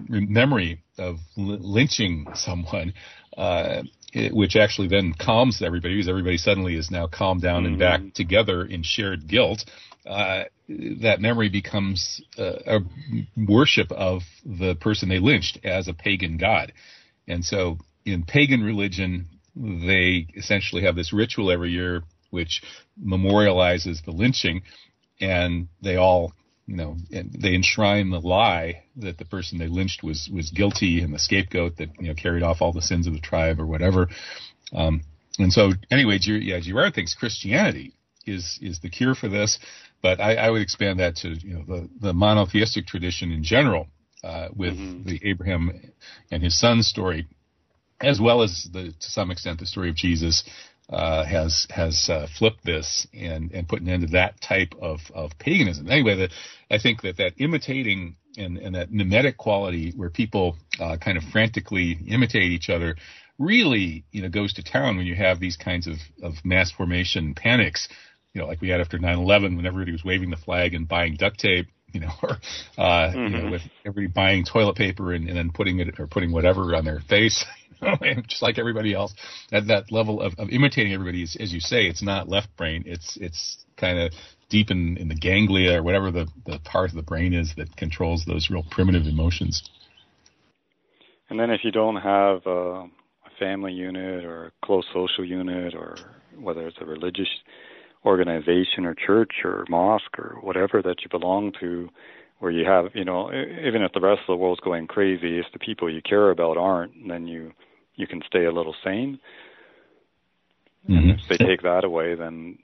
memory 0.08 0.84
of 0.98 1.18
lynching 1.36 2.28
someone 2.36 2.94
uh, 3.38 3.84
it, 4.14 4.34
which 4.34 4.56
actually 4.56 4.88
then 4.88 5.14
calms 5.14 5.62
everybody 5.62 5.96
because 5.96 6.10
everybody 6.10 6.38
suddenly 6.38 6.76
is 6.76 6.92
now 6.92 7.08
calmed 7.08 7.42
down 7.42 7.64
mm-hmm. 7.64 7.74
and 7.74 7.80
back 7.80 8.02
together 8.14 8.66
in 8.66 8.84
shared 8.84 9.28
guilt. 9.28 9.66
Uh, 10.06 10.44
that 11.02 11.20
memory 11.20 11.50
becomes 11.50 12.22
uh, 12.38 12.60
a 12.66 12.80
worship 13.36 13.92
of 13.92 14.22
the 14.46 14.76
person 14.76 15.10
they 15.10 15.20
lynched 15.20 15.60
as 15.64 15.88
a 15.88 15.94
pagan 15.94 16.38
god. 16.38 16.74
And 17.28 17.44
so 17.44 17.78
in 18.06 18.24
pagan 18.24 18.62
religion, 18.62 19.28
they 19.56 20.28
essentially 20.36 20.84
have 20.84 20.96
this 20.96 21.12
ritual 21.12 21.52
every 21.52 21.72
year 21.72 22.04
which 22.30 22.62
memorializes 23.04 24.06
the 24.06 24.12
lynching, 24.12 24.62
and 25.20 25.68
they 25.82 25.96
all 25.96 26.34
you 26.68 26.76
know, 26.76 26.98
they 27.10 27.56
enshrine 27.56 28.12
the 28.12 28.20
lie 28.20 28.84
that 28.98 29.18
the 29.18 29.26
person 29.26 29.58
they 29.58 29.68
lynched 29.68 30.04
was 30.04 30.30
was 30.32 30.52
guilty 30.52 31.02
and 31.02 31.12
the 31.12 31.18
scapegoat 31.18 31.78
that 31.78 31.90
you 32.00 32.10
know 32.10 32.14
carried 32.14 32.44
off 32.44 32.62
all 32.62 32.72
the 32.72 32.82
sins 32.82 33.08
of 33.08 33.14
the 33.14 33.20
tribe 33.20 33.60
or 33.60 33.66
whatever. 33.66 34.08
Um, 34.72 35.02
and 35.40 35.52
so, 35.52 35.72
anyway, 35.90 36.20
yeah, 36.22 36.60
Girard 36.60 36.94
thinks 36.94 37.16
Christianity 37.16 37.94
is 38.28 38.60
is 38.62 38.82
the 38.82 38.90
cure 38.90 39.16
for 39.16 39.28
this, 39.28 39.58
but 40.02 40.20
I, 40.20 40.36
I 40.36 40.50
would 40.50 40.62
expand 40.62 41.00
that 41.00 41.18
to 41.18 41.30
you 41.30 41.56
know 41.56 41.64
the 41.68 41.90
the 42.00 42.14
monotheistic 42.14 42.88
tradition 42.88 43.32
in 43.32 43.44
general, 43.44 43.88
uh, 44.24 44.50
with 44.56 44.74
mm-hmm. 44.74 45.08
the 45.08 45.20
Abraham 45.24 45.72
and 46.32 46.44
his 46.44 46.60
son 46.60 46.84
story, 46.84 47.28
as 48.02 48.20
well 48.20 48.42
as 48.42 48.68
the 48.72 48.92
to 48.92 49.10
some 49.10 49.32
extent 49.32 49.60
the 49.60 49.66
story 49.66 49.90
of 49.90 49.96
Jesus 49.96 50.44
uh, 50.90 51.24
has 51.26 51.68
has 51.70 52.10
uh, 52.10 52.28
flipped 52.38 52.64
this 52.66 53.08
and 53.14 53.52
and 53.52 53.68
put 53.68 53.82
an 53.82 53.90
end 53.90 54.02
to 54.02 54.08
that 54.14 54.42
type 54.42 54.74
of 54.82 55.00
of 55.14 55.32
paganism. 55.38 55.88
Anyway, 55.90 56.16
the, 56.16 56.30
I 56.72 56.80
think 56.80 57.02
that 57.04 57.18
that 57.18 57.34
imitating 57.38 58.16
and, 58.38 58.58
and 58.58 58.76
that 58.76 58.92
mimetic 58.92 59.38
quality, 59.38 59.94
where 59.96 60.10
people 60.10 60.56
uh, 60.80 60.98
kind 60.98 61.18
of 61.18 61.24
frantically 61.32 61.98
imitate 62.08 62.52
each 62.52 62.70
other, 62.70 62.96
really 63.38 64.04
you 64.12 64.22
know 64.22 64.30
goes 64.30 64.54
to 64.54 64.64
town 64.64 64.98
when 64.98 65.06
you 65.06 65.16
have 65.16 65.40
these 65.40 65.58
kinds 65.58 65.88
of 65.88 65.98
of 66.24 66.34
mass 66.44 66.72
formation 66.72 67.36
panics. 67.36 67.88
You 68.40 68.46
know, 68.46 68.48
like 68.48 68.62
we 68.62 68.70
had 68.70 68.80
after 68.80 68.98
9/11, 68.98 69.58
when 69.58 69.66
everybody 69.66 69.92
was 69.92 70.06
waving 70.06 70.30
the 70.30 70.38
flag 70.38 70.74
and 70.74 70.88
buying 70.88 71.16
duct 71.16 71.40
tape 71.40 71.68
you 71.92 72.00
know, 72.00 72.12
or 72.24 72.38
uh, 72.78 72.82
mm-hmm. 72.82 73.18
you 73.18 73.30
know, 73.30 73.38
mm-hmm. 73.40 73.52
with 73.52 73.62
everybody 73.86 74.08
buying 74.08 74.46
toilet 74.46 74.76
paper 74.76 75.14
and, 75.14 75.28
and 75.28 75.38
then 75.38 75.52
putting 75.52 75.80
it 75.80 76.00
or 76.00 76.08
putting 76.08 76.32
whatever 76.32 76.76
on 76.76 76.86
their 76.86 77.00
face, 77.02 77.44
just 78.28 78.42
like 78.42 78.58
everybody 78.58 78.94
else. 78.94 79.14
At 79.52 79.68
that 79.68 79.92
level 79.92 80.22
of, 80.22 80.34
of 80.38 80.50
imitating 80.50 80.94
everybody, 80.94 81.24
is, 81.24 81.36
as 81.40 81.52
you 81.52 81.60
say, 81.60 81.88
it's 81.88 82.04
not 82.04 82.30
left 82.30 82.56
brain. 82.58 82.84
It's 82.86 83.18
it's 83.20 83.66
kind 83.78 84.00
of 84.00 84.14
deep 84.50 84.72
in, 84.72 84.98
in 84.98 85.08
the 85.08 85.16
ganglia 85.16 85.80
or 85.80 85.84
whatever 85.84 86.12
the, 86.12 86.28
the 86.46 86.60
part 86.60 86.90
of 86.90 86.96
the 86.96 87.04
brain 87.04 87.34
is 87.34 87.54
that 87.58 87.76
controls 87.76 88.26
those 88.26 88.50
real 88.50 88.64
primitive 88.70 89.06
emotions. 89.06 89.70
And 91.30 91.40
then 91.40 91.52
if 91.52 91.62
you 91.64 91.72
don't 91.72 91.98
have 91.98 92.42
a, 92.48 92.50
a 92.50 92.90
family 93.38 93.72
unit 93.72 94.26
or 94.26 94.48
a 94.48 94.52
close 94.66 94.86
social 94.92 95.24
unit 95.24 95.76
or 95.76 95.96
whether 96.36 96.68
it's 96.68 96.78
a 96.82 96.86
religious 96.86 97.28
organization 98.06 98.86
or 98.86 98.96
church 98.96 99.32
or 99.44 99.66
mosque 99.70 100.18
or 100.18 100.38
whatever 100.42 100.82
that 100.82 101.02
you 101.02 101.10
belong 101.10 101.52
to 101.60 101.90
where 102.40 102.52
you 102.52 102.66
have 102.66 102.86
you 102.94 103.04
know 103.04 103.30
even 103.32 103.82
if 103.82 103.92
the 103.94 104.00
rest 104.00 104.22
of 104.22 104.28
the 104.28 104.38
world's 104.38 104.62
going 104.62 104.88
crazy 104.88 105.38
if 105.40 105.46
the 105.52 105.60
people 105.60 105.94
you 105.94 106.02
care 106.02 106.30
about 106.30 106.58
aren't 106.58 106.94
then 107.08 107.28
you 107.28 107.52
you 107.96 108.08
can 108.08 108.22
stay 108.26 108.46
a 108.46 108.52
little 108.52 108.76
sane. 108.84 109.20
Mm-hmm. 110.90 110.98
and 110.98 111.20
if 111.20 111.28
they 111.28 111.38
take 111.38 111.62
that 111.64 111.84
away 111.84 112.16
then 112.16 112.58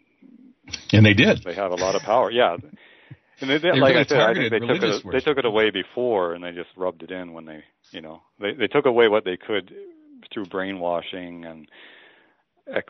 and 0.91 1.05
they 1.05 1.13
did. 1.13 1.43
they 1.43 1.53
have 1.53 1.71
a 1.71 1.75
lot 1.75 1.95
of 1.95 2.01
power. 2.01 2.31
Yeah. 2.31 2.57
And 3.41 3.49
they, 3.49 3.57
they, 3.57 3.71
they 3.71 3.79
like 3.79 3.95
I 3.95 4.05
said, 4.05 4.19
I 4.19 4.33
think 4.33 4.51
they 4.51 4.59
took 4.59 4.81
it. 4.81 5.03
They 5.11 5.19
took 5.19 5.37
it 5.37 5.45
away 5.45 5.69
before, 5.69 6.33
and 6.33 6.43
they 6.43 6.51
just 6.51 6.69
rubbed 6.77 7.03
it 7.03 7.11
in 7.11 7.33
when 7.33 7.45
they, 7.45 7.63
you 7.91 8.01
know, 8.01 8.21
they 8.39 8.53
they 8.53 8.67
took 8.67 8.85
away 8.85 9.09
what 9.09 9.25
they 9.25 9.37
could 9.37 9.73
through 10.33 10.45
brainwashing 10.45 11.45
and 11.45 11.67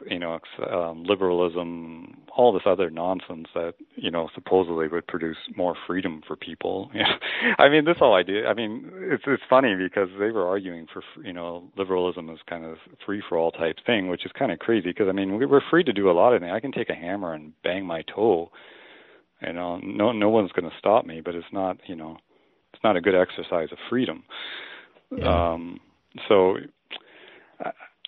you 0.09 0.19
know, 0.19 0.39
um, 0.71 1.03
liberalism, 1.03 2.21
all 2.35 2.53
this 2.53 2.63
other 2.65 2.89
nonsense 2.89 3.47
that 3.53 3.73
you 3.95 4.09
know 4.09 4.29
supposedly 4.33 4.87
would 4.87 5.05
produce 5.07 5.37
more 5.57 5.75
freedom 5.85 6.21
for 6.25 6.37
people. 6.37 6.89
I 7.59 7.67
mean, 7.67 7.83
this 7.83 7.97
whole 7.99 8.15
idea. 8.15 8.47
I 8.47 8.53
mean, 8.53 8.89
it's 8.95 9.23
it's 9.27 9.43
funny 9.49 9.75
because 9.75 10.07
they 10.17 10.31
were 10.31 10.47
arguing 10.47 10.87
for 10.91 11.03
you 11.23 11.33
know 11.33 11.69
liberalism 11.77 12.29
is 12.29 12.39
kind 12.49 12.63
of 12.63 12.77
free 13.05 13.21
for 13.27 13.37
all 13.37 13.51
type 13.51 13.77
thing, 13.85 14.07
which 14.07 14.25
is 14.25 14.31
kind 14.37 14.51
of 14.51 14.59
crazy 14.59 14.89
because 14.89 15.07
I 15.09 15.11
mean 15.11 15.35
we 15.35 15.45
we're 15.45 15.61
free 15.69 15.83
to 15.83 15.93
do 15.93 16.09
a 16.09 16.13
lot 16.13 16.33
of 16.33 16.41
things. 16.41 16.53
I 16.53 16.61
can 16.61 16.71
take 16.71 16.89
a 16.89 16.95
hammer 16.95 17.33
and 17.33 17.51
bang 17.61 17.85
my 17.85 18.03
toe, 18.03 18.51
you 19.45 19.51
know, 19.51 19.77
no 19.77 20.13
no 20.13 20.29
one's 20.29 20.53
going 20.53 20.69
to 20.69 20.77
stop 20.79 21.05
me. 21.05 21.19
But 21.19 21.35
it's 21.35 21.51
not 21.51 21.77
you 21.85 21.97
know, 21.97 22.17
it's 22.73 22.83
not 22.83 22.95
a 22.95 23.01
good 23.01 23.15
exercise 23.15 23.69
of 23.73 23.77
freedom. 23.89 24.23
Yeah. 25.11 25.53
Um, 25.53 25.79
so. 26.29 26.55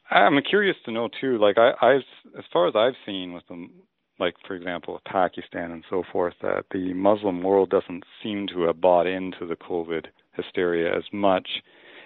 I'm 0.09 0.39
curious 0.41 0.77
to 0.85 0.91
know 0.91 1.09
too. 1.19 1.37
Like 1.37 1.57
I, 1.57 1.71
I've, 1.81 2.01
as 2.37 2.45
far 2.51 2.67
as 2.67 2.75
I've 2.75 2.95
seen 3.05 3.33
with 3.33 3.47
them, 3.47 3.71
like 4.19 4.35
for 4.47 4.55
example, 4.55 4.99
Pakistan 5.05 5.71
and 5.71 5.83
so 5.89 6.03
forth, 6.11 6.33
that 6.41 6.65
the 6.71 6.93
Muslim 6.93 7.43
world 7.43 7.69
doesn't 7.69 8.03
seem 8.23 8.47
to 8.47 8.61
have 8.63 8.81
bought 8.81 9.07
into 9.07 9.45
the 9.45 9.55
COVID 9.55 10.05
hysteria 10.33 10.95
as 10.95 11.03
much. 11.11 11.47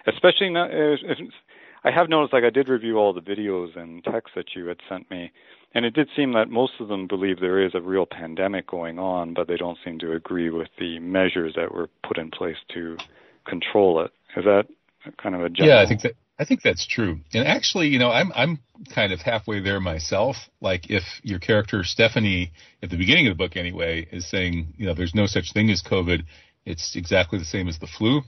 Especially 0.07 0.49
not. 0.49 0.69
If, 0.71 0.99
I 1.83 1.91
have 1.91 2.09
noticed, 2.09 2.33
like 2.33 2.43
I 2.43 2.51
did 2.51 2.69
review 2.69 2.97
all 2.97 3.11
the 3.11 3.21
videos 3.21 3.75
and 3.75 4.03
texts 4.03 4.33
that 4.35 4.55
you 4.55 4.67
had 4.67 4.77
sent 4.87 5.09
me, 5.09 5.31
and 5.73 5.83
it 5.85 5.95
did 5.95 6.09
seem 6.15 6.33
that 6.33 6.49
most 6.49 6.73
of 6.79 6.89
them 6.89 7.07
believe 7.07 7.39
there 7.39 7.63
is 7.63 7.73
a 7.73 7.81
real 7.81 8.05
pandemic 8.05 8.67
going 8.67 8.99
on, 8.99 9.33
but 9.33 9.47
they 9.47 9.57
don't 9.57 9.79
seem 9.83 9.97
to 9.99 10.13
agree 10.13 10.49
with 10.49 10.67
the 10.79 10.99
measures 10.99 11.53
that 11.55 11.73
were 11.73 11.89
put 12.07 12.17
in 12.17 12.29
place 12.29 12.57
to 12.73 12.97
control 13.47 14.01
it. 14.01 14.11
Is 14.37 14.45
that 14.45 14.67
kind 15.21 15.33
of 15.33 15.41
a 15.41 15.49
general? 15.49 15.75
Yeah, 15.75 15.81
I 15.81 15.87
think 15.87 16.01
that 16.01 16.13
I 16.39 16.45
think 16.45 16.61
that's 16.63 16.87
true. 16.87 17.19
And 17.33 17.47
actually, 17.47 17.89
you 17.89 17.99
know, 17.99 18.11
I'm 18.11 18.31
I'm 18.33 18.59
kind 18.93 19.13
of 19.13 19.21
halfway 19.21 19.59
there 19.59 19.79
myself. 19.79 20.37
Like 20.59 20.89
if 20.89 21.03
your 21.23 21.39
character 21.39 21.83
Stephanie 21.83 22.51
at 22.81 22.89
the 22.89 22.97
beginning 22.97 23.27
of 23.27 23.37
the 23.37 23.43
book 23.43 23.55
anyway 23.55 24.07
is 24.11 24.27
saying, 24.27 24.73
you 24.77 24.87
know, 24.87 24.93
there's 24.93 25.13
no 25.13 25.27
such 25.27 25.53
thing 25.53 25.69
as 25.69 25.83
COVID, 25.83 26.23
it's 26.65 26.95
exactly 26.95 27.37
the 27.37 27.45
same 27.45 27.67
as 27.67 27.77
the 27.79 27.87
flu. 27.87 28.21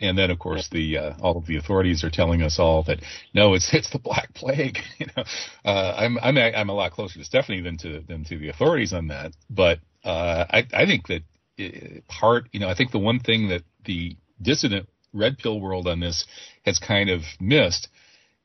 And 0.00 0.18
then 0.18 0.30
of 0.32 0.40
course 0.40 0.68
the 0.70 0.98
uh, 0.98 1.14
all 1.20 1.36
of 1.36 1.46
the 1.46 1.56
authorities 1.56 2.02
are 2.02 2.10
telling 2.10 2.42
us 2.42 2.58
all 2.58 2.82
that 2.84 3.00
no, 3.32 3.54
it's 3.54 3.72
it's 3.72 3.90
the 3.90 4.00
black 4.00 4.34
plague. 4.34 4.78
you 4.98 5.06
know, 5.16 5.22
uh, 5.64 5.94
I'm 5.96 6.18
I'm 6.18 6.36
I'm 6.36 6.68
a 6.68 6.74
lot 6.74 6.92
closer 6.92 7.18
to 7.20 7.24
Stephanie 7.24 7.60
than 7.60 7.76
to 7.78 8.00
than 8.00 8.24
to 8.24 8.38
the 8.38 8.48
authorities 8.48 8.92
on 8.92 9.08
that. 9.08 9.32
But 9.48 9.78
uh, 10.04 10.46
I 10.50 10.66
I 10.74 10.86
think 10.86 11.06
that 11.06 11.22
uh, 11.60 12.00
part, 12.08 12.48
you 12.52 12.58
know, 12.58 12.68
I 12.68 12.74
think 12.74 12.90
the 12.90 12.98
one 12.98 13.20
thing 13.20 13.48
that 13.50 13.62
the 13.84 14.16
dissident 14.40 14.88
red 15.12 15.38
pill 15.38 15.60
world 15.60 15.86
on 15.86 16.00
this 16.00 16.24
has 16.64 16.78
kind 16.78 17.10
of 17.10 17.22
missed 17.40 17.88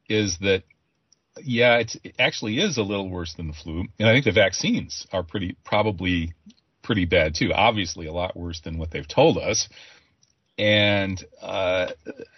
is 0.10 0.38
that 0.40 0.64
yeah, 1.44 1.78
it 1.78 1.96
actually 2.18 2.60
is 2.60 2.78
a 2.78 2.84
little 2.84 3.10
worse 3.10 3.34
than 3.36 3.48
the 3.48 3.54
flu, 3.54 3.86
and 4.00 4.10
I 4.10 4.14
think 4.14 4.26
the 4.26 4.32
vaccines 4.32 5.06
are 5.12 5.24
pretty 5.24 5.56
probably 5.64 6.34
pretty 6.84 7.06
bad 7.06 7.36
too. 7.36 7.54
Obviously, 7.54 8.08
a 8.08 8.14
lot 8.14 8.36
worse 8.38 8.62
than 8.62 8.78
what 8.78 8.92
they've 8.92 9.08
told 9.08 9.38
us. 9.38 9.68
And 10.58 11.24
uh, 11.42 11.92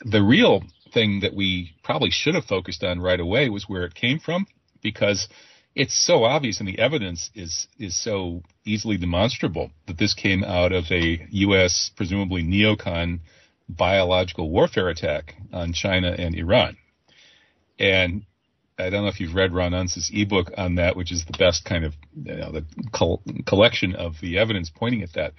the 0.04 0.22
real 0.22 0.64
thing 0.94 1.22
that 1.22 1.34
we 1.34 1.72
probably 1.84 2.10
should 2.12 2.36
have 2.36 2.46
focused 2.46 2.84
on 2.84 3.00
right 3.00 3.20
away 3.20 3.48
was 3.50 3.70
where 3.70 3.86
it 3.86 3.96
came 3.96 4.20
from, 4.20 4.48
because 4.82 5.30
it's 5.76 5.98
so 5.98 6.24
obvious 6.24 6.60
and 6.60 6.68
the 6.68 6.80
evidence 6.80 7.30
is 7.36 7.68
is 7.78 7.96
so 7.96 8.42
easily 8.66 8.98
demonstrable 8.98 9.72
that 9.88 9.98
this 9.98 10.14
came 10.14 10.44
out 10.44 10.72
of 10.72 10.86
a 10.92 11.26
U.S. 11.30 11.92
presumably 11.96 12.44
neocon 12.44 13.20
biological 13.70 14.50
warfare 14.50 14.90
attack 14.90 15.36
on 15.54 15.74
China 15.74 16.16
and 16.18 16.36
Iran. 16.36 16.78
And 17.78 18.26
I 18.78 18.90
don't 18.90 19.04
know 19.04 19.10
if 19.10 19.20
you've 19.20 19.36
read 19.36 19.54
Ron 19.54 19.74
Unz's 19.74 20.10
ebook 20.14 20.52
on 20.58 20.76
that, 20.76 20.96
which 20.96 21.12
is 21.12 21.26
the 21.26 21.38
best 21.38 21.66
kind 21.66 21.86
of 21.86 21.94
you 22.16 22.36
know, 22.36 22.52
the 22.52 22.66
col- 22.92 23.22
collection 23.46 23.96
of 23.96 24.16
the 24.22 24.38
evidence 24.38 24.70
pointing 24.74 25.04
at 25.04 25.14
that. 25.14 25.34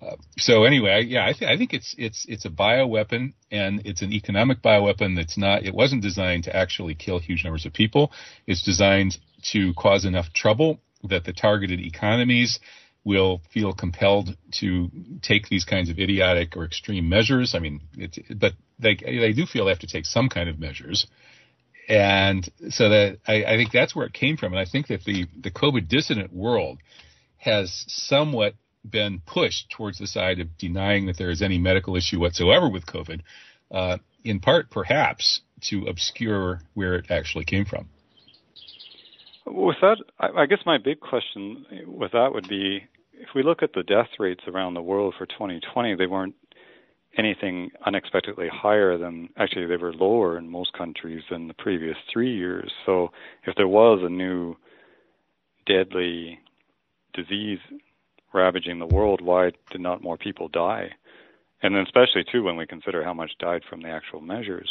Uh, 0.00 0.16
so 0.38 0.64
anyway, 0.64 0.90
I, 0.90 0.98
yeah, 0.98 1.26
I, 1.26 1.32
th- 1.32 1.50
I 1.50 1.56
think 1.56 1.74
it's 1.74 1.94
it's 1.98 2.24
it's 2.28 2.44
a 2.44 2.50
bioweapon 2.50 3.34
and 3.50 3.82
it's 3.84 4.02
an 4.02 4.12
economic 4.12 4.62
bioweapon 4.62 5.16
that's 5.16 5.36
not. 5.36 5.64
It 5.64 5.74
wasn't 5.74 6.02
designed 6.02 6.44
to 6.44 6.56
actually 6.56 6.94
kill 6.94 7.18
huge 7.18 7.44
numbers 7.44 7.66
of 7.66 7.72
people. 7.72 8.10
It's 8.46 8.62
designed 8.62 9.18
to 9.52 9.74
cause 9.74 10.04
enough 10.04 10.32
trouble 10.32 10.80
that 11.04 11.24
the 11.24 11.32
targeted 11.32 11.80
economies 11.80 12.58
will 13.04 13.42
feel 13.52 13.72
compelled 13.72 14.36
to 14.52 14.90
take 15.22 15.48
these 15.48 15.64
kinds 15.64 15.90
of 15.90 15.98
idiotic 15.98 16.56
or 16.56 16.64
extreme 16.64 17.08
measures. 17.08 17.54
I 17.54 17.58
mean, 17.58 17.80
but 18.34 18.52
they 18.78 18.94
they 18.94 19.32
do 19.32 19.46
feel 19.46 19.64
they 19.64 19.72
have 19.72 19.80
to 19.80 19.86
take 19.86 20.06
some 20.06 20.28
kind 20.28 20.48
of 20.48 20.58
measures, 20.58 21.06
and 21.88 22.48
so 22.70 22.88
that 22.90 23.18
I, 23.26 23.44
I 23.44 23.56
think 23.56 23.72
that's 23.72 23.94
where 23.94 24.06
it 24.06 24.12
came 24.12 24.36
from. 24.36 24.52
And 24.52 24.60
I 24.60 24.66
think 24.66 24.86
that 24.88 25.04
the 25.04 25.26
the 25.40 25.50
COVID 25.50 25.88
dissident 25.88 26.32
world 26.32 26.78
has 27.38 27.84
somewhat 27.88 28.54
been 28.88 29.20
pushed 29.24 29.70
towards 29.70 29.98
the 29.98 30.06
side 30.06 30.40
of 30.40 30.56
denying 30.58 31.06
that 31.06 31.16
there 31.16 31.30
is 31.30 31.42
any 31.42 31.58
medical 31.58 31.96
issue 31.96 32.20
whatsoever 32.20 32.68
with 32.68 32.86
COVID, 32.86 33.20
uh, 33.70 33.98
in 34.24 34.40
part 34.40 34.70
perhaps 34.70 35.40
to 35.62 35.86
obscure 35.86 36.60
where 36.74 36.96
it 36.96 37.10
actually 37.10 37.44
came 37.44 37.64
from. 37.64 37.88
With 39.54 39.76
that, 39.82 39.98
I 40.18 40.46
guess 40.46 40.60
my 40.64 40.78
big 40.78 41.00
question 41.00 41.66
with 41.86 42.12
that 42.12 42.32
would 42.32 42.48
be 42.48 42.84
if 43.14 43.28
we 43.34 43.42
look 43.42 43.62
at 43.62 43.74
the 43.74 43.82
death 43.82 44.08
rates 44.18 44.44
around 44.48 44.74
the 44.74 44.82
world 44.82 45.14
for 45.16 45.26
2020, 45.26 45.94
they 45.94 46.06
weren't 46.06 46.34
anything 47.18 47.70
unexpectedly 47.84 48.48
higher 48.50 48.96
than 48.96 49.28
actually 49.36 49.66
they 49.66 49.76
were 49.76 49.92
lower 49.92 50.38
in 50.38 50.48
most 50.48 50.72
countries 50.72 51.22
than 51.30 51.48
the 51.48 51.54
previous 51.54 51.96
three 52.12 52.34
years. 52.34 52.72
So 52.86 53.10
if 53.44 53.54
there 53.56 53.68
was 53.68 54.00
a 54.02 54.08
new 54.08 54.56
deadly 55.66 56.38
disease 57.12 57.58
ravaging 58.32 58.78
the 58.78 58.86
world, 58.86 59.20
why 59.20 59.50
did 59.70 59.80
not 59.80 60.02
more 60.02 60.16
people 60.16 60.48
die? 60.48 60.90
And 61.62 61.74
then 61.74 61.82
especially 61.82 62.24
too 62.30 62.42
when 62.42 62.56
we 62.56 62.66
consider 62.66 63.04
how 63.04 63.14
much 63.14 63.32
died 63.38 63.62
from 63.68 63.82
the 63.82 63.90
actual 63.90 64.22
measures. 64.22 64.70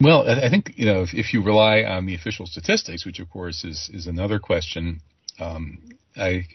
Well, 0.00 0.28
I 0.28 0.50
think 0.50 0.72
you 0.76 0.86
know 0.86 1.02
if, 1.02 1.14
if 1.14 1.32
you 1.32 1.42
rely 1.42 1.82
on 1.82 2.06
the 2.06 2.14
official 2.14 2.46
statistics, 2.46 3.06
which 3.06 3.20
of 3.20 3.30
course 3.30 3.64
is 3.64 3.90
is 3.92 4.06
another 4.06 4.38
question. 4.38 5.00
Um, 5.40 5.78
I 6.16 6.46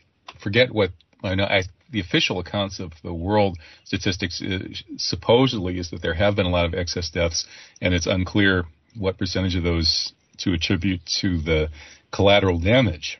forget 0.42 0.72
what 0.72 0.92
I 1.24 1.36
know. 1.36 1.46
I, 1.46 1.64
the 1.90 2.00
official 2.00 2.40
accounts 2.40 2.80
of 2.80 2.92
the 3.04 3.14
world 3.14 3.58
statistics 3.84 4.42
uh, 4.42 4.60
supposedly 4.98 5.80
is 5.80 5.90
that 5.90 6.02
there 6.02 6.14
have 6.14 6.36
been 6.36 6.46
a 6.46 6.50
lot 6.50 6.66
of 6.66 6.74
excess 6.74 7.10
deaths, 7.10 7.46
and 7.82 7.94
it's 7.94 8.08
unclear 8.08 8.66
what 8.98 9.18
percentage 9.18 9.56
of 9.56 9.64
those 9.64 10.14
to 10.40 10.54
attribute 10.54 11.02
to 11.22 11.40
the 11.42 11.70
collateral 12.12 12.60
damage 12.60 13.20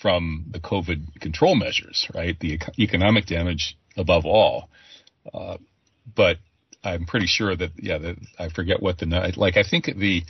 from 0.00 0.46
the 0.50 0.60
COVID 0.60 1.20
control 1.20 1.54
measures, 1.54 2.08
right? 2.14 2.38
The 2.38 2.58
economic 2.78 3.26
damage 3.26 3.76
above 3.96 4.24
all. 4.24 4.68
Uh, 5.32 5.58
but 6.14 6.38
I'm 6.82 7.06
pretty 7.06 7.26
sure 7.26 7.54
that 7.54 7.70
yeah, 7.76 7.98
that 7.98 8.16
I 8.38 8.48
forget 8.48 8.82
what 8.82 8.98
the 8.98 9.06
like. 9.36 9.56
I 9.56 9.62
think 9.62 9.90
the 9.96 10.22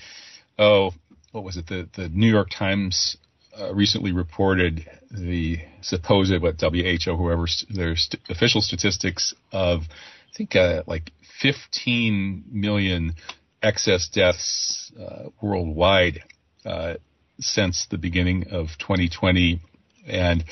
oh, 0.59 0.93
what 1.33 1.45
was 1.45 1.57
it? 1.57 1.67
The 1.67 1.89
the 1.95 2.09
New 2.09 2.31
York 2.31 2.49
Times 2.51 3.17
uh, 3.59 3.75
recently 3.75 4.13
reported 4.13 4.87
the 5.11 5.59
supposed 5.81 6.41
what 6.41 6.61
WHO, 6.61 7.17
whoever 7.17 7.47
their 7.69 7.97
st- 7.97 8.23
official 8.29 8.61
statistics 8.61 9.35
of, 9.53 9.83
I 9.83 10.37
think 10.37 10.57
uh, 10.57 10.83
like 10.87 11.13
15 11.41 12.45
million 12.51 13.15
excess 13.63 14.09
deaths 14.09 14.93
uh, 15.01 15.31
worldwide 15.41 16.23
uh, 16.65 16.95
since 17.41 17.87
the 17.91 17.99
beginning 17.99 18.49
of 18.51 18.69
2020, 18.79 19.61
and 20.07 20.45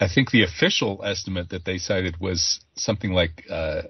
I 0.00 0.08
think 0.08 0.30
the 0.30 0.44
official 0.44 1.02
estimate 1.04 1.50
that 1.50 1.64
they 1.64 1.78
cited 1.78 2.20
was 2.20 2.60
something 2.74 3.12
like 3.12 3.44
uh, 3.50 3.82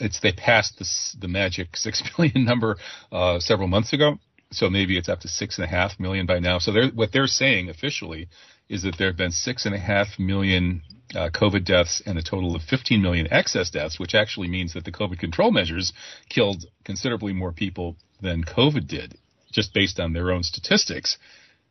it's 0.00 0.20
they 0.20 0.32
passed 0.32 0.78
the, 0.78 0.88
the 1.20 1.28
magic 1.28 1.68
six 1.76 2.02
million 2.16 2.44
number 2.44 2.76
uh, 3.12 3.38
several 3.40 3.68
months 3.68 3.92
ago. 3.92 4.18
So 4.50 4.70
maybe 4.70 4.96
it's 4.96 5.08
up 5.08 5.20
to 5.20 5.28
six 5.28 5.58
and 5.58 5.64
a 5.64 5.68
half 5.68 5.98
million 5.98 6.26
by 6.26 6.38
now. 6.38 6.58
So 6.58 6.72
they're, 6.72 6.90
what 6.90 7.12
they're 7.12 7.26
saying 7.26 7.70
officially 7.70 8.28
is 8.68 8.84
that 8.84 8.96
there 8.98 9.08
have 9.08 9.16
been 9.16 9.32
six 9.32 9.66
and 9.66 9.74
a 9.74 9.78
half 9.78 10.18
million 10.18 10.82
uh, 11.14 11.30
COVID 11.30 11.64
deaths 11.64 12.02
and 12.06 12.18
a 12.18 12.22
total 12.22 12.56
of 12.56 12.62
15 12.62 13.02
million 13.02 13.32
excess 13.32 13.70
deaths, 13.70 13.98
which 13.98 14.14
actually 14.14 14.48
means 14.48 14.74
that 14.74 14.84
the 14.84 14.92
COVID 14.92 15.18
control 15.18 15.50
measures 15.50 15.94
killed 16.28 16.66
considerably 16.84 17.32
more 17.32 17.52
people 17.52 17.96
than 18.20 18.44
COVID 18.44 18.86
did, 18.86 19.16
just 19.52 19.72
based 19.74 19.98
on 20.00 20.12
their 20.12 20.30
own 20.30 20.42
statistics. 20.42 21.16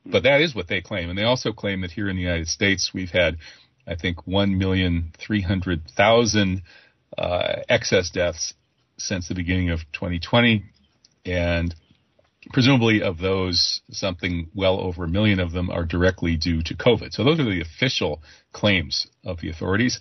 But 0.06 0.24
that 0.24 0.42
is 0.42 0.54
what 0.54 0.68
they 0.68 0.82
claim. 0.82 1.10
And 1.10 1.18
they 1.18 1.24
also 1.24 1.54
claim 1.54 1.80
that 1.82 1.92
here 1.92 2.10
in 2.10 2.18
the 2.18 2.22
United 2.22 2.50
States, 2.50 2.92
we've 2.94 3.12
had, 3.12 3.38
I 3.88 3.96
think, 3.96 4.26
1,300,000 4.26 6.62
uh, 7.18 7.62
excess 7.70 8.10
deaths 8.10 8.54
since 8.98 9.28
the 9.28 9.36
beginning 9.36 9.70
of 9.70 9.80
2020. 9.94 10.64
And 11.26 11.74
presumably 12.52 13.02
of 13.02 13.18
those, 13.20 13.82
something 13.92 14.50
well 14.54 14.80
over 14.80 15.06
a 15.06 15.08
million 15.08 15.40
of 15.40 15.52
them 15.52 15.70
are 15.70 15.86
directly 15.86 16.36
due 16.36 16.62
to 16.64 16.76
COVID. 16.76 17.12
So 17.12 17.24
those 17.24 17.40
are 17.40 17.46
the 17.46 17.62
official 17.62 18.22
claims 18.52 19.08
of 19.26 19.40
the 19.42 19.50
authorities. 19.50 20.00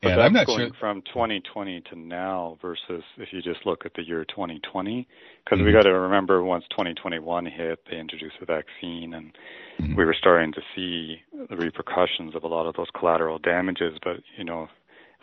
But 0.00 0.12
and 0.12 0.20
that's 0.20 0.26
I'm 0.26 0.32
not 0.32 0.46
going 0.46 0.68
sure. 0.68 0.76
from 0.78 1.02
2020 1.02 1.80
to 1.90 1.98
now 1.98 2.56
versus 2.62 3.02
if 3.16 3.32
you 3.32 3.42
just 3.42 3.66
look 3.66 3.84
at 3.84 3.94
the 3.94 4.06
year 4.06 4.24
2020, 4.26 5.08
because 5.44 5.58
we 5.58 5.70
Mhm. 5.70 5.72
got 5.72 5.82
to 5.82 5.92
remember 5.92 6.44
once 6.44 6.64
2021 6.70 7.46
hit, 7.46 7.84
they 7.90 7.98
introduced 7.98 8.38
the 8.38 8.46
vaccine, 8.46 9.14
and 9.14 9.36
Mhm. 9.80 9.96
we 9.96 10.04
were 10.04 10.14
starting 10.14 10.52
to 10.52 10.62
see 10.74 11.20
the 11.32 11.56
repercussions 11.56 12.36
of 12.36 12.44
a 12.44 12.46
lot 12.46 12.66
of 12.66 12.76
those 12.76 12.90
collateral 12.90 13.40
damages. 13.40 13.98
But 14.00 14.22
you 14.36 14.44
know, 14.44 14.68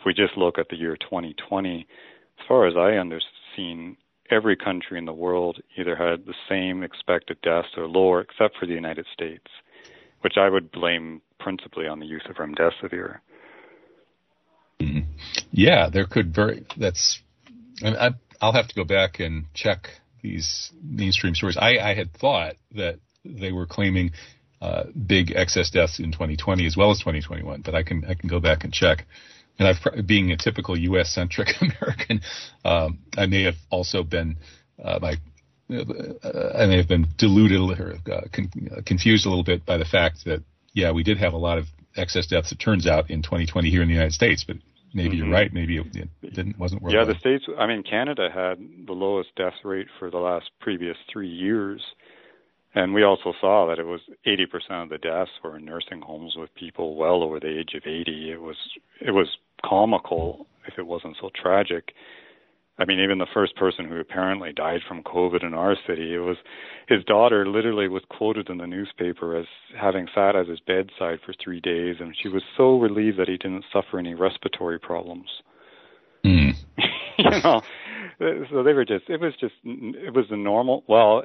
we 0.06 0.14
just 0.14 0.36
look 0.38 0.58
at 0.58 0.68
the 0.70 0.76
year 0.76 0.96
2020, 0.96 1.86
as 2.38 2.46
far 2.46 2.66
as 2.66 2.74
I 2.76 2.96
understand, 2.96 3.96
every 4.30 4.56
country 4.56 4.98
in 4.98 5.04
the 5.04 5.12
world 5.12 5.60
either 5.76 5.96
had 5.96 6.24
the 6.24 6.34
same 6.48 6.82
expected 6.82 7.38
deaths 7.42 7.68
or 7.76 7.88
lower, 7.88 8.20
except 8.20 8.56
for 8.56 8.66
the 8.66 8.72
United 8.72 9.06
States, 9.12 9.46
which 10.20 10.34
I 10.36 10.48
would 10.48 10.70
blame 10.70 11.20
principally 11.40 11.88
on 11.88 11.98
the 11.98 12.06
use 12.06 12.22
of 12.30 12.36
remdesivir. 12.36 13.18
Mhm. 14.80 15.06
Yeah, 15.50 15.88
there 15.88 16.06
could 16.06 16.34
very. 16.34 16.64
That's. 16.76 17.20
I, 17.82 18.10
I'll 18.40 18.52
have 18.52 18.68
to 18.68 18.74
go 18.74 18.84
back 18.84 19.20
and 19.20 19.46
check 19.54 19.88
these 20.22 20.70
mainstream 20.82 21.34
stories. 21.34 21.56
I, 21.56 21.78
I 21.78 21.94
had 21.94 22.12
thought 22.12 22.56
that 22.72 22.98
they 23.24 23.52
were 23.52 23.66
claiming 23.66 24.12
uh, 24.60 24.84
big 25.06 25.32
excess 25.34 25.70
deaths 25.70 25.98
in 25.98 26.12
2020 26.12 26.66
as 26.66 26.76
well 26.76 26.90
as 26.90 26.98
2021, 26.98 27.62
but 27.62 27.74
I 27.74 27.82
can 27.82 28.04
I 28.04 28.14
can 28.14 28.28
go 28.28 28.40
back 28.40 28.64
and 28.64 28.72
check. 28.72 29.06
And 29.58 29.68
I've 29.68 30.06
being 30.06 30.32
a 30.32 30.36
typical 30.36 30.78
U.S. 30.78 31.14
centric 31.14 31.48
American, 31.60 32.20
um, 32.64 32.98
I 33.16 33.26
may 33.26 33.42
have 33.44 33.56
also 33.70 34.02
been 34.02 34.36
uh, 34.82 34.98
my. 35.00 35.14
Uh, 35.68 36.52
I 36.56 36.66
may 36.66 36.76
have 36.76 36.86
been 36.86 37.08
deluded 37.18 37.80
or 37.80 37.94
uh, 38.12 38.20
con- 38.32 38.50
confused 38.84 39.26
a 39.26 39.28
little 39.28 39.42
bit 39.42 39.66
by 39.66 39.76
the 39.76 39.84
fact 39.84 40.24
that 40.24 40.44
yeah, 40.74 40.92
we 40.92 41.02
did 41.02 41.18
have 41.18 41.32
a 41.32 41.38
lot 41.38 41.58
of 41.58 41.66
excess 41.96 42.26
deaths. 42.26 42.52
It 42.52 42.56
turns 42.60 42.86
out 42.86 43.10
in 43.10 43.22
2020 43.22 43.70
here 43.70 43.82
in 43.82 43.88
the 43.88 43.94
United 43.94 44.12
States, 44.12 44.44
but 44.46 44.56
maybe 44.94 45.16
Mhm. 45.16 45.18
you're 45.18 45.30
right. 45.30 45.52
Maybe 45.52 45.78
it, 45.78 45.86
it 46.22 46.34
didn't 46.34 46.58
wasn't 46.58 46.82
worth. 46.82 46.92
Yeah, 46.92 47.04
the 47.04 47.18
states. 47.18 47.46
I 47.58 47.66
mean, 47.66 47.82
Canada 47.82 48.28
had 48.32 48.58
the 48.86 48.92
lowest 48.92 49.34
death 49.36 49.64
rate 49.64 49.88
for 49.98 50.10
the 50.10 50.18
last 50.18 50.50
previous 50.60 50.96
three 51.10 51.28
years, 51.28 51.82
and 52.74 52.92
we 52.94 53.02
also 53.02 53.32
saw 53.40 53.66
that 53.68 53.78
it 53.78 53.86
was 53.86 54.02
80% 54.26 54.82
of 54.82 54.88
the 54.90 54.98
deaths 54.98 55.30
were 55.42 55.56
in 55.56 55.64
nursing 55.64 56.02
homes 56.02 56.34
with 56.36 56.54
people 56.54 56.94
well 56.94 57.22
over 57.22 57.40
the 57.40 57.58
age 57.58 57.74
of 57.74 57.86
80. 57.86 58.30
It 58.30 58.40
was 58.40 58.56
it 59.00 59.12
was 59.12 59.28
comical 59.64 60.46
if 60.66 60.78
it 60.78 60.86
wasn't 60.86 61.16
so 61.20 61.30
tragic. 61.34 61.92
I 62.78 62.84
mean, 62.84 63.00
even 63.00 63.18
the 63.18 63.26
first 63.32 63.56
person 63.56 63.88
who 63.88 63.98
apparently 63.98 64.52
died 64.52 64.80
from 64.86 65.02
COVID 65.02 65.42
in 65.42 65.54
our 65.54 65.76
city, 65.86 66.14
it 66.14 66.18
was 66.18 66.36
his 66.88 67.02
daughter. 67.04 67.46
Literally 67.46 67.88
was 67.88 68.02
quoted 68.10 68.50
in 68.50 68.58
the 68.58 68.66
newspaper 68.66 69.36
as 69.36 69.46
having 69.80 70.08
sat 70.14 70.36
at 70.36 70.46
his 70.46 70.60
bedside 70.60 71.20
for 71.24 71.34
three 71.42 71.60
days, 71.60 71.96
and 72.00 72.14
she 72.20 72.28
was 72.28 72.42
so 72.56 72.78
relieved 72.78 73.18
that 73.18 73.28
he 73.28 73.38
didn't 73.38 73.64
suffer 73.72 73.98
any 73.98 74.14
respiratory 74.14 74.78
problems. 74.78 75.28
Mm. 76.22 76.54
you 77.18 77.30
know, 77.30 77.62
so 78.50 78.62
they 78.62 78.74
were 78.74 78.84
just. 78.84 79.08
It 79.08 79.20
was 79.20 79.32
just. 79.40 79.54
It 79.64 80.12
was 80.12 80.26
the 80.28 80.36
normal. 80.36 80.84
Well, 80.86 81.24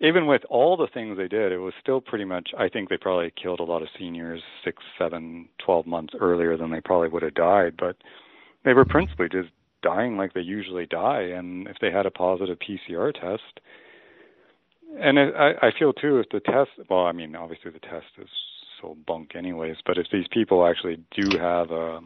even 0.00 0.26
with 0.26 0.42
all 0.48 0.76
the 0.76 0.88
things 0.92 1.16
they 1.16 1.28
did, 1.28 1.52
it 1.52 1.58
was 1.58 1.74
still 1.80 2.00
pretty 2.00 2.24
much. 2.24 2.50
I 2.58 2.68
think 2.68 2.88
they 2.88 2.96
probably 2.96 3.32
killed 3.40 3.60
a 3.60 3.64
lot 3.64 3.82
of 3.82 3.88
seniors 3.98 4.42
six, 4.64 4.82
seven, 4.98 5.48
twelve 5.64 5.86
months 5.86 6.14
earlier 6.18 6.56
than 6.56 6.70
they 6.70 6.80
probably 6.80 7.08
would 7.08 7.22
have 7.22 7.34
died. 7.34 7.74
But 7.78 7.96
they 8.64 8.72
were 8.72 8.84
principally 8.84 9.28
just 9.28 9.50
dying 9.82 10.16
like 10.16 10.32
they 10.32 10.40
usually 10.40 10.86
die, 10.86 11.22
and 11.22 11.68
if 11.68 11.76
they 11.80 11.90
had 11.90 12.06
a 12.06 12.10
positive 12.10 12.58
PCR 12.58 13.12
test. 13.12 13.60
And 14.98 15.18
I, 15.18 15.52
I 15.62 15.70
feel 15.78 15.92
too, 15.92 16.18
if 16.18 16.28
the 16.30 16.40
test, 16.40 16.70
well, 16.88 17.06
I 17.06 17.12
mean, 17.12 17.36
obviously 17.36 17.70
the 17.70 17.78
test 17.78 18.06
is 18.20 18.28
so 18.80 18.96
bunk 19.06 19.36
anyways, 19.36 19.76
but 19.86 19.98
if 19.98 20.06
these 20.12 20.26
people 20.32 20.66
actually 20.66 20.98
do 21.14 21.38
have 21.38 21.70
a, 21.70 22.00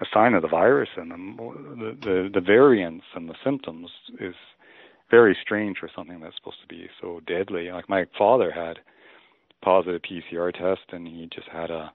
a 0.00 0.06
sign 0.12 0.34
of 0.34 0.42
the 0.42 0.48
virus 0.48 0.88
in 0.96 1.10
them, 1.10 1.36
the, 1.36 1.96
the, 2.00 2.30
the 2.34 2.40
variants 2.40 3.04
and 3.14 3.28
the 3.28 3.36
symptoms 3.44 3.90
is 4.20 4.34
very 5.10 5.36
strange 5.40 5.78
for 5.78 5.90
something 5.94 6.20
that's 6.20 6.36
supposed 6.36 6.60
to 6.62 6.68
be 6.68 6.88
so 7.00 7.20
deadly. 7.26 7.70
Like 7.70 7.88
my 7.88 8.06
father 8.18 8.50
had 8.50 8.78
positive 9.62 10.02
PCR 10.02 10.52
test 10.52 10.92
and 10.92 11.06
he 11.06 11.28
just 11.32 11.48
had 11.48 11.70
a, 11.70 11.92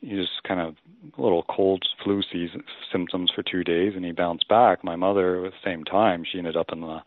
he 0.00 0.10
just 0.10 0.42
kind 0.46 0.60
of 0.60 0.74
little 1.18 1.44
cold 1.48 1.84
flu 2.02 2.22
season 2.32 2.62
symptoms 2.90 3.30
for 3.34 3.42
two 3.42 3.64
days 3.64 3.92
and 3.94 4.04
he 4.04 4.12
bounced 4.12 4.48
back. 4.48 4.82
My 4.84 4.96
mother 4.96 5.44
at 5.44 5.52
the 5.52 5.58
same 5.68 5.84
time, 5.84 6.24
she 6.30 6.38
ended 6.38 6.56
up 6.56 6.66
in 6.72 6.80
the 6.80 6.98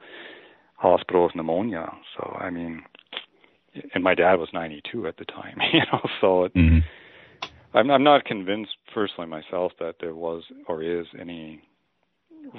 hospital 0.76 1.24
with 1.24 1.36
pneumonia. 1.36 1.92
So 2.18 2.38
I 2.40 2.50
mean, 2.50 2.84
and 3.94 4.04
my 4.04 4.16
dad 4.16 4.36
was 4.36 4.50
92 4.54 5.08
at 5.08 5.18
the 5.18 5.26
time, 5.26 5.58
you 5.74 5.82
know. 5.92 6.02
So 6.22 6.44
it, 6.46 6.52
hmm 6.54 6.80
I'm 7.74 7.92
I'm 7.92 8.04
not 8.04 8.24
convinced 8.24 8.72
personally 8.94 9.30
myself 9.30 9.74
that 9.80 9.96
there 10.00 10.16
was 10.16 10.44
or 10.68 10.82
is 10.82 11.06
any 11.20 11.62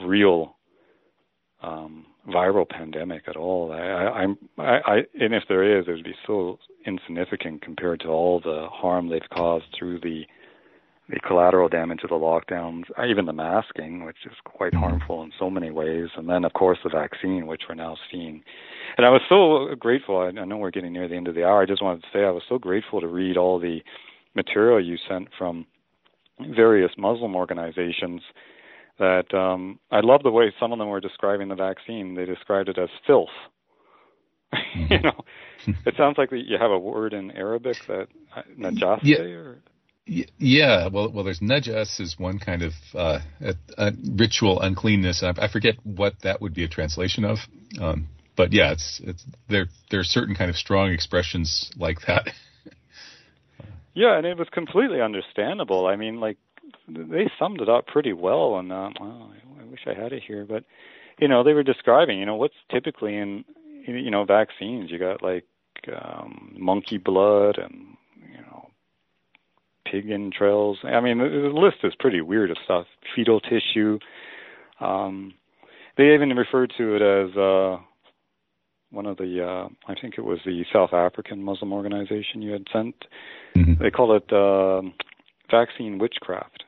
real 0.04 0.57
um 1.66 2.06
viral 2.28 2.68
pandemic 2.68 3.22
at 3.28 3.36
all. 3.36 3.72
I, 3.72 3.76
I'm 3.78 4.38
I, 4.58 4.78
I 4.86 4.96
and 5.20 5.34
if 5.34 5.44
there 5.48 5.78
is, 5.78 5.86
it 5.88 5.92
would 5.92 6.04
be 6.04 6.14
so 6.26 6.58
insignificant 6.86 7.62
compared 7.62 8.00
to 8.00 8.08
all 8.08 8.40
the 8.40 8.68
harm 8.70 9.08
they've 9.08 9.22
caused 9.34 9.66
through 9.78 10.00
the 10.00 10.24
the 11.08 11.20
collateral 11.20 11.68
damage 11.68 12.00
of 12.02 12.10
the 12.10 12.16
lockdowns, 12.16 12.82
even 13.08 13.26
the 13.26 13.32
masking, 13.32 14.04
which 14.04 14.16
is 14.26 14.32
quite 14.44 14.74
harmful 14.74 15.22
in 15.22 15.30
so 15.38 15.48
many 15.48 15.70
ways, 15.70 16.08
and 16.16 16.28
then 16.28 16.44
of 16.44 16.52
course 16.52 16.78
the 16.82 16.90
vaccine, 16.90 17.46
which 17.46 17.62
we're 17.68 17.76
now 17.76 17.96
seeing. 18.10 18.42
And 18.96 19.06
I 19.06 19.10
was 19.10 19.20
so 19.28 19.72
grateful. 19.76 20.18
I, 20.18 20.26
I 20.40 20.44
know 20.44 20.56
we're 20.56 20.72
getting 20.72 20.92
near 20.92 21.06
the 21.06 21.14
end 21.14 21.28
of 21.28 21.36
the 21.36 21.44
hour. 21.44 21.62
I 21.62 21.66
just 21.66 21.82
wanted 21.82 22.02
to 22.02 22.08
say 22.12 22.24
I 22.24 22.30
was 22.30 22.42
so 22.48 22.58
grateful 22.58 23.00
to 23.00 23.06
read 23.06 23.36
all 23.36 23.60
the 23.60 23.82
material 24.34 24.84
you 24.84 24.96
sent 25.08 25.28
from 25.38 25.66
various 26.40 26.90
Muslim 26.98 27.36
organizations. 27.36 28.20
That 28.99 29.32
um, 29.34 29.78
I 29.90 30.01
love 30.01 30.22
the 30.22 30.30
way 30.30 30.53
some 30.59 30.72
of 30.72 30.78
them 30.78 30.88
were 30.88 31.01
describing 31.01 31.49
the 31.49 31.55
vaccine. 31.55 32.14
They 32.14 32.24
described 32.24 32.68
it 32.68 32.78
as 32.78 32.88
filth. 33.07 33.28
you 34.74 35.01
know, 35.01 35.24
it 35.84 35.94
sounds 35.97 36.16
like 36.16 36.30
you 36.32 36.57
have 36.59 36.70
a 36.70 36.78
word 36.78 37.12
in 37.12 37.30
Arabic 37.32 37.76
that 37.88 38.09
uh, 38.34 38.42
najaste 38.59 39.01
Yeah. 39.03 39.18
or 39.18 39.59
Yeah, 40.38 40.88
well, 40.88 41.11
well, 41.11 41.24
there's 41.24 41.40
najas 41.40 42.01
is 42.01 42.16
one 42.18 42.38
kind 42.38 42.62
of 42.62 42.72
uh, 42.94 43.18
a, 43.40 43.55
a 43.76 43.92
ritual 44.14 44.61
uncleanness. 44.61 45.22
I, 45.22 45.34
I 45.36 45.49
forget 45.49 45.74
what 45.82 46.14
that 46.22 46.40
would 46.40 46.55
be 46.55 46.64
a 46.64 46.68
translation 46.68 47.24
of, 47.24 47.38
um, 47.80 48.09
but 48.36 48.53
yeah, 48.53 48.72
it's 48.72 49.01
it's 49.05 49.24
there. 49.49 49.66
There 49.90 50.01
are 50.01 50.05
certain 50.05 50.34
kind 50.34 50.49
of 50.49 50.57
strong 50.57 50.90
expressions 50.92 51.70
like 51.76 52.01
that. 52.07 52.28
Yeah, 53.97 54.18
and 54.18 54.26
it 54.26 54.36
was 54.36 54.47
completely 54.53 55.01
understandable. 55.01 55.86
I 55.86 55.97
mean, 55.97 56.20
like 56.20 56.36
they 56.89 57.30
summed 57.39 57.61
it 57.61 57.68
up 57.68 57.87
pretty 57.87 58.12
well, 58.12 58.57
and 58.59 58.72
uh, 58.72 58.91
well, 59.01 59.32
I 59.61 59.64
wish 59.64 59.80
I 59.87 60.01
had 60.01 60.12
it 60.12 60.22
here, 60.26 60.45
but 60.49 60.64
you 61.18 61.28
know, 61.28 61.43
they 61.43 61.53
were 61.53 61.62
describing, 61.62 62.18
you 62.18 62.26
know, 62.26 62.37
what's 62.37 62.55
typically 62.70 63.16
in 63.16 63.45
you 63.87 64.11
know 64.11 64.24
vaccines. 64.24 64.91
You 64.91 64.99
got 64.99 65.22
like 65.22 65.45
um, 65.95 66.55
monkey 66.59 66.99
blood 66.99 67.59
and 67.59 67.97
you 68.30 68.39
know 68.39 68.68
pig 69.91 70.11
entrails. 70.11 70.78
I 70.84 71.01
mean, 71.01 71.18
the, 71.18 71.28
the 71.53 71.59
list 71.59 71.78
is 71.84 71.95
pretty 71.99 72.20
weird 72.20 72.51
of 72.51 72.59
stuff. 72.64 72.87
Fetal 73.14 73.41
tissue. 73.41 73.99
Um, 74.80 75.34
they 75.97 76.14
even 76.14 76.30
referred 76.30 76.72
to 76.76 76.97
it 76.97 77.03
as 77.03 77.37
uh, 77.37 77.78
one 78.91 79.07
of 79.07 79.16
the, 79.16 79.43
uh, 79.43 79.68
I 79.91 79.95
think 79.99 80.14
it 80.18 80.22
was 80.22 80.39
the 80.45 80.64
South 80.72 80.93
African 80.93 81.43
Muslim 81.43 81.72
organization 81.72 82.43
you 82.43 82.53
had 82.53 82.66
sent. 82.72 82.95
Mhm. 83.57 83.78
They 83.78 83.91
call 83.91 84.14
it 84.16 84.30
um 84.32 84.95
vaccine 85.51 85.99
witchcraft. 85.99 86.64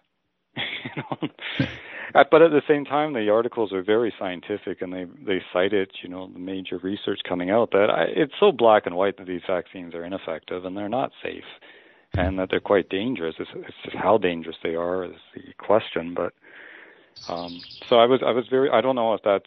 You 0.84 1.02
know? 1.20 1.66
Uh, 2.14 2.24
but 2.30 2.42
at 2.42 2.50
the 2.50 2.62
same 2.66 2.84
time, 2.84 3.12
the 3.12 3.28
articles 3.28 3.72
are 3.72 3.82
very 3.82 4.12
scientific, 4.18 4.80
and 4.80 4.92
they 4.92 5.06
they 5.24 5.42
cite 5.52 5.72
it, 5.72 5.90
you 6.02 6.08
know, 6.08 6.28
the 6.32 6.38
major 6.38 6.78
research 6.78 7.20
coming 7.28 7.50
out 7.50 7.70
that 7.72 7.90
I, 7.90 8.04
it's 8.04 8.32
so 8.40 8.52
black 8.52 8.86
and 8.86 8.96
white 8.96 9.18
that 9.18 9.26
these 9.26 9.42
vaccines 9.46 9.94
are 9.94 10.04
ineffective 10.04 10.64
and 10.64 10.76
they're 10.76 10.88
not 10.88 11.12
safe, 11.22 11.44
and 12.14 12.38
that 12.38 12.48
they're 12.50 12.60
quite 12.60 12.88
dangerous. 12.88 13.34
It's, 13.38 13.50
it's 13.54 13.76
just 13.84 13.96
how 13.96 14.18
dangerous 14.18 14.56
they 14.62 14.74
are 14.74 15.04
is 15.04 15.20
the 15.34 15.52
question. 15.58 16.14
But 16.14 16.32
um, 17.28 17.60
so 17.88 17.96
I 17.96 18.06
was 18.06 18.20
I 18.24 18.30
was 18.30 18.46
very 18.48 18.70
I 18.70 18.80
don't 18.80 18.96
know 18.96 19.14
if 19.14 19.20
that's 19.22 19.46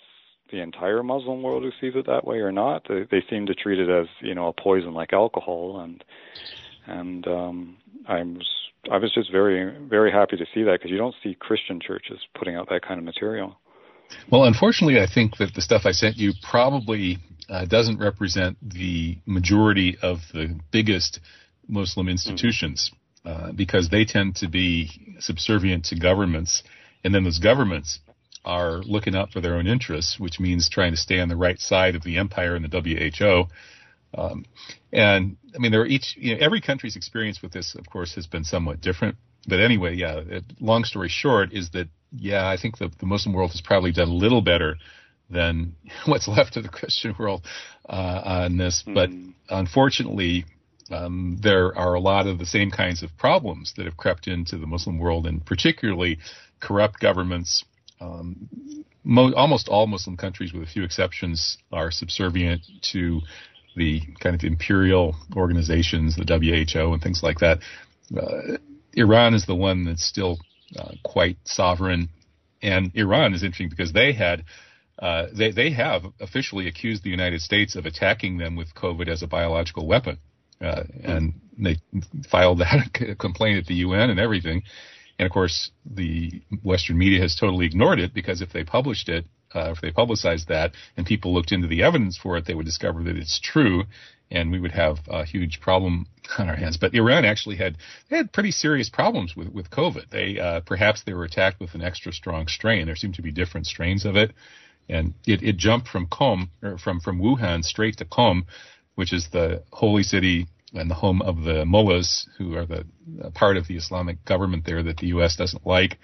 the 0.51 0.59
entire 0.61 1.01
Muslim 1.01 1.41
world 1.41 1.63
who 1.63 1.71
sees 1.79 1.97
it 1.97 2.05
that 2.05 2.25
way 2.25 2.38
or 2.39 2.51
not. 2.51 2.86
They, 2.88 3.07
they 3.09 3.23
seem 3.29 3.45
to 3.47 3.55
treat 3.55 3.79
it 3.79 3.89
as 3.89 4.07
you 4.19 4.36
know 4.36 4.47
a 4.47 4.53
poison 4.53 4.93
like 4.93 5.13
alcohol, 5.13 5.79
and 5.79 6.03
and 6.86 7.27
um, 7.27 7.77
I 8.07 8.21
was 8.21 8.61
I 8.89 8.97
was 8.97 9.13
just 9.13 9.32
very 9.32 9.77
very 9.88 10.11
happy 10.11 10.38
to 10.38 10.45
see 10.53 10.63
that 10.63 10.73
because 10.73 10.91
you 10.91 10.97
don't 10.97 11.15
see 11.21 11.36
Christian 11.39 11.79
churches 11.79 12.19
putting 12.38 12.55
out 12.55 12.69
that 12.69 12.82
kind 12.82 12.99
of 12.99 13.05
material. 13.05 13.57
Well, 14.29 14.43
unfortunately, 14.45 14.99
I 14.99 15.07
think 15.07 15.38
that 15.38 15.53
the 15.53 15.61
stuff 15.61 15.84
I 15.86 15.91
sent 15.91 16.17
you 16.17 16.34
probably 16.41 17.17
uh, 17.49 17.65
doesn't 17.65 17.99
represent 17.99 18.57
the 18.61 19.17
majority 19.25 19.97
of 20.01 20.19
the 20.34 20.59
biggest 20.71 21.19
Muslim 21.67 22.09
institutions 22.09 22.91
uh, 23.23 23.51
because 23.51 23.89
they 23.89 24.03
tend 24.03 24.36
to 24.38 24.47
be 24.47 24.89
subservient 25.19 25.86
to 25.86 25.95
governments, 25.99 26.63
and 27.03 27.13
then 27.13 27.23
those 27.23 27.39
governments 27.39 27.99
are 28.43 28.77
looking 28.79 29.15
out 29.15 29.32
for 29.32 29.41
their 29.41 29.55
own 29.55 29.67
interests, 29.67 30.19
which 30.19 30.39
means 30.39 30.67
trying 30.67 30.91
to 30.91 30.97
stay 30.97 31.19
on 31.19 31.29
the 31.29 31.36
right 31.36 31.59
side 31.59 31.95
of 31.95 32.03
the 32.03 32.17
empire 32.17 32.55
and 32.55 32.65
the 32.65 32.82
WHO. 32.82 33.45
Um, 34.14 34.45
and 34.91 35.38
I 35.55 35.59
mean, 35.59 35.72
there 35.72 35.82
are 35.82 35.88
each, 35.88 36.16
you 36.18 36.36
know, 36.36 36.45
every 36.45 36.62
country's 36.62 36.95
experience 36.95 37.41
with 37.41 37.51
this, 37.53 37.76
of 37.76 37.89
course, 37.89 38.16
has 38.16 38.28
been 38.28 38.43
somewhat 38.43 38.82
different. 38.82 39.16
but 39.47 39.59
anyway, 39.59 39.95
yeah. 39.95 40.20
It, 40.20 40.43
long 40.59 40.84
story 40.84 41.09
short 41.09 41.53
is 41.53 41.70
that 41.72 41.88
yeah, 42.12 42.47
I 42.47 42.57
think 42.57 42.78
the, 42.78 42.91
the 42.99 43.05
Muslim 43.05 43.34
world 43.34 43.51
has 43.51 43.62
probably 43.62 43.91
done 43.91 44.09
a 44.09 44.14
little 44.14 44.41
better 44.41 44.76
than 45.30 45.76
what's 46.05 46.28
left 46.28 46.57
of 46.57 46.64
the 46.64 46.70
Christian 46.70 47.16
world 47.18 47.45
uh, 47.88 48.22
on 48.24 48.57
this. 48.57 48.84
Mm. 48.86 48.93
But 48.93 49.09
unfortunately, 49.57 50.45
um, 50.91 51.38
there 51.41 51.76
are 51.78 51.93
a 51.93 51.99
lot 51.99 52.28
of 52.28 52.38
the 52.38 52.45
same 52.45 52.70
kinds 52.70 53.01
of 53.01 53.18
problems 53.18 53.74
that 53.78 53.86
have 53.86 53.97
crept 53.97 54.28
into 54.28 54.57
the 54.57 54.68
Muslim 54.68 54.99
world, 54.99 55.26
and 55.26 55.45
particularly 55.45 56.20
corrupt 56.59 56.99
governments. 56.99 57.64
Um, 58.01 58.49
mo- 59.03 59.34
almost 59.34 59.70
all 59.70 59.88
Muslim 59.88 60.18
countries, 60.18 60.53
with 60.53 60.64
a 60.64 60.68
few 60.68 60.84
exceptions, 60.84 61.57
are 61.72 61.91
subservient 61.91 62.64
to 62.91 63.22
the 63.76 64.01
kind 64.19 64.36
of 64.36 64.43
imperial 64.43 65.15
organizations, 65.36 66.15
the 66.15 66.26
WHO 66.26 66.93
and 66.93 67.01
things 67.01 67.22
like 67.24 67.39
that. 67.39 67.59
Uh, 68.15 68.57
Iran 68.93 69.34
is 69.34 69.45
the 69.45 69.55
one 69.55 69.86
that's 69.86 70.05
still 70.05 70.38
uh, 70.78 70.91
quite 71.03 71.38
sovereign, 71.45 72.09
and 72.61 72.91
Iran 72.95 73.34
is 73.34 73.43
interesting 73.43 73.69
because 73.69 73.93
they 73.93 74.13
had 74.13 74.43
uh, 74.99 75.28
they 75.34 75.51
they 75.51 75.72
have 75.72 76.03
officially 76.19 76.67
accused 76.67 77.03
the 77.03 77.09
United 77.09 77.41
States 77.41 77.76
of 77.76 77.86
attacking 77.86 78.38
them 78.38 78.55
with 78.55 78.76
COVID 78.76 79.07
as 79.07 79.24
a 79.24 79.28
biological 79.28 79.88
weapon, 79.88 80.17
uh, 80.61 80.84
and 81.03 81.34
they 81.57 81.78
filed 82.30 82.59
that 82.59 83.15
complaint 83.19 83.57
at 83.59 83.65
the 83.65 83.76
UN 83.76 84.09
and 84.09 84.19
everything. 84.19 84.63
And 85.17 85.26
of 85.26 85.32
course, 85.32 85.72
the 85.86 86.41
Western 86.63 86.97
media 86.97 87.22
has 87.22 87.36
totally 87.36 87.65
ignored 87.65 87.99
it 87.99 88.13
because 88.13 88.41
if 88.41 88.51
they 88.51 88.63
published 88.63 89.07
it, 89.07 89.26
uh, 89.55 89.71
if 89.71 89.81
they 89.81 89.91
publicized 89.91 90.47
that 90.47 90.73
and 90.97 91.05
people 91.05 91.33
looked 91.33 91.51
into 91.51 91.67
the 91.67 91.83
evidence 91.83 92.17
for 92.17 92.37
it, 92.37 92.45
they 92.45 92.53
would 92.53 92.65
discover 92.65 93.03
that 93.03 93.17
it's 93.17 93.39
true, 93.39 93.83
and 94.29 94.51
we 94.51 94.59
would 94.59 94.71
have 94.71 94.99
a 95.09 95.25
huge 95.25 95.59
problem 95.59 96.07
on 96.37 96.49
our 96.49 96.55
hands. 96.55 96.77
But 96.77 96.93
Iran 96.93 97.25
actually 97.25 97.57
had 97.57 97.77
they 98.09 98.17
had 98.17 98.31
pretty 98.31 98.51
serious 98.51 98.89
problems 98.89 99.35
with 99.35 99.49
with 99.49 99.69
COVID. 99.69 100.09
They 100.09 100.39
uh, 100.39 100.61
perhaps 100.61 101.03
they 101.03 101.13
were 101.13 101.25
attacked 101.25 101.59
with 101.59 101.75
an 101.75 101.81
extra 101.81 102.13
strong 102.13 102.47
strain. 102.47 102.85
There 102.85 102.95
seemed 102.95 103.15
to 103.15 103.21
be 103.21 103.31
different 103.31 103.67
strains 103.67 104.05
of 104.05 104.15
it, 104.15 104.31
and 104.89 105.13
it, 105.25 105.43
it 105.43 105.57
jumped 105.57 105.87
from 105.87 106.07
Qom 106.07 106.49
or 106.63 106.77
from 106.77 106.99
from 106.99 107.19
Wuhan 107.19 107.63
straight 107.63 107.97
to 107.97 108.05
Qom, 108.05 108.43
which 108.95 109.13
is 109.13 109.29
the 109.31 109.63
holy 109.71 110.03
city 110.03 110.47
and 110.73 110.89
the 110.89 110.95
home 110.95 111.21
of 111.21 111.43
the 111.43 111.65
mullahs, 111.65 112.27
who 112.37 112.55
are 112.55 112.65
the 112.65 112.85
part 113.33 113.57
of 113.57 113.67
the 113.67 113.75
Islamic 113.75 114.23
government 114.23 114.65
there 114.65 114.81
that 114.83 114.97
the 114.97 115.07
U.S. 115.07 115.35
doesn't 115.35 115.65
like. 115.65 115.97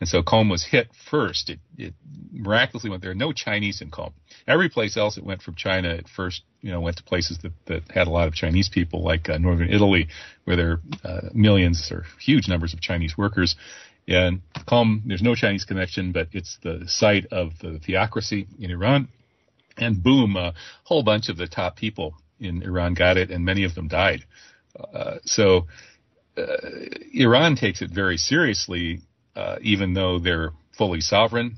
And 0.00 0.08
so 0.08 0.22
Qom 0.22 0.50
was 0.50 0.64
hit 0.64 0.88
first. 1.10 1.50
It, 1.50 1.60
it 1.76 1.94
miraculously 2.32 2.88
went 2.88 3.02
there. 3.02 3.14
No 3.14 3.32
Chinese 3.32 3.82
in 3.82 3.90
Qom. 3.90 4.12
Every 4.46 4.70
place 4.70 4.96
else 4.96 5.18
it 5.18 5.24
went 5.24 5.42
from 5.42 5.54
China 5.54 5.90
at 5.90 6.08
first, 6.08 6.42
you 6.62 6.72
know, 6.72 6.80
went 6.80 6.96
to 6.96 7.02
places 7.02 7.38
that, 7.42 7.52
that 7.66 7.82
had 7.90 8.06
a 8.06 8.10
lot 8.10 8.26
of 8.26 8.34
Chinese 8.34 8.70
people, 8.70 9.04
like 9.04 9.28
uh, 9.28 9.36
northern 9.36 9.68
Italy, 9.68 10.08
where 10.44 10.56
there 10.56 10.70
are 10.70 10.80
uh, 11.04 11.20
millions 11.34 11.92
or 11.92 12.06
huge 12.18 12.48
numbers 12.48 12.72
of 12.72 12.80
Chinese 12.80 13.16
workers. 13.18 13.56
And 14.08 14.40
Qom, 14.66 15.02
there's 15.04 15.22
no 15.22 15.34
Chinese 15.34 15.64
connection, 15.64 16.12
but 16.12 16.28
it's 16.32 16.58
the 16.62 16.84
site 16.86 17.26
of 17.30 17.58
the 17.60 17.78
theocracy 17.78 18.46
in 18.58 18.70
Iran. 18.70 19.08
And 19.76 20.02
boom, 20.02 20.36
a 20.36 20.54
whole 20.84 21.02
bunch 21.02 21.28
of 21.28 21.36
the 21.36 21.46
top 21.46 21.76
people 21.76 22.14
in 22.38 22.62
Iran 22.62 22.94
got 22.94 23.18
it, 23.18 23.30
and 23.30 23.44
many 23.44 23.64
of 23.64 23.74
them 23.74 23.86
died. 23.86 24.24
Uh, 24.94 25.16
so 25.24 25.66
uh, 26.38 26.42
Iran 27.12 27.54
takes 27.56 27.82
it 27.82 27.90
very 27.90 28.16
seriously 28.16 29.02
uh, 29.40 29.56
even 29.62 29.94
though 29.94 30.18
they're 30.18 30.52
fully 30.76 31.00
sovereign. 31.00 31.56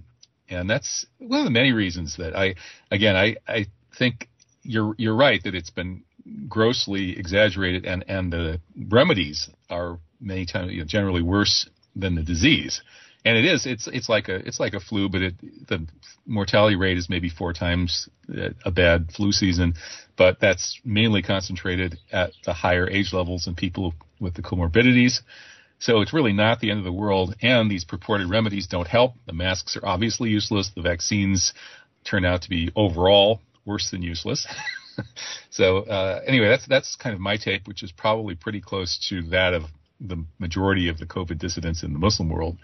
And 0.49 0.71
that's 0.71 1.05
one 1.19 1.41
of 1.41 1.45
the 1.45 1.51
many 1.51 1.73
reasons 1.73 2.17
that 2.19 2.37
I, 2.37 2.55
again, 2.91 3.17
I, 3.17 3.37
I 3.49 3.67
think 3.99 4.29
you're 4.63 4.95
you're 4.99 5.17
right 5.17 5.43
that 5.43 5.55
it's 5.55 5.71
been 5.71 6.05
grossly 6.49 7.19
exaggerated, 7.19 7.85
and 7.85 8.05
and 8.07 8.33
the 8.33 8.61
remedies 8.89 9.51
are 9.69 9.99
many 10.21 10.47
times 10.47 10.73
you 10.73 10.79
know, 10.79 10.85
generally 10.85 11.23
worse 11.23 11.69
than 11.97 12.15
the 12.15 12.23
disease. 12.23 12.83
And 13.25 13.37
it 13.37 13.45
is 13.45 13.67
it's 13.67 13.89
it's 13.89 14.09
like 14.09 14.29
a 14.29 14.37
it's 14.47 14.61
like 14.61 14.75
a 14.75 14.81
flu, 14.81 15.09
but 15.09 15.23
it 15.23 15.35
the 15.69 15.87
mortality 16.27 16.77
rate 16.77 16.99
is 16.99 17.09
maybe 17.09 17.29
four 17.29 17.53
times 17.53 18.09
a 18.65 18.71
bad 18.71 19.11
flu 19.17 19.33
season, 19.33 19.75
but 20.17 20.39
that's 20.41 20.81
mainly 20.85 21.23
concentrated 21.23 21.99
at 22.13 22.31
the 22.45 22.53
higher 22.53 22.89
age 22.89 23.13
levels 23.13 23.47
and 23.47 23.57
people 23.57 23.95
with 24.21 24.35
the 24.35 24.43
comorbidities. 24.43 25.23
So 25.83 26.01
it's 26.01 26.13
really 26.13 26.33
not 26.33 26.61
the 26.61 26.71
end 26.71 26.79
of 26.79 26.85
the 26.85 26.93
world, 26.93 27.35
and 27.43 27.69
these 27.69 27.85
purported 27.85 28.31
remedies 28.31 28.69
don't 28.69 28.87
help. 28.87 29.15
The 29.27 29.33
masks 29.33 29.77
are 29.77 29.85
obviously 29.85 30.31
useless. 30.31 30.71
The 30.77 30.81
vaccines 30.81 31.53
turn 32.05 32.25
out 32.25 32.43
to 32.43 32.49
be 32.49 32.71
overall 32.77 33.41
worse 33.65 33.91
than 33.91 34.01
useless. 34.01 34.47
so 35.51 35.79
uh, 35.79 36.21
anyway, 36.25 36.49
that's 36.49 36.69
that's 36.69 36.95
kind 36.95 37.15
of 37.15 37.21
my 37.21 37.37
take, 37.37 37.67
which 37.67 37.83
is 37.83 37.91
probably 37.91 38.37
pretty 38.37 38.61
close 38.61 38.97
to 39.09 39.23
that 39.31 39.55
of 39.55 39.65
the 40.01 40.25
majority 40.39 40.89
of 40.89 40.99
the 40.99 41.07
COVID 41.07 41.39
dissidents 41.39 41.83
in 41.83 41.93
the 41.93 41.99
Muslim 41.99 42.29
world. 42.29 42.59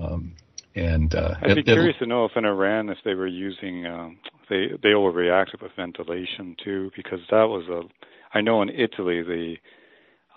Um, 0.00 0.34
and 0.74 1.14
uh, 1.14 1.34
I'd 1.42 1.56
be 1.56 1.60
it, 1.60 1.64
curious 1.66 1.98
to 1.98 2.06
know 2.06 2.24
if 2.24 2.32
in 2.34 2.46
Iran, 2.46 2.88
if 2.88 2.98
they 3.04 3.12
were 3.12 3.26
using, 3.26 3.84
um, 3.84 4.18
they 4.48 4.68
they 4.82 4.90
overreacted 4.90 5.60
with 5.60 5.72
ventilation 5.76 6.56
too, 6.64 6.90
because 6.96 7.20
that 7.30 7.44
was 7.44 7.68
a. 7.68 7.82
I 8.32 8.40
know 8.40 8.62
in 8.62 8.70
Italy 8.70 9.22
the 9.22 9.56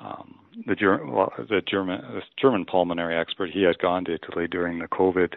um, 0.01 0.39
the, 0.65 0.75
Ger- 0.75 1.05
well, 1.05 1.31
the 1.37 1.61
German 1.69 2.01
the 2.01 2.21
German 2.41 2.65
pulmonary 2.65 3.17
expert. 3.17 3.51
He 3.51 3.63
had 3.63 3.77
gone 3.79 4.05
to 4.05 4.15
Italy 4.15 4.47
during 4.47 4.79
the 4.79 4.87
COVID 4.87 5.33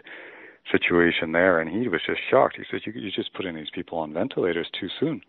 situation 0.71 1.31
there, 1.31 1.59
and 1.59 1.69
he 1.69 1.87
was 1.87 2.01
just 2.05 2.19
shocked. 2.29 2.57
He 2.57 2.63
said, 2.69 2.81
"You 2.85 2.93
you 2.99 3.11
just 3.11 3.33
putting 3.33 3.55
these 3.55 3.69
people 3.73 3.97
on 3.97 4.13
ventilators 4.13 4.67
too 4.79 4.89
soon. 4.99 5.21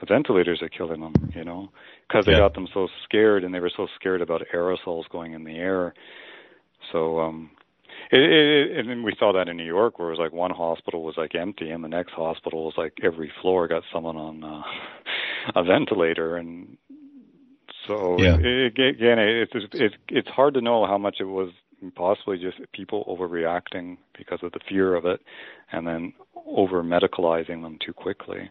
The 0.00 0.06
ventilators 0.06 0.62
are 0.62 0.68
killing 0.68 1.00
them, 1.00 1.12
you 1.34 1.44
know, 1.44 1.70
because 2.08 2.24
they 2.24 2.32
yeah. 2.32 2.38
got 2.38 2.54
them 2.54 2.68
so 2.72 2.88
scared, 3.04 3.44
and 3.44 3.54
they 3.54 3.60
were 3.60 3.72
so 3.74 3.86
scared 3.96 4.22
about 4.22 4.42
aerosols 4.54 5.08
going 5.10 5.34
in 5.34 5.44
the 5.44 5.56
air. 5.56 5.94
So, 6.90 7.20
um, 7.20 7.50
it, 8.10 8.18
it, 8.18 8.78
and 8.78 8.88
then 8.88 9.02
we 9.02 9.14
saw 9.18 9.32
that 9.34 9.48
in 9.48 9.58
New 9.58 9.64
York, 9.64 9.98
where 9.98 10.08
it 10.08 10.12
was 10.12 10.18
like 10.18 10.32
one 10.32 10.52
hospital 10.52 11.02
was 11.02 11.16
like 11.18 11.34
empty, 11.34 11.70
and 11.70 11.84
the 11.84 11.88
next 11.88 12.12
hospital 12.12 12.64
was 12.64 12.74
like 12.78 12.94
every 13.02 13.30
floor 13.42 13.68
got 13.68 13.82
someone 13.92 14.16
on 14.16 14.42
uh, 14.42 14.62
a 15.54 15.62
ventilator, 15.62 16.36
and 16.36 16.78
so 17.86 18.16
yeah. 18.18 18.36
it, 18.38 18.78
again, 18.78 19.18
it's 19.18 19.52
it's 19.72 19.94
it's 20.08 20.28
hard 20.28 20.54
to 20.54 20.60
know 20.60 20.86
how 20.86 20.98
much 20.98 21.16
it 21.20 21.24
was 21.24 21.50
possibly 21.94 22.38
just 22.38 22.58
people 22.72 23.04
overreacting 23.08 23.96
because 24.16 24.40
of 24.42 24.52
the 24.52 24.60
fear 24.68 24.94
of 24.94 25.04
it, 25.04 25.20
and 25.72 25.86
then 25.86 26.12
over 26.46 26.82
medicalizing 26.82 27.62
them 27.62 27.78
too 27.84 27.92
quickly. 27.92 28.50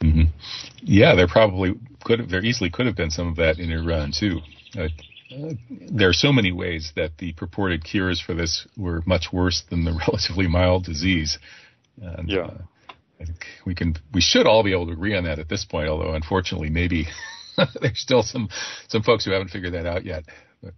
Mm-hmm. 0.00 0.30
Yeah, 0.82 1.14
there 1.14 1.26
probably 1.26 1.74
could 2.04 2.20
have, 2.20 2.28
there 2.28 2.44
easily 2.44 2.70
could 2.70 2.86
have 2.86 2.96
been 2.96 3.10
some 3.10 3.28
of 3.28 3.36
that 3.36 3.58
in 3.58 3.72
Iran 3.72 4.12
too. 4.12 4.40
Uh, 4.76 4.88
uh, 5.30 5.52
there 5.90 6.08
are 6.08 6.14
so 6.14 6.32
many 6.32 6.52
ways 6.52 6.92
that 6.96 7.18
the 7.18 7.32
purported 7.32 7.84
cures 7.84 8.20
for 8.20 8.34
this 8.34 8.66
were 8.76 9.02
much 9.06 9.26
worse 9.32 9.62
than 9.68 9.84
the 9.84 9.92
relatively 10.08 10.46
mild 10.46 10.84
disease. 10.84 11.38
And, 12.00 12.28
yeah. 12.28 12.40
Uh, 12.40 12.58
I 13.20 13.24
think 13.24 13.46
we 13.66 13.74
can, 13.74 13.96
we 14.14 14.20
should 14.20 14.46
all 14.46 14.62
be 14.62 14.72
able 14.72 14.86
to 14.86 14.92
agree 14.92 15.16
on 15.16 15.24
that 15.24 15.40
at 15.40 15.48
this 15.48 15.64
point. 15.64 15.88
Although, 15.88 16.14
unfortunately, 16.14 16.70
maybe 16.70 17.08
There's 17.80 17.98
still 17.98 18.22
some 18.22 18.48
some 18.88 19.02
folks 19.02 19.24
who 19.24 19.32
haven't 19.32 19.48
figured 19.48 19.74
that 19.74 19.86
out 19.86 20.04
yet. 20.04 20.24
But, 20.62 20.74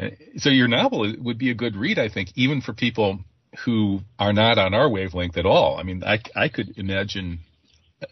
uh, 0.00 0.10
so 0.36 0.50
your 0.50 0.68
novel 0.68 1.12
would 1.18 1.38
be 1.38 1.50
a 1.50 1.54
good 1.54 1.76
read, 1.76 1.98
I 1.98 2.08
think, 2.08 2.30
even 2.36 2.60
for 2.60 2.72
people 2.72 3.20
who 3.64 4.00
are 4.18 4.32
not 4.32 4.58
on 4.58 4.74
our 4.74 4.88
wavelength 4.88 5.36
at 5.36 5.46
all. 5.46 5.78
I 5.78 5.82
mean, 5.82 6.02
I 6.04 6.20
I 6.34 6.48
could 6.48 6.78
imagine 6.78 7.40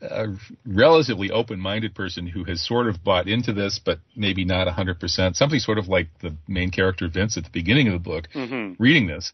a 0.00 0.26
relatively 0.66 1.30
open-minded 1.30 1.94
person 1.94 2.26
who 2.26 2.42
has 2.42 2.66
sort 2.66 2.88
of 2.88 3.04
bought 3.04 3.28
into 3.28 3.52
this, 3.52 3.78
but 3.84 4.00
maybe 4.16 4.44
not 4.44 4.66
100%. 4.66 5.36
Something 5.36 5.60
sort 5.60 5.78
of 5.78 5.86
like 5.86 6.08
the 6.20 6.34
main 6.48 6.72
character 6.72 7.08
Vince 7.08 7.36
at 7.36 7.44
the 7.44 7.50
beginning 7.50 7.86
of 7.86 7.92
the 7.92 8.00
book, 8.00 8.26
mm-hmm. 8.34 8.82
reading 8.82 9.06
this 9.06 9.32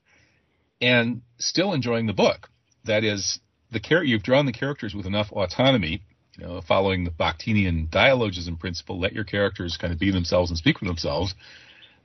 and 0.82 1.22
still 1.38 1.72
enjoying 1.72 2.06
the 2.06 2.12
book. 2.12 2.50
That 2.84 3.04
is, 3.04 3.38
the 3.70 3.80
char- 3.80 4.04
you've 4.04 4.24
drawn 4.24 4.44
the 4.44 4.52
characters 4.52 4.94
with 4.94 5.06
enough 5.06 5.32
autonomy 5.32 6.02
you 6.36 6.46
know, 6.46 6.60
following 6.66 7.04
the 7.04 7.10
Bakhtinian 7.10 7.90
dialogism 7.90 8.56
principle, 8.56 8.98
let 8.98 9.12
your 9.12 9.24
characters 9.24 9.76
kind 9.80 9.92
of 9.92 9.98
be 9.98 10.10
themselves 10.10 10.50
and 10.50 10.58
speak 10.58 10.78
for 10.78 10.86
themselves, 10.86 11.34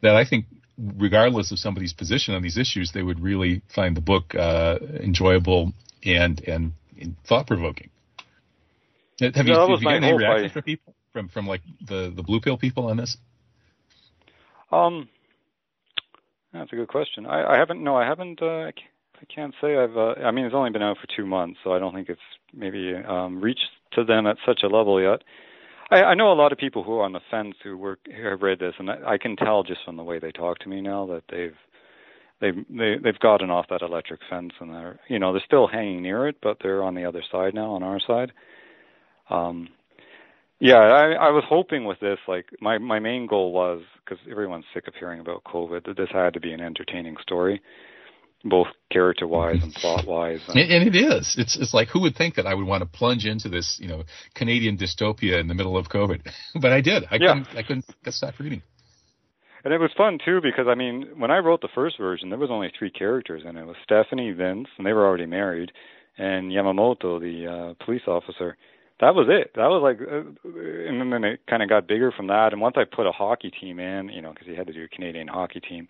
that 0.01 0.15
I 0.15 0.25
think, 0.25 0.45
regardless 0.77 1.51
of 1.51 1.59
somebody's 1.59 1.93
position 1.93 2.33
on 2.33 2.41
these 2.41 2.57
issues, 2.57 2.91
they 2.91 3.03
would 3.03 3.19
really 3.19 3.61
find 3.73 3.95
the 3.95 4.01
book 4.01 4.35
uh, 4.35 4.79
enjoyable 4.99 5.73
and 6.03 6.39
and, 6.41 6.73
and 6.99 7.15
thought 7.25 7.47
provoking. 7.47 7.89
Have 9.19 9.47
you, 9.47 9.53
no, 9.53 9.69
have 9.69 9.81
you 9.81 9.89
any 9.89 10.13
reactions 10.13 10.51
from 10.51 10.63
people 10.63 10.93
from 11.11 11.29
from 11.29 11.47
like 11.47 11.61
the 11.87 12.13
the 12.15 12.21
blue 12.21 12.39
pill 12.39 12.57
people 12.57 12.87
on 12.87 12.97
this? 12.97 13.17
Um, 14.71 15.09
that's 16.53 16.71
a 16.71 16.75
good 16.75 16.87
question. 16.87 17.25
I, 17.25 17.55
I 17.55 17.57
haven't. 17.57 17.83
No, 17.83 17.95
I 17.95 18.05
haven't. 18.05 18.41
Uh, 18.41 18.65
I 18.65 19.25
can't 19.33 19.55
say 19.61 19.75
I've. 19.75 19.97
Uh, 19.97 20.13
I 20.23 20.31
mean, 20.31 20.45
it's 20.45 20.53
only 20.53 20.69
been 20.69 20.83
out 20.83 20.97
for 20.97 21.07
two 21.15 21.25
months, 21.25 21.59
so 21.63 21.73
I 21.73 21.79
don't 21.79 21.93
think 21.93 22.09
it's 22.09 22.21
maybe 22.53 22.93
um, 22.95 23.41
reached 23.41 23.69
to 23.93 24.03
them 24.03 24.27
at 24.27 24.37
such 24.45 24.61
a 24.63 24.67
level 24.67 25.01
yet. 25.01 25.23
I, 25.89 26.03
I 26.03 26.13
know 26.15 26.31
a 26.31 26.35
lot 26.41 26.51
of 26.51 26.57
people 26.57 26.83
who 26.83 26.93
are 26.99 27.03
on 27.03 27.13
the 27.13 27.21
fence 27.31 27.55
who 27.63 27.77
work 27.77 27.99
who 28.05 28.27
have 28.27 28.41
read 28.41 28.59
this, 28.59 28.73
and 28.79 28.89
I, 28.89 29.13
I 29.13 29.17
can 29.17 29.35
tell 29.35 29.63
just 29.63 29.81
from 29.85 29.97
the 29.97 30.03
way 30.03 30.19
they 30.19 30.31
talk 30.31 30.59
to 30.59 30.69
me 30.69 30.81
now 30.81 31.05
that 31.07 31.23
they've 31.29 31.55
they've 32.41 32.65
they, 32.69 32.95
they've 33.03 33.19
gotten 33.19 33.49
off 33.49 33.67
that 33.69 33.81
electric 33.81 34.21
fence, 34.29 34.53
and 34.59 34.73
they're 34.73 34.99
you 35.07 35.19
know 35.19 35.31
they're 35.33 35.41
still 35.45 35.67
hanging 35.67 36.01
near 36.01 36.27
it, 36.27 36.37
but 36.41 36.57
they're 36.61 36.83
on 36.83 36.95
the 36.95 37.05
other 37.05 37.23
side 37.31 37.53
now, 37.53 37.71
on 37.71 37.83
our 37.83 37.99
side. 37.99 38.31
Um, 39.29 39.69
Yeah, 40.59 40.77
I, 40.79 41.27
I 41.27 41.29
was 41.29 41.43
hoping 41.47 41.85
with 41.85 41.99
this, 41.99 42.17
like 42.27 42.47
my 42.61 42.77
my 42.79 42.99
main 42.99 43.27
goal 43.27 43.51
was 43.51 43.81
because 44.03 44.17
everyone's 44.29 44.65
sick 44.73 44.87
of 44.87 44.95
hearing 44.99 45.19
about 45.19 45.43
COVID 45.43 45.85
that 45.85 45.97
this 45.97 46.09
had 46.11 46.33
to 46.33 46.39
be 46.39 46.51
an 46.51 46.61
entertaining 46.61 47.15
story, 47.21 47.61
both 48.43 48.67
character 48.91 49.27
wise 49.27 49.61
and 49.61 49.73
plot 49.75 50.05
wise. 50.05 50.41
And, 50.47 50.59
and, 50.59 50.87
it 50.87 50.95
is. 50.95 51.35
It's 51.37 51.57
it's 51.57 51.73
like 51.73 51.89
who 51.89 52.01
would 52.01 52.15
think 52.15 52.35
that 52.35 52.45
I 52.45 52.53
would 52.53 52.65
want 52.65 52.81
to 52.81 52.85
plunge 52.85 53.25
into 53.25 53.49
this, 53.49 53.77
you 53.81 53.87
know, 53.87 54.03
Canadian 54.35 54.77
dystopia 54.77 55.39
in 55.39 55.47
the 55.47 55.53
middle 55.53 55.77
of 55.77 55.89
COVID, 55.89 56.21
but 56.61 56.71
I 56.71 56.81
did. 56.81 57.03
I 57.09 57.15
yeah. 57.15 57.33
couldn't 57.33 57.47
I 57.57 57.63
couldn't 57.63 57.85
stop 58.09 58.39
reading. 58.39 58.61
And 59.63 59.73
it 59.73 59.79
was 59.79 59.91
fun 59.97 60.19
too 60.23 60.39
because 60.41 60.67
I 60.69 60.75
mean, 60.75 61.07
when 61.17 61.31
I 61.31 61.39
wrote 61.39 61.61
the 61.61 61.69
first 61.73 61.97
version, 61.97 62.29
there 62.29 62.39
was 62.39 62.51
only 62.51 62.71
three 62.77 62.91
characters 62.91 63.41
in 63.43 63.57
it. 63.57 63.61
It 63.61 63.67
was 63.67 63.75
Stephanie, 63.83 64.31
Vince, 64.31 64.67
and 64.77 64.85
they 64.85 64.93
were 64.93 65.05
already 65.05 65.25
married, 65.25 65.71
and 66.17 66.51
Yamamoto, 66.51 67.19
the 67.19 67.47
uh, 67.47 67.85
police 67.85 68.03
officer 68.07 68.55
that 68.99 69.13
was 69.13 69.27
it. 69.29 69.51
That 69.55 69.67
was 69.67 69.83
like, 69.83 70.01
uh, 70.01 70.23
and 70.89 71.13
then 71.13 71.23
it 71.23 71.41
kind 71.47 71.61
of 71.61 71.69
got 71.69 71.87
bigger 71.87 72.11
from 72.11 72.27
that. 72.27 72.51
And 72.51 72.61
once 72.61 72.77
I 72.77 72.83
put 72.83 73.05
a 73.05 73.11
hockey 73.11 73.51
team 73.51 73.79
in, 73.79 74.09
you 74.09 74.21
know, 74.21 74.31
because 74.31 74.47
he 74.47 74.55
had 74.55 74.67
to 74.67 74.73
do 74.73 74.85
a 74.85 74.87
Canadian 74.87 75.27
hockey 75.27 75.59
team, 75.59 75.87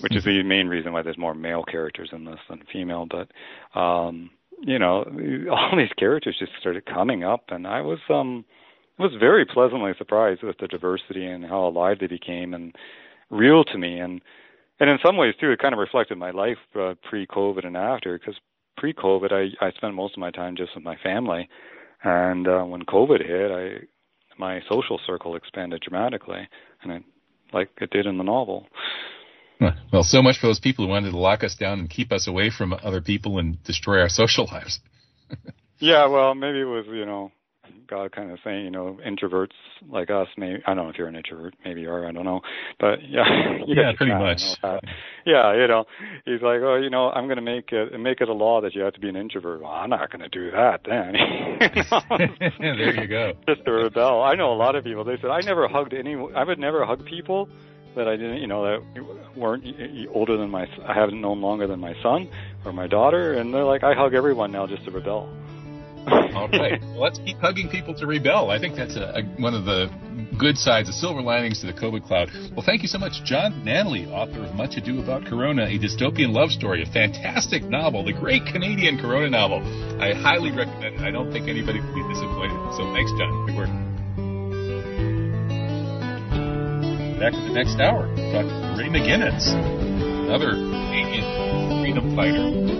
which 0.00 0.16
is 0.16 0.24
the 0.24 0.42
main 0.42 0.66
reason 0.66 0.92
why 0.92 1.02
there's 1.02 1.18
more 1.18 1.34
male 1.34 1.62
characters 1.62 2.10
in 2.12 2.24
this 2.24 2.40
than 2.48 2.64
female. 2.72 3.06
But, 3.06 3.30
um, 3.78 4.30
you 4.60 4.78
know, 4.78 5.04
all 5.50 5.76
these 5.76 5.92
characters 5.96 6.36
just 6.38 6.52
started 6.58 6.84
coming 6.86 7.22
up, 7.22 7.44
and 7.50 7.64
I 7.64 7.80
was, 7.80 8.00
um, 8.10 8.44
was 8.98 9.12
very 9.20 9.44
pleasantly 9.44 9.92
surprised 9.96 10.42
with 10.42 10.58
the 10.58 10.66
diversity 10.66 11.26
and 11.26 11.44
how 11.44 11.64
alive 11.66 11.98
they 12.00 12.08
became 12.08 12.54
and 12.54 12.74
real 13.30 13.62
to 13.64 13.78
me. 13.78 14.00
And 14.00 14.20
and 14.78 14.90
in 14.90 14.98
some 15.04 15.16
ways 15.16 15.34
too, 15.40 15.50
it 15.50 15.60
kind 15.60 15.72
of 15.72 15.78
reflected 15.78 16.18
my 16.18 16.32
life 16.32 16.58
uh, 16.78 16.94
pre-COVID 17.08 17.66
and 17.66 17.76
after. 17.76 18.18
Because 18.18 18.34
pre-COVID, 18.76 19.32
I 19.32 19.64
I 19.64 19.70
spent 19.72 19.94
most 19.94 20.14
of 20.14 20.18
my 20.18 20.30
time 20.30 20.56
just 20.56 20.74
with 20.74 20.84
my 20.84 20.96
family 20.96 21.48
and 22.06 22.46
uh, 22.46 22.62
when 22.62 22.82
COVID 22.82 23.26
hit, 23.26 23.50
I 23.50 23.84
my 24.38 24.60
social 24.68 25.00
circle 25.06 25.34
expanded 25.34 25.82
dramatically, 25.82 26.48
and 26.82 26.92
it, 26.92 27.02
like 27.52 27.70
it 27.80 27.90
did 27.90 28.06
in 28.06 28.16
the 28.16 28.24
novel. 28.24 28.66
Well, 29.90 30.02
so 30.02 30.22
much 30.22 30.38
for 30.38 30.46
those 30.48 30.60
people 30.60 30.84
who 30.84 30.90
wanted 30.90 31.12
to 31.12 31.16
lock 31.16 31.42
us 31.42 31.54
down 31.54 31.80
and 31.80 31.88
keep 31.88 32.12
us 32.12 32.26
away 32.26 32.50
from 32.50 32.74
other 32.74 33.00
people 33.00 33.38
and 33.38 33.62
destroy 33.64 34.00
our 34.00 34.08
social 34.22 34.46
lives. 34.52 34.80
yeah, 35.78 36.06
well, 36.06 36.34
maybe 36.34 36.60
it 36.60 36.64
was 36.64 36.84
you 36.88 37.06
know 37.06 37.32
God 37.88 38.12
kind 38.12 38.30
of 38.30 38.38
thing. 38.42 38.64
you 38.64 38.70
know, 38.70 38.98
introverts 39.06 39.52
like 39.88 40.10
us, 40.10 40.28
maybe 40.36 40.62
I 40.66 40.74
don't 40.74 40.84
know 40.84 40.90
if 40.90 40.98
you're 40.98 41.08
an 41.08 41.16
introvert, 41.16 41.54
maybe 41.64 41.82
you 41.82 41.90
are, 41.90 42.06
I 42.06 42.12
don't 42.12 42.24
know, 42.24 42.40
but 42.80 43.02
yeah, 43.08 43.58
yeah, 43.66 43.92
pretty 43.96 44.14
much. 44.14 44.42
Yeah, 45.24 45.54
you 45.54 45.66
know, 45.66 45.84
he's 46.24 46.42
like, 46.42 46.60
oh, 46.62 46.76
you 46.76 46.90
know, 46.90 47.10
I'm 47.10 47.26
going 47.26 47.36
to 47.36 47.42
make 47.42 47.72
it 47.72 47.98
make 47.98 48.20
it 48.20 48.28
a 48.28 48.32
law 48.32 48.60
that 48.60 48.74
you 48.74 48.82
have 48.82 48.94
to 48.94 49.00
be 49.00 49.08
an 49.08 49.16
introvert. 49.16 49.60
Well, 49.60 49.70
I'm 49.70 49.90
not 49.90 50.10
going 50.10 50.22
to 50.22 50.28
do 50.28 50.50
that 50.50 50.80
then. 50.84 51.14
there 52.60 53.00
you 53.00 53.06
go. 53.06 53.32
Just 53.48 53.62
a 53.66 53.72
rebel. 53.72 54.22
I 54.22 54.34
know 54.34 54.52
a 54.52 54.56
lot 54.56 54.76
of 54.76 54.84
people. 54.84 55.04
They 55.04 55.16
said 55.20 55.30
I 55.30 55.40
never 55.40 55.68
hugged 55.68 55.94
any. 55.94 56.14
I 56.14 56.44
would 56.44 56.58
never 56.58 56.84
hug 56.84 57.04
people 57.04 57.48
that 57.96 58.06
I 58.06 58.16
didn't, 58.16 58.38
you 58.38 58.46
know, 58.46 58.62
that 58.64 59.36
weren't 59.36 59.64
older 60.14 60.36
than 60.36 60.50
my. 60.50 60.66
I 60.86 60.94
haven't 60.94 61.20
known 61.20 61.40
longer 61.40 61.66
than 61.66 61.80
my 61.80 61.94
son 62.02 62.28
or 62.64 62.72
my 62.72 62.86
daughter, 62.86 63.34
and 63.34 63.52
they're 63.52 63.64
like, 63.64 63.82
I 63.82 63.94
hug 63.94 64.14
everyone 64.14 64.52
now 64.52 64.66
just 64.66 64.84
to 64.84 64.90
rebel. 64.90 65.28
All 66.06 66.48
right. 66.48 66.80
Well, 66.96 67.04
let's 67.04 67.18
keep 67.18 67.36
hugging 67.38 67.68
people 67.68 67.94
to 67.94 68.06
rebel. 68.06 68.50
I 68.50 68.58
think 68.58 68.74
that's 68.74 68.96
a, 68.96 69.20
a, 69.20 69.22
one 69.36 69.52
of 69.52 69.66
the 69.66 69.92
good 70.38 70.56
sides, 70.56 70.88
the 70.88 70.94
silver 70.94 71.20
linings 71.20 71.60
to 71.60 71.66
the 71.66 71.74
COVID 71.74 72.06
cloud. 72.06 72.30
Well, 72.56 72.64
thank 72.64 72.80
you 72.80 72.88
so 72.88 72.96
much, 72.96 73.20
John 73.24 73.64
Manley, 73.64 74.06
author 74.06 74.44
of 74.44 74.54
Much 74.54 74.76
Ado 74.76 75.02
About 75.02 75.26
Corona, 75.26 75.64
a 75.64 75.78
dystopian 75.78 76.32
love 76.32 76.50
story, 76.50 76.82
a 76.82 76.86
fantastic 76.86 77.64
novel, 77.64 78.02
the 78.04 78.14
great 78.14 78.46
Canadian 78.46 78.96
Corona 78.98 79.28
novel. 79.28 79.60
I 80.00 80.14
highly 80.14 80.52
recommend 80.52 80.96
it. 80.96 81.00
I 81.00 81.10
don't 81.10 81.30
think 81.32 81.48
anybody 81.48 81.80
would 81.80 81.94
be 81.94 82.04
disappointed. 82.08 82.56
So 82.80 82.88
thanks, 82.96 83.12
John. 83.20 83.44
Good 83.44 83.56
work. 83.56 83.72
Back 87.20 87.32
to 87.32 87.40
the 87.44 87.52
next 87.52 87.76
hour. 87.80 88.08
Talk 88.32 88.48
Ray 88.76 88.88
McGinnis, 88.88 89.52
another 89.52 90.52
Canadian 90.52 91.80
freedom 91.82 92.16
fighter 92.16 92.75